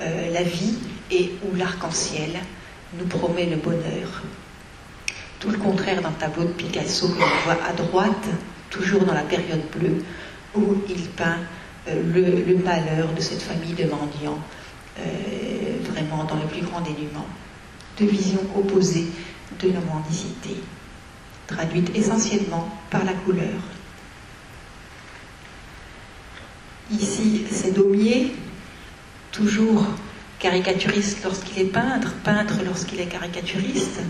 euh, 0.00 0.32
la 0.32 0.42
vie 0.42 0.78
et 1.10 1.32
où 1.44 1.54
l'arc-en-ciel 1.54 2.30
nous 2.98 3.06
promet 3.06 3.46
le 3.46 3.56
bonheur. 3.56 4.22
Tout 5.38 5.50
le 5.50 5.58
contraire 5.58 6.00
d'un 6.00 6.12
tableau 6.12 6.44
de 6.44 6.52
Picasso 6.52 7.08
que 7.08 7.20
l'on 7.20 7.26
voit 7.44 7.58
à 7.68 7.72
droite, 7.74 8.26
toujours 8.70 9.04
dans 9.04 9.14
la 9.14 9.22
période 9.22 9.62
bleue, 9.76 10.02
où 10.54 10.76
il 10.88 11.02
peint 11.10 11.40
euh, 11.88 12.44
le, 12.46 12.56
malheur 12.58 13.12
de 13.14 13.20
cette 13.20 13.42
famille 13.42 13.74
de 13.74 13.84
mendiants, 13.84 14.38
euh, 14.98 15.02
vraiment 15.90 16.24
dans 16.24 16.36
le 16.36 16.46
plus 16.46 16.62
grand 16.62 16.80
dénuement. 16.80 17.26
Deux 17.98 18.06
visions 18.06 18.42
opposées 18.56 19.06
de 19.60 19.68
la 19.70 19.80
mendicité, 19.80 20.56
traduites 21.46 21.94
essentiellement 21.94 22.68
par 22.90 23.04
la 23.04 23.12
couleur. 23.12 23.60
Ici, 26.90 27.44
c'est 27.50 27.72
Daumier, 27.72 28.32
toujours 29.32 29.84
caricaturiste 30.38 31.24
lorsqu'il 31.24 31.58
est 31.60 31.72
peintre, 31.72 32.14
peintre 32.24 32.54
lorsqu'il 32.64 33.00
est 33.00 33.06
caricaturiste 33.06 34.00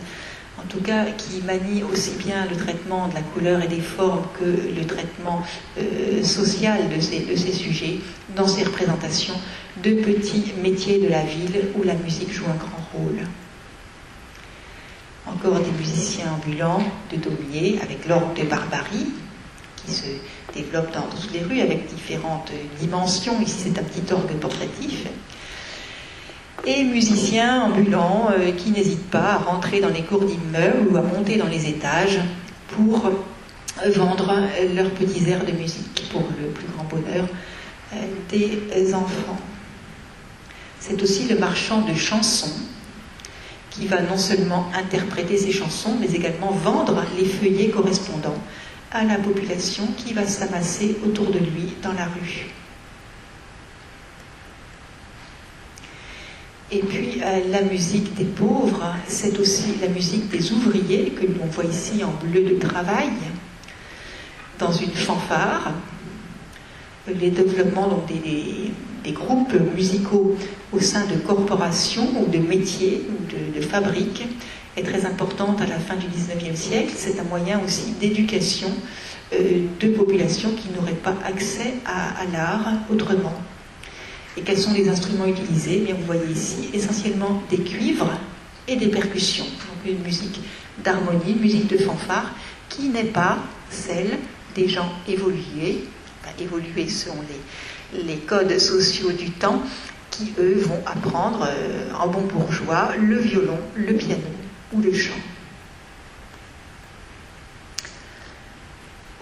en 0.58 0.66
tout 0.68 0.80
cas 0.80 1.04
qui 1.04 1.42
manie 1.42 1.82
aussi 1.82 2.12
bien 2.18 2.46
le 2.46 2.56
traitement 2.56 3.08
de 3.08 3.14
la 3.14 3.20
couleur 3.20 3.62
et 3.62 3.68
des 3.68 3.80
formes 3.80 4.24
que 4.38 4.44
le 4.44 4.86
traitement 4.86 5.42
euh, 5.78 6.22
social 6.22 6.88
de 6.88 7.00
ces, 7.00 7.52
sujets 7.52 7.98
dans 8.34 8.48
ses 8.48 8.64
représentations 8.64 9.34
de 9.82 9.92
petits 9.94 10.52
métiers 10.62 11.00
de 11.00 11.08
la 11.08 11.22
ville 11.22 11.68
où 11.76 11.82
la 11.82 11.94
musique 11.94 12.32
joue 12.32 12.46
un 12.46 12.56
grand 12.56 12.82
rôle. 12.94 13.20
Encore 15.26 15.60
des 15.60 15.72
musiciens 15.72 16.32
ambulants 16.32 16.82
de 17.12 17.16
Daumier 17.16 17.78
avec 17.82 18.06
l'orgue 18.06 18.38
de 18.38 18.44
Barbarie 18.44 19.12
qui 19.84 19.92
se 19.92 20.06
développe 20.54 20.92
dans 20.94 21.02
toutes 21.02 21.32
les 21.32 21.42
rues 21.42 21.60
avec 21.60 21.86
différentes 21.94 22.52
dimensions. 22.80 23.40
Ici 23.42 23.56
c'est 23.64 23.78
un 23.78 23.82
petit 23.82 24.12
orgue 24.12 24.32
portatif 24.40 25.06
et 26.66 26.84
musiciens 26.84 27.62
ambulants 27.62 28.28
euh, 28.30 28.50
qui 28.52 28.70
n'hésitent 28.70 29.10
pas 29.10 29.34
à 29.34 29.36
rentrer 29.38 29.80
dans 29.80 29.88
les 29.88 30.02
cours 30.02 30.24
d'immeubles 30.24 30.88
ou 30.90 30.96
à 30.96 31.02
monter 31.02 31.36
dans 31.36 31.46
les 31.46 31.68
étages 31.68 32.18
pour 32.68 33.10
vendre 33.94 34.34
leurs 34.74 34.90
petits 34.90 35.30
airs 35.30 35.44
de 35.44 35.52
musique 35.52 36.08
pour 36.10 36.22
le 36.40 36.48
plus 36.48 36.66
grand 36.66 36.84
bonheur 36.84 37.26
euh, 37.94 37.96
des 38.30 38.94
enfants. 38.94 39.38
C'est 40.80 41.00
aussi 41.02 41.28
le 41.28 41.38
marchand 41.38 41.82
de 41.82 41.94
chansons 41.94 42.52
qui 43.70 43.86
va 43.86 44.00
non 44.02 44.16
seulement 44.16 44.66
interpréter 44.74 45.36
ses 45.36 45.52
chansons, 45.52 45.96
mais 46.00 46.12
également 46.12 46.50
vendre 46.50 47.04
les 47.18 47.26
feuillets 47.26 47.68
correspondants 47.68 48.38
à 48.90 49.04
la 49.04 49.16
population 49.16 49.86
qui 49.96 50.14
va 50.14 50.26
s'amasser 50.26 50.96
autour 51.04 51.26
de 51.26 51.38
lui 51.38 51.74
dans 51.82 51.92
la 51.92 52.06
rue. 52.06 52.46
Et 56.72 56.80
puis 56.80 57.20
euh, 57.22 57.48
la 57.50 57.62
musique 57.62 58.14
des 58.14 58.24
pauvres, 58.24 58.92
c'est 59.06 59.38
aussi 59.38 59.74
la 59.80 59.86
musique 59.86 60.28
des 60.28 60.52
ouvriers 60.52 61.10
que 61.10 61.24
l'on 61.24 61.46
voit 61.46 61.64
ici 61.64 62.02
en 62.02 62.12
bleu 62.26 62.42
de 62.42 62.58
travail, 62.58 63.10
dans 64.58 64.72
une 64.72 64.90
fanfare. 64.90 65.72
Les 67.06 67.30
développements 67.30 68.04
des, 68.08 69.12
groupes 69.12 69.54
musicaux 69.76 70.36
au 70.72 70.80
sein 70.80 71.06
de 71.06 71.14
corporations 71.14 72.08
ou 72.20 72.26
de 72.28 72.38
métiers 72.38 73.06
ou 73.08 73.56
de, 73.56 73.60
fabriques 73.60 74.26
est 74.76 74.82
très 74.82 75.06
importante 75.06 75.60
à 75.62 75.66
la 75.66 75.78
fin 75.78 75.94
du 75.94 76.08
XIXe 76.08 76.58
siècle. 76.58 76.92
C'est 76.96 77.20
un 77.20 77.24
moyen 77.24 77.60
aussi 77.64 77.92
d'éducation 77.92 78.72
euh, 79.32 79.66
de 79.78 79.88
populations 79.90 80.50
qui 80.50 80.70
n'auraient 80.76 80.94
pas 80.94 81.14
accès 81.24 81.74
à 81.86 82.24
l'art 82.32 82.72
autrement. 82.90 83.34
Et 84.36 84.42
quels 84.42 84.58
sont 84.58 84.72
les 84.72 84.88
instruments 84.88 85.26
utilisés? 85.26 85.78
Bien, 85.78 85.94
Vous 85.94 86.04
voyez 86.04 86.30
ici 86.30 86.68
essentiellement 86.72 87.42
des 87.50 87.58
cuivres 87.58 88.10
et 88.68 88.76
des 88.76 88.88
percussions. 88.88 89.44
Donc 89.44 89.90
une 89.90 90.02
musique 90.02 90.40
d'harmonie, 90.84 91.32
une 91.32 91.40
musique 91.40 91.68
de 91.68 91.78
fanfare, 91.78 92.32
qui 92.68 92.88
n'est 92.88 93.04
pas 93.04 93.38
celle 93.70 94.18
des 94.54 94.68
gens 94.68 94.92
évolués, 95.08 95.84
évolués 96.38 96.88
selon 96.88 97.16
les, 97.94 98.16
codes 98.16 98.58
sociaux 98.58 99.12
du 99.12 99.30
temps, 99.30 99.62
qui 100.10 100.32
eux 100.38 100.58
vont 100.60 100.82
apprendre 100.86 101.46
euh, 101.48 101.90
en 101.98 102.08
bon 102.08 102.22
bourgeois 102.22 102.90
le 102.98 103.18
violon, 103.18 103.58
le 103.74 103.94
piano 103.94 104.22
ou 104.72 104.80
le 104.80 104.92
chant. 104.92 105.14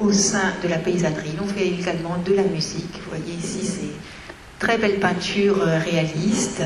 Au 0.00 0.12
sein 0.12 0.52
de 0.62 0.68
la 0.68 0.78
paysannerie, 0.78 1.36
on 1.40 1.46
fait 1.46 1.68
également 1.68 2.16
de 2.24 2.34
la 2.34 2.42
musique. 2.42 3.00
Vous 3.04 3.10
voyez 3.10 3.34
ici, 3.34 3.64
c'est 3.64 3.94
très 4.64 4.78
belle 4.78 4.98
peinture 4.98 5.60
euh, 5.60 5.78
réaliste. 5.78 6.62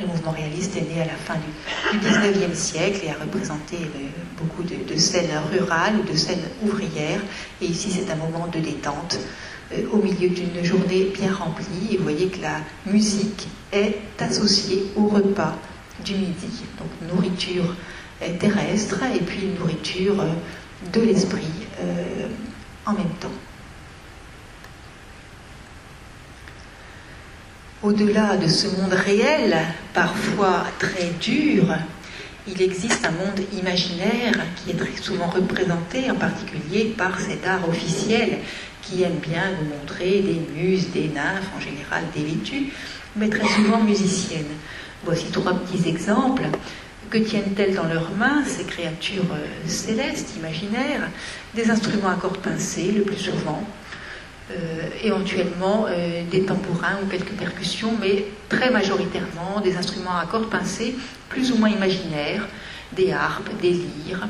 Le 0.00 0.06
mouvement 0.06 0.32
réaliste 0.32 0.76
est 0.76 0.80
né 0.80 1.00
à 1.00 1.04
la 1.04 1.12
fin 1.12 1.34
du, 1.36 1.98
XIXe 1.98 2.58
siècle 2.58 3.02
et 3.04 3.10
a 3.10 3.14
représenté 3.14 3.76
euh, 3.76 4.08
beaucoup 4.36 4.64
de, 4.64 4.96
scènes 4.96 5.30
rurales 5.52 5.94
ou 6.00 6.10
de 6.10 6.16
scènes 6.16 6.42
ouvrières. 6.64 7.20
Et 7.62 7.66
ici, 7.66 7.88
c'est 7.92 8.10
un 8.10 8.16
moment 8.16 8.48
de 8.48 8.58
détente 8.58 9.20
euh, 9.72 9.76
au 9.92 9.98
milieu 9.98 10.28
d'une 10.30 10.64
journée 10.64 11.12
bien 11.14 11.32
remplie. 11.32 11.92
Et 11.92 11.98
vous 11.98 12.02
voyez 12.02 12.26
que 12.26 12.42
la 12.42 12.62
musique 12.86 13.46
est 13.70 14.00
associée 14.18 14.86
au 14.96 15.06
repas 15.06 15.56
du 16.04 16.14
midi. 16.14 16.64
Donc 16.78 17.12
nourriture 17.14 17.76
terrestre 18.40 19.04
et 19.14 19.20
puis 19.20 19.46
nourriture 19.58 20.16
de 20.92 21.00
l'esprit 21.00 21.68
en 22.84 22.92
même 22.92 23.14
temps. 23.20 23.30
Au-delà 27.82 28.36
de 28.36 28.46
ce 28.46 28.66
monde 28.66 28.92
réel, 28.92 29.56
parfois 29.94 30.66
très 30.78 31.12
dur, 31.18 31.64
il 32.46 32.60
existe 32.60 33.06
un 33.06 33.10
monde 33.12 33.40
imaginaire 33.58 34.34
qui 34.56 34.72
est 34.72 34.74
très 34.74 35.02
souvent 35.02 35.28
représenté, 35.28 36.10
en 36.10 36.14
particulier 36.16 36.92
par 36.94 37.18
cet 37.18 37.46
art 37.46 37.66
officiel 37.66 38.36
qui 38.82 39.02
aime 39.02 39.16
bien 39.26 39.52
nous 39.58 39.70
montrer 39.70 40.20
des 40.20 40.42
muses, 40.54 40.90
des 40.90 41.08
nymphes, 41.08 41.48
en 41.56 41.60
général 41.60 42.04
des 42.14 42.22
vêtues, 42.22 42.70
mais 43.16 43.30
très 43.30 43.48
souvent 43.48 43.80
musiciennes. 43.82 44.58
Voici 45.02 45.30
trois 45.32 45.54
petits 45.54 45.88
exemples. 45.88 46.42
Que 47.08 47.16
tiennent-elles 47.16 47.74
dans 47.74 47.88
leurs 47.88 48.10
mains, 48.10 48.44
ces 48.46 48.64
créatures 48.64 49.32
euh, 49.32 49.46
célestes, 49.66 50.36
imaginaires? 50.36 51.08
Des 51.54 51.70
instruments 51.70 52.10
à 52.10 52.16
cordes 52.16 52.38
pincées, 52.38 52.92
le 52.92 53.02
plus 53.04 53.16
souvent, 53.16 53.64
éventuellement 55.02 55.86
euh, 55.88 56.22
des 56.30 56.44
tambourins 56.44 56.98
ou 57.02 57.06
quelques 57.06 57.32
percussions, 57.32 57.92
mais 58.00 58.26
très 58.48 58.70
majoritairement 58.70 59.60
des 59.62 59.76
instruments 59.76 60.16
à 60.16 60.26
cordes 60.26 60.50
pincées, 60.50 60.94
plus 61.28 61.52
ou 61.52 61.56
moins 61.56 61.68
imaginaires, 61.68 62.46
des 62.92 63.12
harpes, 63.12 63.50
des 63.60 63.70
lyres, 63.70 64.26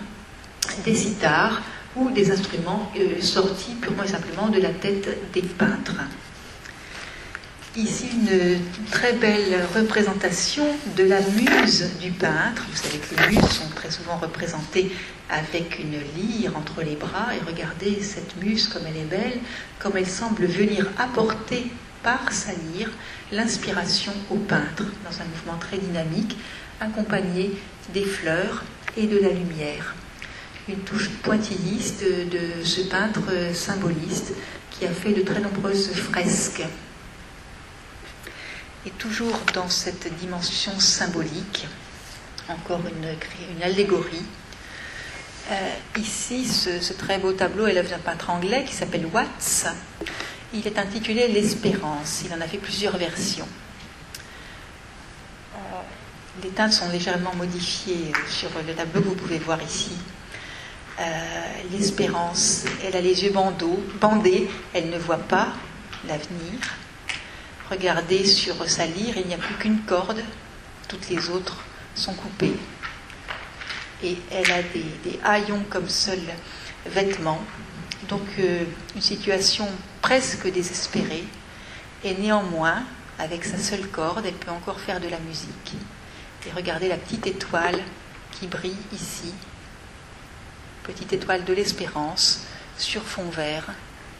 des 0.85 0.95
sitars 0.95 1.62
ou 1.97 2.11
des 2.11 2.31
instruments 2.31 2.91
euh, 2.97 3.21
sortis 3.21 3.75
purement 3.81 4.05
et 4.05 4.09
simplement 4.09 4.49
de 4.49 4.61
la 4.61 4.71
tête 4.71 5.33
des 5.33 5.43
peintres. 5.43 5.95
Ici, 7.77 8.09
une 8.12 8.59
très 8.91 9.12
belle 9.12 9.64
représentation 9.77 10.66
de 10.97 11.05
la 11.05 11.21
muse 11.21 11.89
du 12.01 12.11
peintre. 12.11 12.66
Vous 12.68 12.77
savez 12.77 12.99
que 12.99 13.14
les 13.14 13.37
muses 13.37 13.49
sont 13.49 13.68
très 13.77 13.93
souvent 13.93 14.16
représentées 14.16 14.91
avec 15.31 15.79
une 15.79 16.01
lyre 16.16 16.57
entre 16.57 16.83
les 16.83 16.97
bras. 16.97 17.29
Et 17.33 17.49
regardez 17.49 18.03
cette 18.03 18.37
muse 18.43 18.66
comme 18.66 18.83
elle 18.89 18.97
est 18.97 19.05
belle, 19.05 19.39
comme 19.79 19.97
elle 19.97 20.09
semble 20.09 20.47
venir 20.47 20.91
apporter 20.99 21.71
par 22.03 22.33
sa 22.33 22.51
lyre 22.75 22.91
l'inspiration 23.31 24.14
au 24.31 24.35
peintre 24.35 24.87
dans 25.05 25.21
un 25.23 25.27
mouvement 25.27 25.59
très 25.61 25.79
dynamique, 25.79 26.39
accompagné 26.81 27.53
des 27.95 28.05
fleurs 28.05 28.64
et 28.97 29.07
de 29.07 29.18
la 29.18 29.29
lumière. 29.29 29.95
Une 30.68 30.81
touche 30.81 31.09
pointilliste 31.23 32.03
de 32.03 32.64
ce 32.64 32.81
peintre 32.81 33.31
symboliste 33.55 34.33
qui 34.73 34.87
a 34.87 34.91
fait 34.91 35.12
de 35.12 35.23
très 35.23 35.39
nombreuses 35.39 35.93
fresques 35.93 36.64
et 38.87 38.91
toujours 38.91 39.39
dans 39.55 39.68
cette 39.68 40.12
dimension 40.18 40.78
symbolique, 40.78 41.66
encore 42.49 42.81
une, 42.81 43.62
allégorie. 43.62 44.24
Euh, 45.51 45.74
ici, 45.99 46.47
ce, 46.47 46.93
très 46.93 47.18
beau 47.18 47.33
tableau 47.33 47.66
est 47.66 47.74
l'œuvre 47.74 47.91
d'un 47.91 47.99
peintre 47.99 48.31
anglais 48.31 48.64
qui 48.66 48.74
s'appelle 48.74 49.07
Watts. 49.07 49.66
Il 50.53 50.66
est 50.66 50.78
intitulé 50.78 51.28
L'Espérance. 51.28 52.22
Il 52.24 52.33
en 52.33 52.41
a 52.41 52.47
fait 52.47 52.59
plusieurs 52.59 52.97
versions. 52.97 53.49
Euh, 55.55 55.59
les 56.43 56.51
teintes 56.51 56.72
sont 56.72 56.89
légèrement 56.89 57.35
modifiées 57.35 58.12
sur 58.28 58.51
le 58.66 58.74
tableau 58.74 59.03
que 59.03 59.09
vous 59.09 59.14
pouvez 59.14 59.39
voir 59.39 59.62
ici. 59.62 59.93
Euh, 60.99 61.03
L'Espérance, 61.72 62.64
elle 62.85 62.97
a 62.97 63.01
les 63.01 63.24
yeux 63.24 63.33
bandeaux, 63.33 63.83
bandés, 64.01 64.49
elle 64.75 64.91
ne 64.91 64.99
voit 64.99 65.18
pas 65.18 65.49
l'avenir. 66.07 66.59
Regardez 67.71 68.26
sur 68.26 68.68
sa 68.68 68.84
lyre, 68.87 69.17
il 69.17 69.29
n'y 69.29 69.34
a 69.34 69.38
plus 69.38 69.55
qu'une 69.55 69.80
corde, 69.83 70.21
toutes 70.88 71.09
les 71.09 71.30
autres 71.30 71.57
sont 71.95 72.14
coupées. 72.14 72.57
Et 74.03 74.17
elle 74.33 74.51
a 74.51 74.63
des, 74.63 75.21
haillons 75.22 75.64
comme 75.71 75.88
seul 75.88 76.21
vêtement. 76.87 77.41
Donc 78.09 78.26
euh, 78.41 78.64
une 78.97 79.01
situation 79.01 79.68
presque 80.03 80.51
désespérée. 80.51 81.25
Et 82.03 82.14
néanmoins, 82.14 82.83
avec 83.21 83.45
sa 83.45 83.59
seule 83.59 83.87
corde, 83.88 84.26
elle 84.26 84.34
peut 84.34 84.51
encore 84.51 84.80
faire 84.80 85.01
de 85.01 85.09
la 85.09 85.18
musique. 85.21 85.75
Et 86.47 86.51
regardez 86.51 86.88
la 86.88 86.97
petite 86.97 87.26
étoile 87.29 87.79
qui 88.33 88.49
brille 88.49 88.76
ici. 88.92 89.33
Petite 90.83 91.13
étoile 91.13 91.45
de 91.45 91.53
l'espérance 91.53 92.47
sur 92.79 93.03
fond 93.03 93.29
vert 93.29 93.67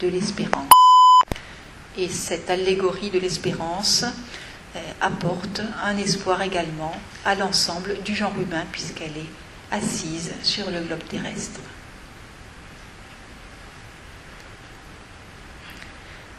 de 0.01 0.09
l'espérance. 0.09 0.71
Et 2.01 2.09
cette 2.09 2.49
allégorie 2.49 3.11
de 3.11 3.19
l'espérance 3.19 4.07
euh, 4.75 4.79
apporte 5.03 5.61
un 5.85 5.99
espoir 5.99 6.41
également 6.41 6.97
à 7.27 7.35
l'ensemble 7.35 7.99
du 8.03 8.15
genre 8.15 8.33
humain 8.41 8.65
puisqu'elle 8.73 9.19
est 9.19 9.31
assise 9.71 10.33
sur 10.43 10.71
le 10.71 10.81
globe 10.81 11.07
terrestre. 11.11 11.61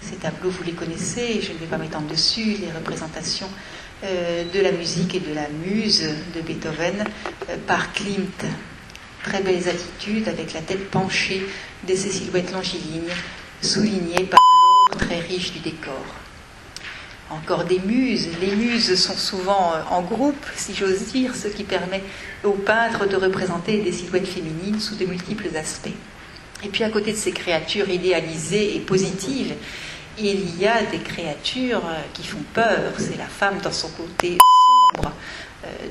Ces 0.01 0.15
tableaux, 0.15 0.49
vous 0.49 0.63
les 0.63 0.71
connaissez, 0.71 1.41
je 1.43 1.53
ne 1.53 1.59
vais 1.59 1.67
pas 1.67 1.77
m'étendre 1.77 2.07
dessus, 2.07 2.57
les 2.59 2.71
représentations 2.71 3.49
euh, 4.03 4.43
de 4.51 4.59
la 4.61 4.71
musique 4.71 5.13
et 5.13 5.19
de 5.19 5.31
la 5.35 5.47
muse 5.47 6.09
de 6.35 6.41
Beethoven 6.41 7.05
euh, 7.51 7.57
par 7.67 7.93
Klimt. 7.93 8.45
Très 9.23 9.43
belles 9.43 9.69
attitudes 9.69 10.27
avec 10.27 10.53
la 10.53 10.61
tête 10.61 10.89
penchée 10.89 11.45
de 11.87 11.93
ces 11.93 12.09
silhouettes 12.09 12.51
longilignes 12.51 13.13
soulignées 13.61 14.23
par 14.23 14.39
très 14.97 15.19
riche 15.19 15.53
du 15.53 15.59
décor. 15.59 16.05
Encore 17.29 17.63
des 17.63 17.79
muses. 17.79 18.27
Les 18.41 18.55
muses 18.55 18.95
sont 18.95 19.15
souvent 19.15 19.73
euh, 19.73 19.81
en 19.89 20.01
groupe, 20.01 20.45
si 20.55 20.75
j'ose 20.75 21.11
dire, 21.13 21.35
ce 21.35 21.47
qui 21.47 21.63
permet 21.63 22.03
aux 22.43 22.51
peintres 22.51 23.07
de 23.07 23.15
représenter 23.15 23.79
des 23.79 23.91
silhouettes 23.91 24.27
féminines 24.27 24.79
sous 24.79 24.95
de 24.95 25.05
multiples 25.05 25.55
aspects. 25.55 25.95
Et 26.63 26.67
puis 26.67 26.83
à 26.83 26.89
côté 26.89 27.13
de 27.13 27.17
ces 27.17 27.31
créatures 27.31 27.89
idéalisées 27.89 28.75
et 28.75 28.79
positives, 28.79 29.53
il 30.19 30.59
y 30.59 30.67
a 30.67 30.83
des 30.83 30.99
créatures 30.99 31.85
euh, 31.85 32.01
qui 32.13 32.27
font 32.27 32.43
peur. 32.53 32.93
C'est 32.97 33.17
la 33.17 33.27
femme 33.27 33.59
dans 33.63 33.71
son 33.71 33.89
côté 33.89 34.37
sombre, 34.95 35.13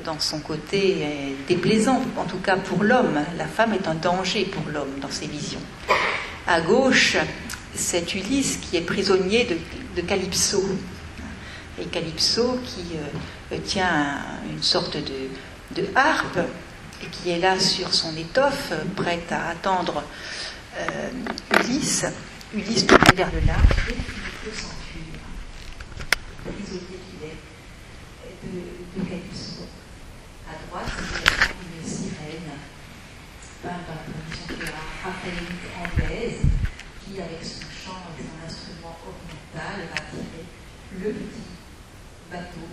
dans 0.05 0.19
son 0.19 0.39
côté 0.39 1.07
déplaisant, 1.47 2.01
en 2.17 2.25
tout 2.25 2.37
cas 2.37 2.57
pour 2.57 2.83
l'homme. 2.83 3.19
La 3.37 3.47
femme 3.47 3.73
est 3.73 3.87
un 3.87 3.95
danger 3.95 4.45
pour 4.45 4.63
l'homme 4.71 4.99
dans 5.01 5.09
ses 5.09 5.27
visions. 5.27 5.61
À 6.45 6.59
gauche, 6.59 7.17
c'est 7.73 8.13
Ulysse 8.15 8.57
qui 8.57 8.77
est 8.77 8.81
prisonnier 8.81 9.47
de, 9.95 10.01
Calypso. 10.01 10.63
Et 11.79 11.85
Calypso 11.85 12.59
qui 12.65 12.97
euh, 13.51 13.57
tient 13.65 14.17
une 14.49 14.61
sorte 14.61 14.97
de, 14.97 15.85
harpe 15.95 16.39
et 17.03 17.07
qui 17.07 17.31
est 17.31 17.39
là 17.39 17.59
sur 17.59 17.93
son 17.93 18.15
étoffe, 18.15 18.73
prête 18.95 19.31
à 19.31 19.49
attendre 19.49 20.03
euh, 20.77 21.09
Ulysse. 21.59 22.05
Ulysse 22.53 22.85
tourne 22.85 23.01
vers 23.15 23.31
le 23.31 23.39
large 23.47 23.93
de, 28.95 29.03
Calypso. 29.09 29.65
À 30.47 30.53
droite, 30.67 30.91
il 37.13 37.21
avec 37.21 37.43
chant 37.43 38.01
et 38.17 38.23
son 38.23 38.47
instrument 38.47 38.97
va 39.79 40.01
tirer 40.11 40.45
le 40.99 41.13
petit 41.13 41.47
bateau 42.29 42.67